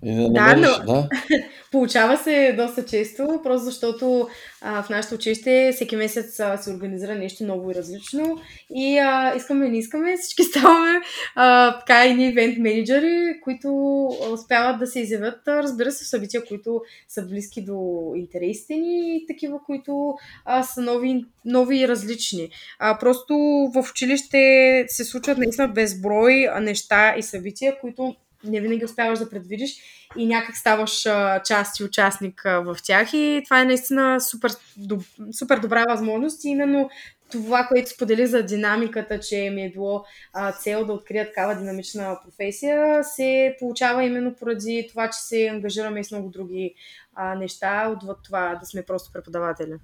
И 0.05 0.15
да, 0.15 0.23
да, 0.23 0.29
намериш, 0.29 0.67
но... 0.87 0.93
да. 0.93 1.09
Получава 1.73 2.17
се 2.17 2.55
доста 2.57 2.85
често, 2.85 3.41
просто 3.43 3.65
защото 3.65 4.29
а, 4.61 4.83
в 4.83 4.91
нашето 4.91 5.15
училище 5.15 5.71
всеки 5.75 5.97
месец 5.97 6.41
а, 6.41 6.57
се 6.57 6.71
организира 6.71 7.15
нещо 7.15 7.45
ново 7.45 7.71
и 7.71 7.75
различно 7.75 8.39
и 8.75 8.99
а, 8.99 9.35
искаме 9.37 9.69
не 9.69 9.79
искаме, 9.79 10.17
всички 10.17 10.43
ставаме 10.45 11.01
а, 11.35 11.79
така 11.79 12.07
и 12.07 12.15
ни 12.15 12.29
ивент 12.29 12.59
менеджери, 12.59 13.41
които 13.43 14.05
успяват 14.33 14.79
да 14.79 14.87
се 14.87 15.01
изявят, 15.01 15.49
а, 15.49 15.63
разбира 15.63 15.93
се, 15.93 16.05
в 16.05 16.09
събития, 16.09 16.45
които 16.45 16.83
са 17.09 17.23
близки 17.23 17.65
до 17.65 18.13
интересите 18.17 18.75
ни 18.75 19.17
и 19.17 19.27
такива, 19.27 19.59
които 19.67 20.15
а, 20.45 20.63
са 20.63 20.81
нови, 20.81 21.25
нови 21.45 21.79
и 21.79 21.89
различни. 21.89 22.51
А, 22.79 22.99
просто 22.99 23.35
в 23.75 23.91
училище 23.91 24.85
се 24.89 25.05
случват 25.05 25.39
наистина 25.39 25.69
безброй 25.69 26.49
неща 26.61 27.15
и 27.19 27.23
събития, 27.23 27.81
които 27.81 28.17
не 28.45 28.61
винаги 28.61 28.85
успяваш 28.85 29.19
да 29.19 29.31
предвидиш 29.31 29.71
и 30.17 30.27
някак 30.27 30.57
ставаш 30.57 31.07
а, 31.07 31.43
част 31.43 31.81
и 31.81 31.85
участник 31.85 32.47
а, 32.47 32.61
в 32.61 32.77
тях 32.85 33.13
и 33.13 33.43
това 33.45 33.61
е 33.61 33.65
наистина 33.65 34.21
супер, 34.21 34.51
доб, 34.77 35.03
супер 35.39 35.59
добра 35.59 35.85
възможност 35.89 36.45
и 36.45 36.49
именно 36.49 36.91
това, 37.31 37.67
което 37.67 37.91
сподели 37.91 38.27
за 38.27 38.43
динамиката, 38.43 39.21
че 39.21 39.51
ми 39.51 39.65
е 39.65 39.71
било 39.71 40.05
а, 40.33 40.53
цел 40.53 40.85
да 40.87 40.93
открия 40.93 41.27
такава 41.27 41.55
динамична 41.55 42.19
професия, 42.25 43.05
се 43.05 43.57
получава 43.59 44.05
именно 44.05 44.35
поради 44.35 44.87
това, 44.89 45.11
че 45.11 45.19
се 45.19 45.47
ангажираме 45.47 46.01
и 46.01 46.05
с 46.05 46.11
много 46.11 46.29
други 46.29 46.75
а, 47.15 47.35
неща, 47.35 47.93
отвъд 47.97 48.19
това 48.25 48.55
да 48.61 48.67
сме 48.67 48.83
просто 48.83 49.13
преподаватели. 49.13 49.75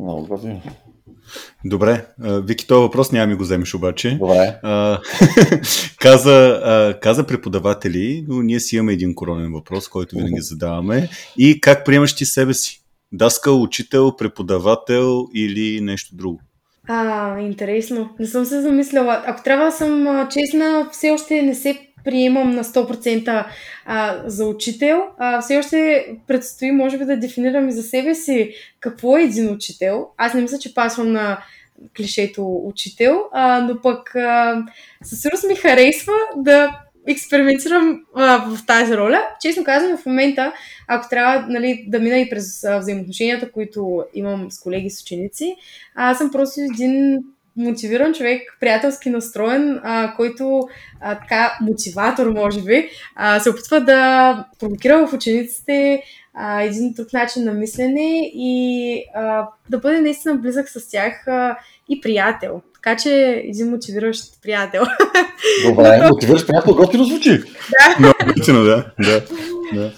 Много 0.00 0.26
готино. 0.26 0.62
Добре, 1.64 2.06
Вики, 2.18 2.66
този 2.66 2.80
въпрос 2.80 3.12
няма 3.12 3.26
ми 3.26 3.34
го 3.34 3.42
вземеш 3.42 3.74
обаче. 3.74 4.16
Добре. 4.20 4.58
А, 4.62 5.00
каза, 6.00 6.60
а, 6.64 7.00
каза 7.00 7.26
преподаватели, 7.26 8.24
но 8.28 8.42
ние 8.42 8.60
си 8.60 8.76
имаме 8.76 8.92
един 8.92 9.14
коронен 9.14 9.52
въпрос, 9.52 9.88
който 9.88 10.16
винаги 10.16 10.40
задаваме. 10.40 11.08
И 11.38 11.60
как 11.60 11.84
приемаш 11.84 12.14
ти 12.14 12.24
себе 12.24 12.54
си? 12.54 12.82
Даскал, 13.12 13.62
учител, 13.62 14.16
преподавател 14.16 15.28
или 15.34 15.80
нещо 15.80 16.16
друго? 16.16 16.40
А, 16.88 17.38
интересно. 17.40 18.10
Не 18.20 18.26
съм 18.26 18.44
се 18.44 18.60
замисляла. 18.60 19.22
Ако 19.26 19.42
трябва 19.42 19.64
да 19.64 19.72
съм 19.72 20.28
честна, 20.30 20.88
все 20.92 21.10
още 21.10 21.42
не 21.42 21.54
се 21.54 21.78
приемам 22.04 22.50
на 22.50 22.64
100% 22.64 23.46
а, 23.84 24.22
за 24.26 24.46
учител. 24.46 25.02
А, 25.18 25.40
все 25.40 25.58
още 25.58 26.06
предстои, 26.26 26.72
може 26.72 26.98
би, 26.98 27.04
да 27.04 27.16
дефинирам 27.16 27.68
и 27.68 27.72
за 27.72 27.82
себе 27.82 28.14
си 28.14 28.54
какво 28.80 29.18
е 29.18 29.22
един 29.22 29.52
учител. 29.52 30.08
Аз 30.16 30.34
не 30.34 30.42
мисля, 30.42 30.58
че 30.58 30.74
пасвам 30.74 31.12
на 31.12 31.38
клишето 31.96 32.60
учител, 32.64 33.20
а, 33.32 33.60
но 33.60 33.80
пък 33.80 34.14
а, 34.14 34.64
със 35.04 35.20
сигурност 35.20 35.48
ми 35.48 35.54
харесва 35.54 36.12
да 36.36 36.80
експериментирам 37.06 38.00
а, 38.14 38.36
в 38.36 38.66
тази 38.66 38.96
роля. 38.96 39.22
Честно 39.40 39.64
казвам, 39.64 39.96
в 39.96 40.06
момента, 40.06 40.52
ако 40.88 41.08
трябва 41.08 41.46
нали, 41.48 41.84
да 41.88 42.00
мина 42.00 42.18
и 42.18 42.30
през 42.30 42.64
а, 42.64 42.78
взаимоотношенията, 42.78 43.52
които 43.52 44.04
имам 44.14 44.50
с 44.50 44.60
колеги, 44.60 44.90
с 44.90 45.02
ученици, 45.02 45.56
аз 45.94 46.18
съм 46.18 46.30
просто 46.30 46.60
един 46.60 47.24
мотивиран 47.56 48.14
човек, 48.14 48.56
приятелски 48.60 49.10
настроен, 49.10 49.80
а, 49.82 50.14
който 50.16 50.68
а, 51.00 51.18
така 51.18 51.58
мотиватор, 51.60 52.26
може 52.26 52.62
би, 52.62 52.88
а, 53.16 53.40
се 53.40 53.50
опитва 53.50 53.80
да 53.80 54.44
провокира 54.60 55.06
в 55.06 55.12
учениците 55.12 56.02
а, 56.34 56.62
един 56.62 56.92
друг 56.92 57.12
начин 57.12 57.44
на 57.44 57.52
мислене 57.52 58.30
и 58.34 58.96
а, 59.14 59.48
да 59.70 59.78
бъде 59.78 60.00
наистина 60.00 60.34
близък 60.34 60.68
с 60.68 60.90
тях 60.90 61.28
а, 61.28 61.56
и 61.88 62.00
приятел. 62.00 62.62
Така 62.74 62.96
че 62.96 63.42
един 63.44 63.70
мотивиращ 63.70 64.42
приятел. 64.42 64.82
Добре, 65.68 66.08
мотивиращ 66.10 66.46
приятел 66.46 66.74
готино 66.74 67.04
звучи. 67.04 67.38
Да. 67.40 67.96
Много 67.98 68.14
готино, 68.26 68.64
да. 68.64 68.84
да. 69.00 69.24
да. 69.74 69.92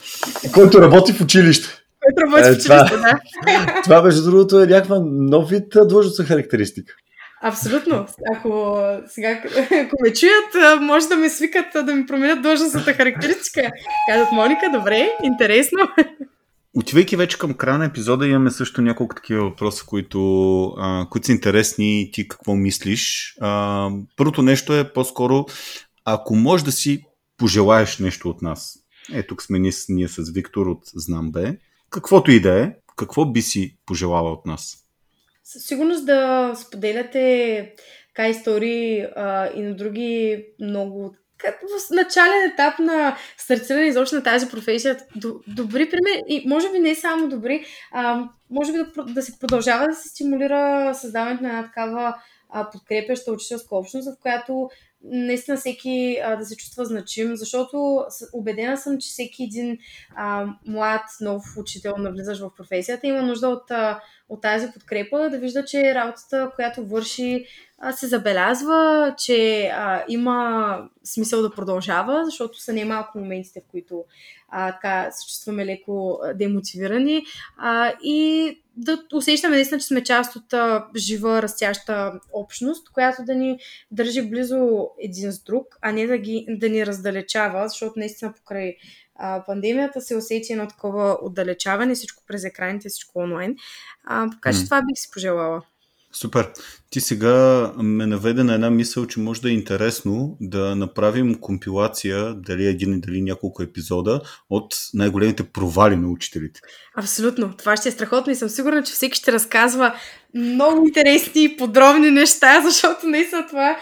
Който 0.54 0.82
работи 0.82 1.12
в 1.12 1.20
училище. 1.20 1.68
Който 2.00 2.26
работи 2.26 2.48
е, 2.48 2.52
в 2.52 2.54
училище, 2.54 2.94
това, 2.96 3.18
да. 3.46 3.82
Това, 3.84 4.02
между 4.02 4.30
другото, 4.30 4.60
е 4.62 4.66
някаква 4.66 5.00
нов 5.04 5.50
вид 5.50 5.64
длъжностна 5.88 6.24
характеристика. 6.24 6.94
Абсолютно. 7.42 8.06
Ако 8.36 8.80
сега, 9.06 9.42
ако 9.86 9.96
ме 10.02 10.12
чуят, 10.12 10.80
може 10.80 11.08
да 11.08 11.16
ме 11.16 11.30
свикат 11.30 11.66
да 11.86 11.94
ми 11.94 12.06
променят 12.06 12.42
длъжностната 12.42 12.92
характеристика. 12.94 13.70
Казват, 14.08 14.32
Моника, 14.32 14.70
добре, 14.72 15.10
интересно. 15.22 15.78
Отивайки 16.76 17.16
вече 17.16 17.38
към 17.38 17.54
края 17.54 17.78
на 17.78 17.84
епизода, 17.84 18.26
имаме 18.26 18.50
също 18.50 18.82
няколко 18.82 19.14
такива 19.14 19.44
въпроса, 19.44 19.84
които, 19.86 20.64
а, 20.78 21.06
които 21.10 21.26
са 21.26 21.32
интересни 21.32 22.00
и 22.00 22.10
ти 22.10 22.28
какво 22.28 22.54
мислиш. 22.54 23.34
А, 23.40 23.90
първото 24.16 24.42
нещо 24.42 24.74
е 24.74 24.92
по-скоро, 24.92 25.46
ако 26.04 26.34
можеш 26.34 26.64
да 26.64 26.72
си 26.72 27.02
пожелаеш 27.36 27.98
нещо 27.98 28.28
от 28.28 28.42
нас. 28.42 28.78
Е, 29.12 29.22
тук 29.22 29.42
сме 29.42 29.58
ние, 29.58 29.72
ние 29.88 30.08
с 30.08 30.30
Виктор 30.30 30.66
от 30.66 30.82
Знам 30.94 31.32
Бе. 31.32 31.58
Каквото 31.90 32.30
и 32.30 32.40
да 32.40 32.60
е, 32.62 32.72
какво 32.96 33.26
би 33.26 33.42
си 33.42 33.76
пожелала 33.86 34.32
от 34.32 34.46
нас? 34.46 34.85
Със 35.46 35.62
сигурност 35.62 36.06
да 36.06 36.52
споделяте 36.56 37.74
така 38.08 38.28
истории 38.28 39.06
а, 39.16 39.50
и 39.54 39.62
на 39.62 39.76
други 39.76 40.44
много 40.60 41.14
в 41.44 41.94
начален 41.94 42.50
етап 42.52 42.78
на 42.78 43.16
стартиране 43.38 43.86
изобщо 43.86 44.16
на 44.16 44.22
тази 44.22 44.48
професия, 44.48 44.98
добри 45.46 45.90
примери 45.90 46.22
и 46.28 46.48
може 46.48 46.72
би 46.72 46.78
не 46.78 46.94
само 46.94 47.28
добри, 47.28 47.64
а, 47.92 48.28
може 48.50 48.72
би 48.72 48.78
да, 48.78 49.04
да 49.04 49.22
се 49.22 49.38
продължава 49.38 49.88
да 49.88 49.94
се 49.94 50.08
стимулира 50.08 50.94
създаването 50.94 51.42
на 51.42 51.48
една 51.48 51.62
такава 51.62 52.14
подкрепяща 52.72 53.32
учителска 53.32 53.76
общност, 53.76 54.08
в 54.08 54.22
която 54.22 54.70
наистина 55.10 55.56
всеки 55.56 56.18
а, 56.24 56.36
да 56.36 56.44
се 56.44 56.56
чувства 56.56 56.84
значим, 56.84 57.36
защото 57.36 58.04
убедена 58.32 58.76
съм, 58.76 58.98
че 58.98 59.08
всеки 59.08 59.42
един 59.42 59.78
а, 60.16 60.46
млад, 60.66 61.02
нов 61.20 61.42
учител, 61.58 61.94
навлизащ 61.98 62.40
в 62.40 62.54
професията, 62.56 63.06
има 63.06 63.22
нужда 63.22 63.48
от, 63.48 63.70
а, 63.70 64.00
от 64.28 64.42
тази 64.42 64.72
подкрепа, 64.72 65.30
да 65.30 65.38
вижда, 65.38 65.64
че 65.64 65.94
работата, 65.94 66.50
която 66.54 66.86
върши, 66.86 67.44
а, 67.78 67.92
се 67.92 68.06
забелязва, 68.06 69.14
че 69.18 69.66
а, 69.66 70.04
има 70.08 70.78
смисъл 71.04 71.42
да 71.42 71.54
продължава, 71.54 72.24
защото 72.24 72.60
са 72.60 72.72
немалко 72.72 73.18
моментите, 73.18 73.60
в 73.60 73.70
които 73.70 74.04
а, 74.58 74.72
така 74.72 75.10
се 75.10 75.26
чувстваме 75.26 75.66
леко 75.66 76.20
демотивирани 76.34 77.22
а, 77.56 77.92
и 78.02 78.50
да 78.76 78.98
усещаме 79.14 79.54
наистина, 79.54 79.80
че 79.80 79.86
сме 79.86 80.04
част 80.04 80.36
от 80.36 80.52
а, 80.52 80.86
жива, 80.96 81.42
растяща 81.42 82.12
общност, 82.32 82.92
която 82.92 83.24
да 83.24 83.34
ни 83.34 83.58
държи 83.90 84.22
близо 84.22 84.88
един 85.00 85.32
с 85.32 85.42
друг, 85.42 85.66
а 85.82 85.92
не 85.92 86.06
да, 86.06 86.18
ги, 86.18 86.46
да 86.48 86.68
ни 86.68 86.86
раздалечава, 86.86 87.68
защото 87.68 87.98
наистина 87.98 88.32
покрай 88.32 88.76
а, 89.14 89.44
пандемията 89.44 90.00
се 90.00 90.16
усети 90.16 90.52
едно 90.52 90.68
такова 90.68 91.18
отдалечаване, 91.22 91.94
всичко 91.94 92.22
през 92.26 92.44
екраните, 92.44 92.88
всичко 92.88 93.18
онлайн. 93.18 93.56
А, 94.04 94.30
така 94.30 94.52
че 94.52 94.58
mm. 94.58 94.64
това 94.64 94.82
бих 94.82 94.98
си 94.98 95.08
пожелала. 95.12 95.62
Супер. 96.16 96.52
Ти 96.90 97.00
сега 97.00 97.72
ме 97.76 98.06
наведе 98.06 98.42
на 98.42 98.54
една 98.54 98.70
мисъл, 98.70 99.06
че 99.06 99.20
може 99.20 99.40
да 99.40 99.48
е 99.48 99.52
интересно 99.52 100.36
да 100.40 100.76
направим 100.76 101.34
компилация, 101.34 102.34
дали 102.34 102.66
един 102.66 102.92
и 102.94 103.00
дали 103.00 103.22
няколко 103.22 103.62
епизода, 103.62 104.20
от 104.50 104.76
най-големите 104.94 105.42
провали 105.42 105.96
на 105.96 106.08
учителите. 106.08 106.60
Абсолютно. 106.98 107.54
Това 107.56 107.76
ще 107.76 107.88
е 107.88 107.92
страхотно 107.92 108.32
и 108.32 108.36
съм 108.36 108.48
сигурна, 108.48 108.82
че 108.82 108.92
всеки 108.92 109.18
ще 109.18 109.32
разказва 109.32 109.94
много 110.36 110.86
интересни 110.86 111.44
и 111.44 111.56
подробни 111.56 112.10
неща, 112.10 112.60
защото 112.64 113.06
наистина 113.06 113.46
това 113.46 113.76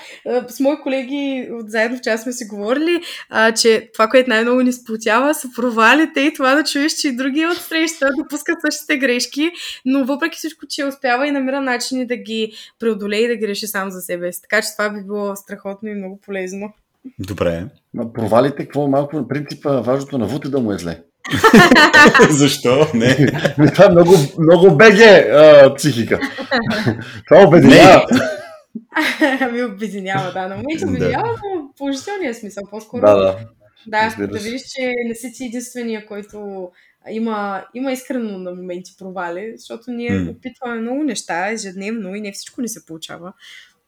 с 0.49 0.61
мои 0.61 0.77
колеги 0.83 1.49
от 1.53 1.71
заедно 1.71 1.99
в 1.99 2.01
час 2.01 2.23
сме 2.23 2.33
си 2.33 2.45
говорили, 2.45 3.01
а, 3.31 3.53
че 3.53 3.91
това, 3.93 4.09
което 4.09 4.31
най-много 4.31 4.63
ни 4.63 4.73
сплотява 4.73 5.35
са 5.35 5.49
провалите 5.57 6.21
и 6.21 6.35
това 6.35 6.55
да 6.55 6.65
чуеш, 6.65 6.93
че 6.93 7.09
и 7.09 7.17
други 7.17 7.47
от 7.47 7.57
среща 7.57 8.11
допускат 8.19 8.59
същите 8.67 8.99
грешки, 8.99 9.51
но 9.85 10.05
въпреки 10.05 10.39
всичко, 10.39 10.67
че 10.69 10.85
успява 10.85 11.29
и 11.29 11.31
намира 11.31 11.61
начини 11.61 12.07
да 12.07 12.17
ги 12.17 12.53
преодолее 12.79 13.21
и 13.21 13.29
да 13.29 13.37
ги 13.37 13.49
реши 13.49 13.67
сам 13.67 13.91
за 13.91 14.01
себе 14.01 14.33
си. 14.33 14.43
Така 14.43 14.63
че 14.63 14.69
това 14.73 14.91
би 14.91 15.05
било 15.07 15.37
страхотно 15.37 15.89
и 15.89 15.95
много 15.95 16.21
полезно. 16.21 16.73
Добре. 17.19 17.65
Но 17.95 18.13
провалите, 18.13 18.57
какво 18.57 18.89
малко 18.89 19.17
на 19.17 19.29
принципа, 19.29 19.81
важното 19.81 20.19
на 20.19 20.27
Вуте 20.27 20.49
да 20.49 20.61
му 20.61 20.73
е 20.73 20.79
зле. 20.79 21.01
Защо? 22.31 22.87
Не. 22.95 23.17
Това 23.75 23.85
е 23.85 23.89
много, 23.89 24.15
много 24.39 24.77
беге 24.77 25.31
а, 25.31 25.75
психика. 25.75 26.21
Това 27.29 27.43
обединява. 27.47 28.07
Ами 29.41 29.63
обединява, 29.73 30.33
да. 30.33 30.49
На 30.49 30.57
момент 30.57 30.83
обединява, 30.83 31.29
но 31.29 31.69
положителния 31.79 32.35
смисъл. 32.35 32.63
По-скоро. 32.71 33.01
Да, 33.01 33.15
да. 33.15 33.39
Да, 33.87 34.27
да 34.27 34.39
видиш, 34.39 34.63
че 34.63 34.93
не 35.07 35.15
си 35.15 35.33
ти 35.33 35.45
единствения, 35.45 36.07
който 36.07 36.69
има, 37.11 37.65
има 37.75 37.93
искрено 37.93 38.39
на 38.39 38.51
моменти 38.55 38.95
провали, 38.99 39.53
защото 39.57 39.91
ние 39.91 40.11
mm. 40.11 40.31
опитваме 40.31 40.81
много 40.81 41.03
неща 41.03 41.51
ежедневно 41.51 42.15
и 42.15 42.21
не 42.21 42.33
всичко 42.33 42.61
ни 42.61 42.69
се 42.69 42.87
получава. 42.87 43.33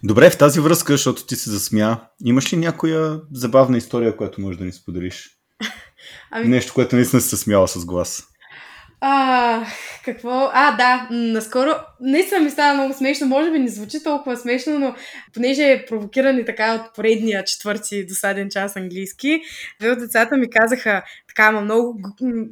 Добре, 0.03 0.31
в 0.31 0.39
тази 0.39 0.61
връзка, 0.61 0.93
защото 0.93 1.27
ти 1.27 1.37
се 1.37 1.51
засмя, 1.51 2.01
имаш 2.25 2.53
ли 2.53 2.57
някоя 2.57 3.21
забавна 3.33 3.79
история, 3.79 4.17
която 4.17 4.41
можеш 4.41 4.59
да 4.59 4.65
ни 4.65 4.73
споделиш? 4.73 5.36
Ами... 6.31 6.49
Нещо, 6.49 6.75
което 6.75 6.97
наистина 6.97 7.23
се 7.23 7.37
смяла 7.37 7.69
с 7.69 7.85
глас. 7.85 8.27
А, 9.01 9.67
какво? 10.05 10.51
А, 10.53 10.77
да, 10.77 11.09
наскоро 11.11 11.71
наистина 12.01 12.41
ми 12.41 12.51
става 12.51 12.75
много 12.75 12.95
смешно. 12.95 13.27
Може 13.27 13.51
би 13.51 13.59
не 13.59 13.69
звучи 13.69 14.03
толкова 14.03 14.37
смешно, 14.37 14.79
но 14.79 14.95
понеже 15.35 15.63
е 15.63 15.87
провокиран 15.87 16.39
и 16.39 16.45
така 16.45 16.75
от 16.75 16.95
поредния 16.95 17.45
четвърти 17.45 18.07
досаден 18.07 18.51
час 18.51 18.77
английски, 18.77 19.41
две 19.81 19.91
от 19.91 19.99
децата 19.99 20.37
ми 20.37 20.51
казаха 20.51 21.03
така, 21.37 21.49
ама 21.49 21.61
много 21.61 21.99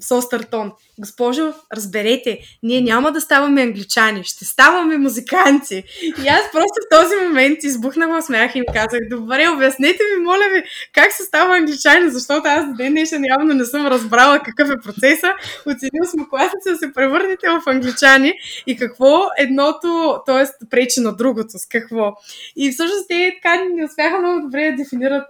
с 0.01 0.15
остър 0.15 0.43
тон. 0.43 0.73
Госпожо, 0.99 1.53
разберете, 1.73 2.39
ние 2.63 2.81
няма 2.81 3.13
да 3.13 3.21
ставаме 3.21 3.63
англичани, 3.63 4.25
ще 4.25 4.45
ставаме 4.45 4.99
музиканти. 4.99 5.85
И 6.03 6.29
аз 6.29 6.43
просто 6.53 6.75
в 6.87 7.01
този 7.01 7.17
момент 7.25 7.65
избухнах 7.65 8.09
в 8.09 8.23
смях 8.23 8.55
и 8.55 8.59
им 8.59 8.65
казах, 8.75 9.01
добре, 9.11 9.49
обяснете 9.49 10.03
ми, 10.03 10.25
моля 10.25 10.45
ви, 10.55 10.63
как 10.93 11.13
се 11.13 11.23
става 11.23 11.57
англичани, 11.57 12.11
защото 12.11 12.43
аз 12.49 12.67
до 12.67 12.75
ден 12.75 12.93
днешен 12.93 13.25
явно 13.25 13.55
не 13.55 13.65
съм 13.65 13.87
разбрала 13.87 14.41
какъв 14.45 14.71
е 14.71 14.83
процеса. 14.85 15.33
Оценил 15.61 16.05
сме 16.11 16.25
класица 16.31 16.71
да 16.71 16.77
се 16.77 16.93
превърнете 16.93 17.47
в 17.49 17.63
англичани 17.67 18.33
и 18.67 18.77
какво 18.77 19.21
едното, 19.39 20.19
т.е. 20.27 20.67
пречи 20.71 21.01
на 21.01 21.17
другото, 21.17 21.59
с 21.59 21.67
какво. 21.67 22.13
И 22.57 22.71
всъщност 22.71 23.09
те 23.09 23.33
така 23.43 23.65
не 23.65 23.85
успяха 23.85 24.19
много 24.19 24.41
добре 24.41 24.71
да 24.71 24.77
дефинират 24.77 25.27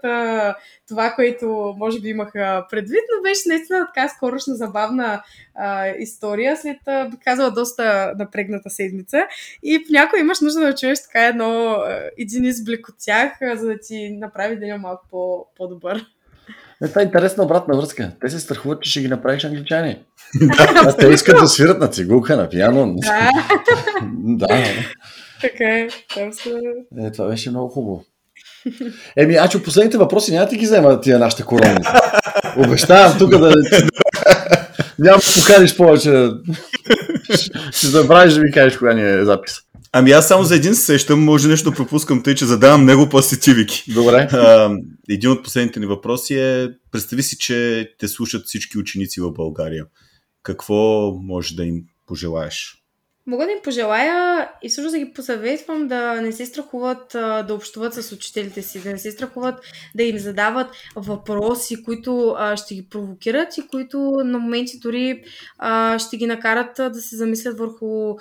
това, 0.88 1.11
което 1.11 1.75
може 1.79 2.01
би 2.01 2.09
имаха 2.09 2.67
предвид, 2.71 3.01
но 3.17 3.23
беше 3.23 3.43
наистина 3.46 3.87
така 3.94 4.09
скорошна 4.09 4.54
забавна 4.54 5.22
а, 5.54 5.87
история 5.87 6.57
след, 6.57 6.76
а, 6.87 7.09
би 7.09 7.16
казала, 7.24 7.50
доста 7.50 8.12
напрегната 8.18 8.71
седмица. 8.71 9.19
И 9.62 9.85
понякога 9.87 10.21
имаш 10.21 10.40
нужда 10.40 10.60
да 10.60 10.75
чуеш 10.75 11.02
така 11.02 11.27
едно, 11.27 11.77
един 12.19 12.44
изблик 12.44 12.88
от 12.88 12.94
тях, 13.04 13.33
за 13.54 13.66
да 13.66 13.79
ти 13.79 14.10
направи 14.10 14.56
деня 14.56 14.79
малко 14.79 15.06
по, 15.10 15.46
по-добър. 15.56 16.06
Е, 16.83 16.88
това 16.88 17.00
е 17.00 17.04
интересна 17.04 17.44
обратна 17.44 17.77
връзка. 17.77 18.12
Те 18.21 18.29
се 18.29 18.40
страхуват, 18.40 18.83
че 18.83 18.90
ще 18.90 19.00
ги 19.00 19.08
направиш 19.08 19.44
англичани. 19.44 20.04
а 20.87 20.92
те 20.98 21.06
искат 21.06 21.40
да 21.40 21.46
свират 21.46 21.81
на 21.81 21.88
цигулка, 21.88 22.37
на 22.37 22.48
пиано. 22.48 22.94
Да. 22.96 23.31
да. 24.12 24.64
така 25.40 25.64
е. 25.64 25.88
Е, 26.98 27.10
това 27.12 27.29
беше 27.29 27.50
много 27.50 27.69
хубаво. 27.69 28.04
Еми, 29.17 29.35
Ачо, 29.35 29.62
последните 29.62 29.98
въпроси 29.98 30.33
няма 30.33 30.46
да 30.46 30.56
ги 30.56 30.65
взема 30.65 31.00
тия 31.00 31.19
нашите 31.19 31.42
корони. 31.42 31.79
Обещавам 32.56 33.19
тук 33.19 33.31
да... 33.31 33.54
няма 34.98 35.19
да 35.19 35.40
поканиш 35.40 35.77
повече. 35.77 36.31
Ще 37.73 37.87
забравиш 37.87 38.35
да 38.35 38.40
ми 38.40 38.52
кажеш 38.52 38.79
кога 38.79 38.94
ни 38.94 39.02
е 39.02 39.25
запис. 39.25 39.54
Ами 39.96 40.10
аз 40.10 40.29
само 40.29 40.44
за 40.44 40.56
един 40.56 40.75
се 40.75 40.85
сещам, 40.85 41.25
може 41.25 41.48
нещо 41.48 41.71
да 41.71 41.77
пропускам, 41.77 42.23
тъй 42.23 42.35
че 42.35 42.44
задавам 42.44 42.83
много 42.83 43.08
после 43.08 43.54
Вики. 43.54 43.85
Добре. 43.94 44.29
А, 44.33 44.77
един 45.08 45.31
от 45.31 45.44
последните 45.44 45.81
ни 45.81 45.87
въпроси 45.87 46.35
е, 46.35 46.69
представи 46.92 47.23
си, 47.23 47.38
че 47.38 47.88
те 47.98 48.08
слушат 48.08 48.46
всички 48.46 48.79
ученици 48.79 49.21
в 49.21 49.33
България. 49.33 49.85
Какво 50.42 51.10
може 51.23 51.54
да 51.54 51.65
им 51.65 51.83
пожелаеш? 52.06 52.83
Мога 53.27 53.46
да 53.46 53.52
им 53.52 53.58
пожелая 53.64 54.50
и 54.62 54.70
също 54.70 54.90
да 54.90 54.98
ги 54.98 55.12
посъветвам 55.12 55.88
да 55.88 56.20
не 56.20 56.33
се 56.33 56.46
страхуват 56.46 57.06
да 57.12 57.46
общуват 57.50 57.94
с 57.94 58.12
учителите 58.12 58.62
си, 58.62 58.83
да 58.83 58.90
не 58.90 58.98
се 58.98 59.10
страхуват 59.10 59.60
да 59.94 60.02
им 60.02 60.18
задават 60.18 60.70
въпроси, 60.96 61.85
които 61.85 62.37
ще 62.56 62.75
ги 62.75 62.88
провокират 62.88 63.58
и 63.58 63.68
които 63.68 63.98
на 64.25 64.38
моменти 64.38 64.79
дори 64.79 65.22
ще 65.98 66.16
ги 66.16 66.27
накарат 66.27 66.92
да 66.92 67.00
се 67.00 67.16
замислят 67.16 67.58
върху 67.58 68.16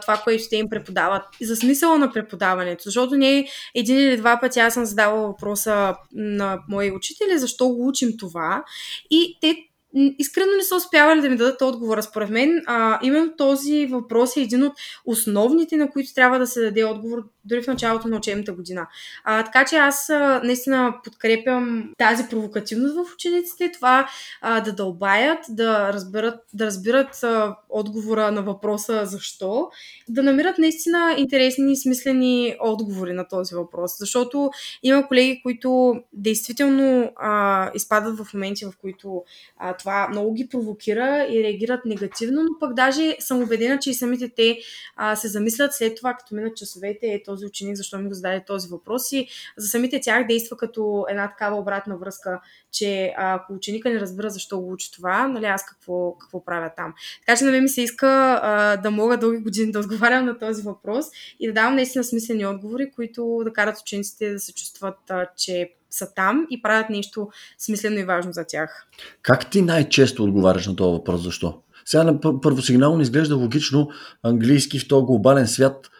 това, 0.00 0.20
което 0.24 0.44
те 0.50 0.56
им 0.56 0.68
преподават. 0.68 1.22
И 1.40 1.46
за 1.46 1.56
смисъла 1.56 1.98
на 1.98 2.12
преподаването. 2.12 2.82
Защото 2.84 3.16
не 3.16 3.46
един 3.74 3.98
или 3.98 4.16
два 4.16 4.40
пъти 4.40 4.60
аз 4.60 4.74
съм 4.74 4.84
задавала 4.84 5.26
въпроса 5.26 5.94
на 6.12 6.58
мои 6.68 6.90
учители, 6.90 7.38
защо 7.38 7.68
го 7.68 7.88
учим 7.88 8.16
това. 8.18 8.64
И 9.10 9.38
те 9.40 9.56
искрено 9.94 10.52
не 10.56 10.62
са 10.62 10.76
успявали 10.76 11.20
да 11.20 11.30
ми 11.30 11.36
дадат 11.36 11.62
отговора. 11.62 12.02
Според 12.02 12.30
мен, 12.30 12.62
а, 12.66 12.98
именно 13.02 13.36
този 13.36 13.86
въпрос 13.86 14.36
е 14.36 14.40
един 14.40 14.62
от 14.62 14.72
основните, 15.04 15.76
на 15.76 15.90
които 15.90 16.14
трябва 16.14 16.38
да 16.38 16.46
се 16.46 16.60
даде 16.60 16.84
отговор 16.84 17.33
дори 17.44 17.62
в 17.62 17.66
началото 17.66 18.08
на 18.08 18.16
учебната 18.16 18.52
година. 18.52 18.86
А, 19.24 19.44
така 19.44 19.64
че 19.64 19.76
аз 19.76 20.08
наистина 20.42 20.94
подкрепям 21.04 21.92
тази 21.98 22.28
провокативност 22.30 22.94
в 22.94 23.14
учениците, 23.14 23.72
това 23.72 24.08
а, 24.40 24.60
да 24.60 24.72
дълбаят, 24.72 25.38
да 25.48 25.92
разберат, 25.92 26.40
да 26.54 26.66
разбират 26.66 27.22
а, 27.22 27.56
отговора 27.68 28.32
на 28.32 28.42
въпроса 28.42 29.06
защо, 29.06 29.70
да 30.08 30.22
намират 30.22 30.58
наистина 30.58 31.14
интересни 31.18 31.72
и 31.72 31.76
смислени 31.76 32.56
отговори 32.60 33.12
на 33.12 33.28
този 33.28 33.54
въпрос. 33.54 33.98
Защото 33.98 34.50
има 34.82 35.08
колеги, 35.08 35.40
които 35.42 35.94
действително 36.12 37.12
а, 37.16 37.70
изпадат 37.74 38.18
в 38.18 38.34
моменти, 38.34 38.64
в 38.64 38.72
които 38.80 39.24
а, 39.58 39.76
това 39.76 40.08
много 40.08 40.34
ги 40.34 40.48
провокира 40.48 41.26
и 41.30 41.42
реагират 41.42 41.84
негативно, 41.84 42.42
но 42.42 42.58
пък 42.60 42.74
даже 42.74 43.16
съм 43.20 43.42
убедена, 43.42 43.78
че 43.78 43.90
и 43.90 43.94
самите 43.94 44.28
те 44.28 44.58
а, 44.96 45.16
се 45.16 45.28
замислят 45.28 45.74
след 45.74 45.96
това, 45.96 46.14
като 46.14 46.34
минат 46.34 46.56
часовете, 46.56 47.06
е 47.06 47.22
този 47.34 47.46
ученик, 47.46 47.76
защо 47.76 47.98
ми 47.98 48.08
го 48.08 48.14
зададе 48.14 48.44
този 48.46 48.68
въпрос 48.68 49.12
и 49.12 49.28
за 49.56 49.68
самите 49.68 50.00
тях 50.00 50.26
действа 50.26 50.56
като 50.56 51.06
една 51.08 51.28
такава 51.28 51.56
обратна 51.56 51.96
връзка, 51.96 52.40
че 52.72 53.14
ако 53.16 53.52
ученика 53.52 53.90
не 53.90 54.00
разбира 54.00 54.30
защо 54.30 54.60
го 54.60 54.72
учи 54.72 54.92
това, 54.92 55.28
нали 55.28 55.44
аз 55.44 55.66
какво, 55.66 56.18
какво 56.18 56.44
правя 56.44 56.70
там. 56.76 56.94
Така 57.26 57.38
че 57.38 57.44
на 57.44 57.50
мен 57.50 57.62
ми 57.62 57.68
се 57.68 57.82
иска 57.82 58.40
а, 58.42 58.76
да 58.76 58.90
мога 58.90 59.18
дълги 59.18 59.38
години 59.38 59.72
да 59.72 59.78
отговарям 59.78 60.24
на 60.24 60.38
този 60.38 60.62
въпрос 60.62 61.06
и 61.40 61.46
да 61.46 61.52
давам 61.52 61.74
наистина 61.74 62.04
смислени 62.04 62.46
отговори, 62.46 62.90
които 62.90 63.40
да 63.44 63.52
карат 63.52 63.80
учениците 63.80 64.32
да 64.32 64.38
се 64.38 64.54
чувстват, 64.54 65.10
а, 65.10 65.26
че 65.36 65.70
са 65.90 66.14
там 66.14 66.46
и 66.50 66.62
правят 66.62 66.90
нещо 66.90 67.28
смислено 67.58 67.98
и 67.98 68.04
важно 68.04 68.32
за 68.32 68.44
тях. 68.48 68.86
Как 69.22 69.50
ти 69.50 69.62
най-често 69.62 70.24
отговаряш 70.24 70.66
на 70.66 70.76
този 70.76 70.92
въпрос? 70.92 71.22
Защо? 71.22 71.60
Сега 71.84 72.04
на 72.04 72.20
първосигнално 72.20 73.02
изглежда 73.02 73.36
логично 73.36 73.88
английски 74.22 74.78
в 74.78 74.88
този 74.88 75.04
глобален 75.04 75.46
свят. 75.46 75.90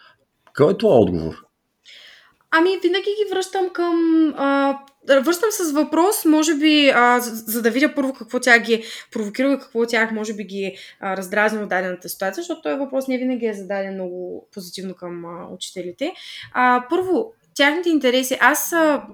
Кой 0.57 0.73
е 0.73 0.77
това 0.77 0.95
отговор? 0.95 1.45
Ами, 2.51 2.69
винаги 2.83 3.05
ги 3.05 3.31
връщам 3.31 3.69
към. 3.69 4.33
А, 4.37 4.79
връщам 5.07 5.49
с 5.51 5.71
въпрос, 5.71 6.25
може 6.25 6.55
би, 6.55 6.91
а, 6.95 7.19
за, 7.19 7.35
за 7.35 7.61
да 7.61 7.71
видя 7.71 7.95
първо 7.95 8.13
какво 8.13 8.39
тя 8.39 8.59
ги 8.59 8.73
е 8.73 8.83
провокира 9.11 9.59
какво 9.59 9.85
тях 9.85 10.11
може 10.11 10.33
би 10.33 10.43
ги 10.43 10.63
е 10.63 10.75
раздразнило 11.03 11.67
дадената 11.67 12.09
ситуация, 12.09 12.41
защото 12.41 12.61
този 12.61 12.79
въпрос 12.79 13.07
не 13.07 13.17
винаги 13.17 13.45
е 13.45 13.53
зададен 13.53 13.93
много 13.93 14.47
позитивно 14.53 14.95
към 14.95 15.25
а, 15.25 15.47
учителите. 15.53 16.13
А, 16.53 16.85
първо, 16.89 17.33
тяхните 17.55 17.89
интереси. 17.89 18.37
Аз 18.41 18.69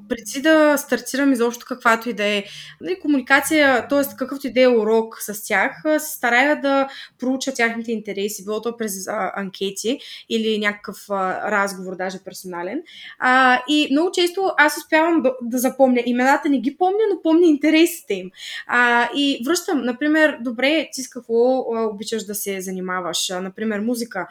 преди 0.10 0.42
да 0.42 0.78
стартирам 0.78 1.34
изобщо 1.34 1.66
каквато 1.68 2.10
и 2.10 2.14
да 2.14 2.26
е 2.26 2.44
нали, 2.82 3.00
комуникация, 3.00 3.88
т.е. 3.88 4.16
какъвто 4.18 4.48
и 4.48 4.54
да 4.54 4.62
е 4.62 4.68
урок 4.68 5.18
с 5.22 5.48
тях, 5.48 5.84
се 6.00 6.12
старая 6.12 6.62
да 6.62 6.88
проуча 7.20 7.54
тяхните 7.54 7.92
интереси, 7.92 8.44
било 8.46 8.62
то 8.62 8.78
през 8.78 9.08
а, 9.08 9.32
анкети 9.36 10.00
или 10.30 10.60
някакъв 10.60 10.98
а, 11.10 11.52
разговор, 11.52 11.96
даже 11.96 12.20
персонален. 12.26 12.82
А, 13.20 13.62
и 13.68 13.88
много 13.92 14.12
често 14.12 14.52
аз 14.58 14.78
успявам 14.78 15.22
да, 15.22 15.34
да 15.42 15.58
запомня 15.58 16.04
имената, 16.06 16.50
не 16.50 16.60
ги 16.60 16.78
помня, 16.78 17.04
но 17.14 17.22
помня 17.22 17.46
интересите 17.46 18.14
им. 18.14 18.32
А, 18.68 19.10
и 19.16 19.44
връщам, 19.46 19.82
например, 19.86 20.38
добре, 20.42 20.90
ти 20.94 21.02
с 21.04 21.10
какво 21.10 21.66
а, 21.74 21.84
обичаш 21.86 22.24
да 22.24 22.36
се 22.36 22.62
занимаваш? 22.62 23.30
А, 23.30 23.42
например, 23.42 23.80
музика. 23.80 24.28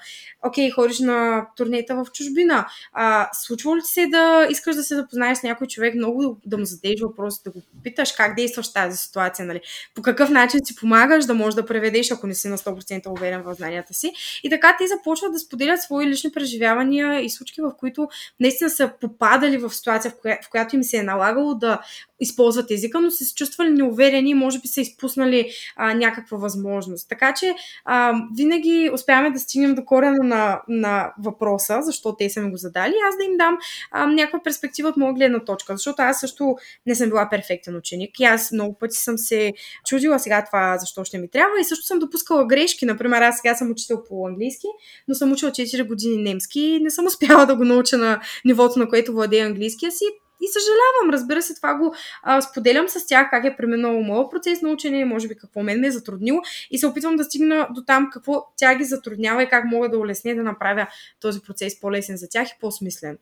Окей, 0.47 0.71
ходиш 0.71 0.99
на 0.99 1.47
турнета 1.57 1.95
в 1.95 2.07
чужбина. 2.13 2.67
А, 2.93 3.29
случва 3.33 3.77
ли 3.77 3.81
се 3.81 4.00
да 4.07 4.47
искаш 4.51 4.77
да 4.77 4.83
се 4.83 4.95
запознаеш 4.95 5.39
с 5.39 5.43
някой 5.43 5.67
човек, 5.67 5.95
много 5.95 6.41
да 6.47 6.59
му 6.59 6.65
зададеш 6.65 7.01
въпрос, 7.01 7.43
да 7.43 7.51
го 7.51 7.63
питаш 7.85 8.13
как 8.13 8.37
действаш 8.37 8.71
в 8.71 8.73
тази 8.73 8.97
ситуация, 8.97 9.47
нали? 9.47 9.61
по 9.95 10.03
какъв 10.03 10.31
начин 10.31 10.61
си 10.65 10.77
помагаш 10.77 11.25
да 11.25 11.35
можеш 11.35 11.55
да 11.55 11.67
преведеш, 11.67 12.11
ако 12.11 12.27
не 12.27 12.35
си 12.35 12.49
на 12.49 12.59
100% 12.59 13.11
уверен 13.11 13.43
в 13.43 13.55
знанията 13.55 13.95
си. 13.95 14.13
И 14.45 14.51
така 14.51 14.77
те 14.79 14.87
започват 14.87 15.33
да 15.33 15.39
споделят 15.39 15.83
свои 15.83 16.07
лични 16.07 16.33
преживявания 16.33 17.21
и 17.21 17.31
случки, 17.31 17.61
в 17.61 17.73
които 17.79 18.09
наистина 18.41 18.71
са 18.71 18.91
попадали 19.01 19.59
в 19.59 19.71
ситуация, 19.71 20.11
в, 20.11 20.15
коя, 20.23 20.39
в 20.45 20.51
която 20.51 20.77
им 20.77 20.83
се 20.83 20.97
е 20.97 21.03
налагало 21.03 21.55
да 21.55 21.81
използват 22.21 22.71
езика, 22.71 23.01
но 23.01 23.11
са 23.11 23.25
се 23.25 23.35
чувствали 23.35 23.71
неуверени 23.71 24.31
и 24.31 24.35
може 24.35 24.59
би 24.59 24.69
са 24.69 24.81
изпуснали 24.81 25.51
а, 25.77 25.95
някаква 25.95 26.39
възможност. 26.39 27.09
Така 27.09 27.35
че 27.35 27.55
а, 27.85 28.15
винаги 28.37 28.91
успяваме 28.95 29.31
да 29.31 29.39
стигнем 29.39 29.75
до 29.75 29.85
корена 29.85 30.25
на, 30.25 30.61
на 30.69 31.13
въпроса, 31.19 31.83
защо 31.83 32.17
те 32.17 32.31
са 32.31 32.41
ми 32.41 32.51
го 32.51 32.57
задали, 32.57 32.95
аз 33.09 33.17
да 33.17 33.25
им 33.25 33.37
дам 33.37 33.59
а, 33.91 34.07
някаква 34.07 34.43
перспектива 34.43 34.89
от 34.89 34.97
моя 34.97 35.15
гледна 35.15 35.45
точка, 35.45 35.77
защото 35.77 36.03
аз 36.03 36.21
също 36.21 36.57
не 36.87 36.95
съм 36.95 37.09
била 37.09 37.29
перфектен 37.31 37.77
ученик 37.77 38.21
и 38.21 38.25
аз 38.25 38.53
много 38.53 38.79
пъти 38.79 38.97
съм 38.97 39.19
се 39.19 39.53
чудила 39.87 40.19
сега 40.19 40.45
това 40.45 40.79
защо 40.79 41.05
ще 41.05 41.19
ми 41.19 41.31
трябва 41.31 41.61
и 41.61 41.65
също 41.65 41.87
съм 41.87 41.99
допускала 41.99 42.47
грешки. 42.47 42.87
Например, 42.87 43.23
аз 43.23 43.37
сега 43.37 43.55
съм 43.55 43.71
учител 43.71 44.05
по 44.09 44.27
английски, 44.27 44.67
но 45.09 45.15
съм 45.15 45.33
учила 45.33 45.51
4 45.51 45.87
години 45.87 46.23
немски 46.23 46.61
и 46.61 46.81
не 46.81 46.91
съм 46.91 47.07
успяла 47.07 47.47
да 47.47 47.57
го 47.57 47.65
науча 47.65 47.99
на 47.99 48.21
нивото, 48.45 48.79
на 48.79 48.89
което 48.89 49.13
владея 49.13 49.47
английския 49.47 49.93
си 49.93 50.05
и 50.41 50.49
съжалявам, 50.49 51.11
разбира 51.13 51.43
се, 51.43 51.55
това 51.55 51.75
го 51.75 51.95
а, 52.23 52.41
споделям 52.41 52.89
с 52.89 53.07
тях, 53.07 53.31
как 53.31 53.45
е 53.45 53.57
преминало 53.57 54.03
моят 54.03 54.31
процес 54.31 54.63
на 54.63 54.71
учене, 54.71 55.05
може 55.05 55.29
би 55.29 55.35
какво 55.35 55.63
мен 55.63 55.81
ме 55.81 55.87
е 55.87 55.91
затруднило 55.91 56.41
и 56.71 56.79
се 56.79 56.87
опитвам 56.87 57.17
да 57.17 57.25
стигна 57.25 57.69
до 57.71 57.85
там 57.85 58.09
какво 58.13 58.47
тя 58.57 58.75
ги 58.75 58.85
затруднява 58.85 59.43
и 59.43 59.49
как 59.49 59.65
мога 59.65 59.89
да 59.89 59.99
улесня 59.99 60.35
да 60.35 60.43
направя 60.43 60.87
този 61.21 61.41
процес 61.41 61.81
по-лесен 61.81 62.17
за 62.17 62.29
тях 62.29 62.49
и 62.49 62.57
по-смислен. 62.61 63.19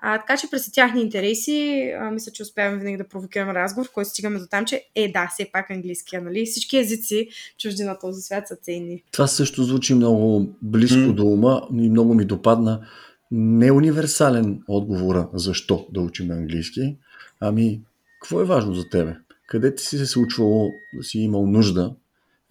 А, 0.00 0.18
така 0.18 0.36
че 0.36 0.50
през 0.50 0.72
тяхни 0.72 1.02
интереси, 1.02 1.90
а, 2.00 2.10
мисля, 2.10 2.32
че 2.32 2.42
успяваме 2.42 2.78
винаги 2.78 2.96
да 2.96 3.08
провокираме 3.08 3.54
разговор, 3.54 3.88
в 3.88 3.92
който 3.92 4.10
стигаме 4.10 4.38
до 4.38 4.46
там, 4.46 4.64
че 4.64 4.82
е 4.94 5.12
да, 5.12 5.28
все 5.34 5.50
пак 5.52 5.70
английския, 5.70 6.22
нали? 6.22 6.46
Всички 6.46 6.78
езици 6.78 7.28
чужди 7.58 7.82
на 7.82 7.98
този 7.98 8.22
свят 8.22 8.48
са 8.48 8.56
ценни. 8.56 9.02
Това 9.12 9.26
също 9.26 9.62
звучи 9.62 9.94
много 9.94 10.48
близко 10.62 10.96
mm. 10.96 11.12
до 11.12 11.26
ума 11.26 11.68
и 11.72 11.90
много 11.90 12.14
ми 12.14 12.24
допадна 12.24 12.80
не 13.30 13.66
е 13.66 13.72
универсален 13.72 14.62
отговора 14.68 15.28
защо 15.34 15.86
да 15.92 16.00
учим 16.00 16.30
английски, 16.30 16.96
ами 17.40 17.80
какво 18.20 18.40
е 18.40 18.44
важно 18.44 18.74
за 18.74 18.88
тебе? 18.88 19.16
Къде 19.46 19.74
ти 19.74 19.82
си 19.82 19.98
се 19.98 20.06
случвало 20.06 20.70
да 20.94 21.04
си 21.04 21.18
имал 21.18 21.46
нужда? 21.46 21.94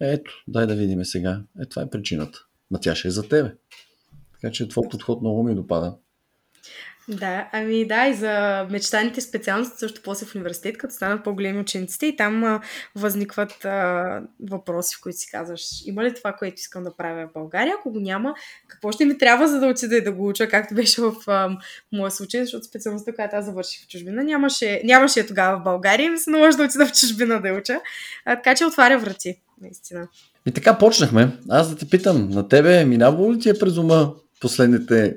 Ето, 0.00 0.32
дай 0.48 0.66
да 0.66 0.76
видим 0.76 1.04
сега. 1.04 1.42
Е, 1.60 1.66
това 1.66 1.82
е 1.82 1.90
причината. 1.90 2.38
Ма 2.70 2.80
тя 2.80 2.94
ще 2.94 3.08
е 3.08 3.10
за 3.10 3.28
тебе. 3.28 3.54
Така 4.32 4.52
че 4.52 4.68
твой 4.68 4.88
подход 4.90 5.20
много 5.20 5.42
ми 5.42 5.54
допада. 5.54 5.96
Да, 7.08 7.48
ами 7.52 7.86
да, 7.86 8.06
и 8.06 8.14
за 8.14 8.66
мечтаните 8.70 9.20
специалности 9.20 9.78
също 9.78 10.00
после 10.04 10.26
в 10.26 10.34
университет, 10.34 10.78
като 10.78 10.94
станат 10.94 11.24
по-големи 11.24 11.60
учениците 11.60 12.06
и 12.06 12.16
там 12.16 12.44
а, 12.44 12.60
възникват 12.96 13.64
а, 13.64 14.22
въпроси, 14.50 14.96
в 14.96 15.02
които 15.02 15.18
си 15.18 15.30
казваш, 15.30 15.62
има 15.86 16.04
ли 16.04 16.14
това, 16.14 16.32
което 16.32 16.54
искам 16.56 16.84
да 16.84 16.96
правя 16.96 17.26
в 17.26 17.32
България? 17.32 17.74
Ако 17.78 17.90
го 17.90 18.00
няма, 18.00 18.34
какво 18.68 18.92
ще 18.92 19.04
ми 19.04 19.18
трябва, 19.18 19.48
за 19.48 19.60
да 19.60 19.66
отида 19.66 19.96
и 19.96 20.04
да 20.04 20.12
го 20.12 20.28
уча, 20.28 20.48
както 20.48 20.74
беше 20.74 21.02
в 21.02 21.14
а, 21.26 21.58
моя 21.92 22.10
случай, 22.10 22.42
защото 22.42 22.64
специалността, 22.64 23.14
която 23.14 23.36
аз 23.36 23.44
завърших 23.44 23.84
в 23.84 23.88
чужбина, 23.88 24.24
нямаше, 24.24 24.80
нямаше 24.84 25.26
тогава 25.26 25.58
в 25.58 25.62
България 25.62 26.06
и 26.06 26.10
ми 26.10 26.18
се 26.18 26.30
наложи 26.30 26.56
да 26.56 26.64
отида 26.64 26.86
в 26.86 26.92
чужбина 26.92 27.40
да 27.42 27.52
уча. 27.52 27.80
А, 28.24 28.36
така 28.36 28.54
че 28.54 28.64
отваря 28.64 28.98
врати, 28.98 29.40
наистина. 29.60 30.08
И 30.46 30.52
така 30.52 30.78
почнахме. 30.78 31.38
Аз 31.48 31.70
да 31.70 31.76
те 31.76 31.88
питам, 31.88 32.28
на 32.28 32.48
тебе 32.48 32.84
минава 32.84 33.32
ли 33.32 33.38
ти 33.38 33.48
е 33.48 33.58
през 33.58 33.76
ума 33.76 34.14
последните 34.40 35.14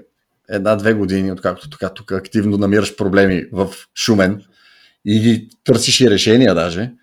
една-две 0.51 0.93
години, 0.93 1.31
откакто 1.31 1.69
така 1.69 1.89
тук 1.89 2.11
активно 2.11 2.57
намираш 2.57 2.95
проблеми 2.95 3.45
в 3.51 3.69
Шумен 3.95 4.43
и 5.05 5.19
ги 5.19 5.49
търсиш 5.63 6.01
и 6.01 6.09
решения 6.09 6.55
даже, 6.55 6.93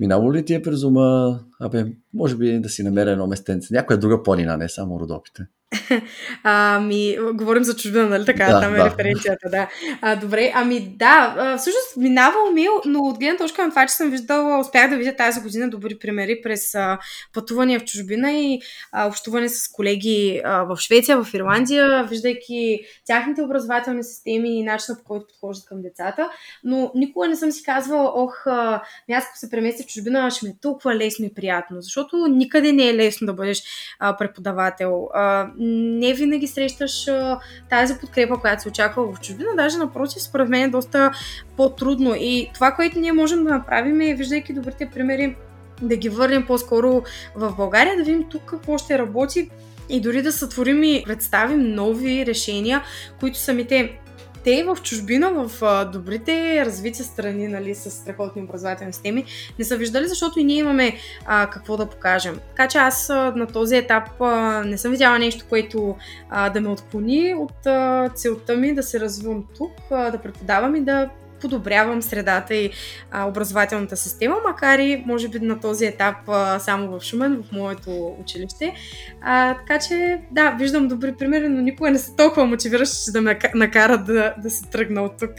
минало 0.00 0.34
ли 0.34 0.44
ти 0.44 0.54
е 0.54 0.62
през 0.62 0.82
ума, 0.82 1.40
абе, 1.60 1.84
може 2.14 2.36
би 2.36 2.60
да 2.60 2.68
си 2.68 2.82
намеря 2.82 3.10
едно 3.10 3.26
местенце, 3.26 3.74
някоя 3.74 3.98
друга 3.98 4.22
планина, 4.22 4.56
не 4.56 4.68
само 4.68 5.00
Родопите? 5.00 5.46
Ами, 6.42 7.16
говорим 7.34 7.64
за 7.64 7.76
чужбина, 7.76 8.08
нали 8.08 8.24
така? 8.24 8.46
Да, 8.46 8.60
Там 8.60 8.74
е 8.74 8.78
да. 8.78 8.84
референцията, 8.84 9.48
да. 9.50 9.68
А, 10.00 10.16
добре, 10.16 10.52
ами 10.54 10.80
да, 10.80 11.56
всъщност 11.58 11.96
минава 11.96 12.36
умил, 12.50 12.70
но 12.84 13.00
от 13.00 13.18
гледна 13.18 13.36
точка 13.36 13.64
на 13.64 13.70
това, 13.70 13.86
че 13.86 13.94
съм 13.94 14.10
виждала, 14.10 14.60
успях 14.60 14.90
да 14.90 14.96
видя 14.96 15.16
тази 15.16 15.40
година 15.40 15.70
добри 15.70 15.98
примери 15.98 16.40
през 16.42 16.74
а, 16.74 16.98
пътувания 17.32 17.80
в 17.80 17.84
чужбина 17.84 18.32
и 18.32 18.60
а, 18.92 19.08
общуване 19.08 19.48
с 19.48 19.68
колеги 19.68 20.40
а, 20.44 20.62
в 20.64 20.76
Швеция, 20.76 21.24
в 21.24 21.34
Ирландия, 21.34 22.04
виждайки 22.04 22.80
тяхните 23.06 23.42
образователни 23.42 24.04
системи 24.04 24.58
и 24.58 24.62
начина 24.62 24.98
по 24.98 25.04
който 25.04 25.26
подхождат 25.26 25.68
към 25.68 25.82
децата. 25.82 26.30
Но 26.64 26.92
никога 26.94 27.28
не 27.28 27.36
съм 27.36 27.52
си 27.52 27.62
казвала, 27.62 28.12
ох, 28.14 28.46
ако 28.46 29.36
се 29.36 29.50
преместя 29.50 29.82
в 29.82 29.86
чужбина, 29.86 30.30
ще 30.30 30.46
ми 30.46 30.50
е 30.50 30.56
толкова 30.62 30.94
лесно 30.94 31.24
и 31.24 31.34
приятно, 31.34 31.80
защото 31.80 32.26
никъде 32.26 32.72
не 32.72 32.88
е 32.88 32.94
лесно 32.94 33.26
да 33.26 33.32
бъдеш 33.32 33.62
а, 33.98 34.16
преподавател. 34.16 35.08
А, 35.14 35.50
не 35.58 36.14
винаги 36.14 36.46
срещаш 36.46 37.08
а, 37.08 37.38
тази 37.70 37.94
подкрепа, 38.00 38.40
която 38.40 38.62
се 38.62 38.68
очаква 38.68 39.12
в 39.12 39.20
чужбина, 39.20 39.48
даже 39.56 39.78
напротив, 39.78 40.22
според 40.22 40.48
мен 40.48 40.62
е 40.62 40.68
доста 40.68 41.10
по-трудно. 41.56 42.14
И 42.18 42.50
това, 42.54 42.72
което 42.72 43.00
ние 43.00 43.12
можем 43.12 43.44
да 43.44 43.50
направим 43.50 44.00
е, 44.00 44.14
виждайки 44.14 44.52
добрите 44.52 44.90
примери, 44.94 45.36
да 45.82 45.96
ги 45.96 46.08
върнем 46.08 46.46
по-скоро 46.46 47.02
в 47.34 47.56
България, 47.56 47.96
да 47.96 48.04
видим 48.04 48.24
тук 48.30 48.42
какво 48.44 48.78
ще 48.78 48.98
работи 48.98 49.50
и 49.88 50.00
дори 50.00 50.22
да 50.22 50.32
сътворим 50.32 50.82
и 50.82 51.02
представим 51.06 51.74
нови 51.74 52.26
решения, 52.26 52.82
които 53.20 53.38
самите 53.38 53.98
те 54.46 54.64
в 54.64 54.78
чужбина, 54.82 55.30
в 55.30 55.62
а, 55.62 55.84
добрите 55.84 56.64
развити 56.66 57.02
страни, 57.02 57.48
нали, 57.48 57.74
с 57.74 57.90
страхотни 57.90 58.42
образователни 58.42 58.92
системи, 58.92 59.24
не 59.58 59.64
са 59.64 59.76
виждали, 59.76 60.08
защото 60.08 60.40
и 60.40 60.44
ние 60.44 60.56
имаме 60.56 60.96
а, 61.24 61.50
какво 61.50 61.76
да 61.76 61.86
покажем. 61.86 62.40
Така 62.48 62.68
че 62.68 62.78
аз 62.78 63.10
а, 63.10 63.32
на 63.36 63.46
този 63.46 63.76
етап 63.76 64.20
а, 64.20 64.62
не 64.64 64.78
съм 64.78 64.90
видяла 64.90 65.18
нещо, 65.18 65.44
което 65.48 65.96
а, 66.30 66.50
да 66.50 66.60
ме 66.60 66.68
отклони 66.68 67.34
от 67.34 67.66
а, 67.66 68.08
целта 68.14 68.56
ми 68.56 68.74
да 68.74 68.82
се 68.82 69.00
развивам 69.00 69.44
тук, 69.58 69.72
а, 69.90 70.10
да 70.10 70.18
преподавам 70.18 70.76
и 70.76 70.80
да 70.80 71.08
подобрявам 71.40 72.02
средата 72.02 72.54
и 72.54 72.70
а, 73.10 73.28
образователната 73.28 73.96
система, 73.96 74.36
макар 74.46 74.78
и 74.78 75.04
може 75.06 75.28
би 75.28 75.38
на 75.38 75.60
този 75.60 75.84
етап 75.84 76.16
а, 76.28 76.58
само 76.58 76.98
в 76.98 77.04
Шумен, 77.04 77.42
в 77.42 77.52
моето 77.52 78.16
училище. 78.20 78.74
А, 79.22 79.54
така 79.54 79.78
че, 79.78 80.20
да, 80.30 80.56
виждам 80.58 80.88
добри 80.88 81.14
примери, 81.18 81.48
но 81.48 81.60
никога 81.60 81.90
не 81.90 81.98
са 81.98 82.16
толкова 82.16 82.46
мотивиращи, 82.46 83.12
да 83.12 83.20
ме 83.20 83.38
накарат 83.54 84.06
да, 84.06 84.34
да 84.42 84.50
се 84.50 84.64
тръгна 84.70 85.02
от 85.02 85.12
тук. 85.18 85.30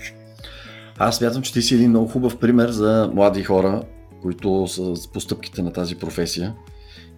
Аз 0.98 1.18
смятам, 1.18 1.42
че 1.42 1.54
ти 1.54 1.62
си 1.62 1.76
един 1.76 1.90
много 1.90 2.08
хубав 2.08 2.38
пример 2.38 2.70
за 2.70 3.12
млади 3.14 3.44
хора, 3.44 3.84
които 4.22 4.68
са 4.68 4.96
с 4.96 5.12
постъпките 5.12 5.62
на 5.62 5.74
тази 5.74 5.96
професия. 5.96 6.56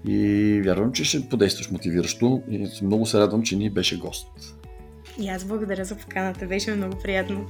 И 0.08 0.62
вярвам, 0.66 0.92
че 0.92 1.04
ще 1.04 1.30
подействаш 1.30 1.72
мотивиращо 1.72 2.42
и 2.50 2.70
много 2.84 3.06
се 3.06 3.20
радвам, 3.20 3.44
че 3.44 3.56
ни 3.56 3.70
беше 3.70 3.98
гост. 3.98 4.28
И 5.22 5.30
аз 5.30 5.44
благодаря 5.44 5.86
за 5.86 5.96
поканата, 5.96 6.46
беше 6.46 6.76
много 6.76 6.98
приятно. 7.04 7.46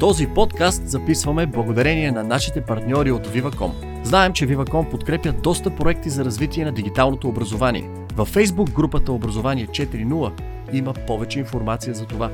Този 0.00 0.26
подкаст 0.26 0.88
записваме 0.88 1.46
благодарение 1.46 2.10
на 2.10 2.24
нашите 2.24 2.60
партньори 2.60 3.10
от 3.10 3.26
Viva.com. 3.26 3.70
Знаем, 4.04 4.32
че 4.32 4.46
Viva.com 4.46 4.90
подкрепя 4.90 5.32
доста 5.32 5.76
проекти 5.76 6.10
за 6.10 6.24
развитие 6.24 6.64
на 6.64 6.72
дигиталното 6.72 7.28
образование. 7.28 7.90
Във 8.14 8.34
Facebook 8.34 8.72
групата 8.72 9.12
Образование 9.12 9.66
4.0 9.66 10.32
има 10.72 10.92
повече 11.06 11.38
информация 11.38 11.94
за 11.94 12.06
това. 12.06 12.30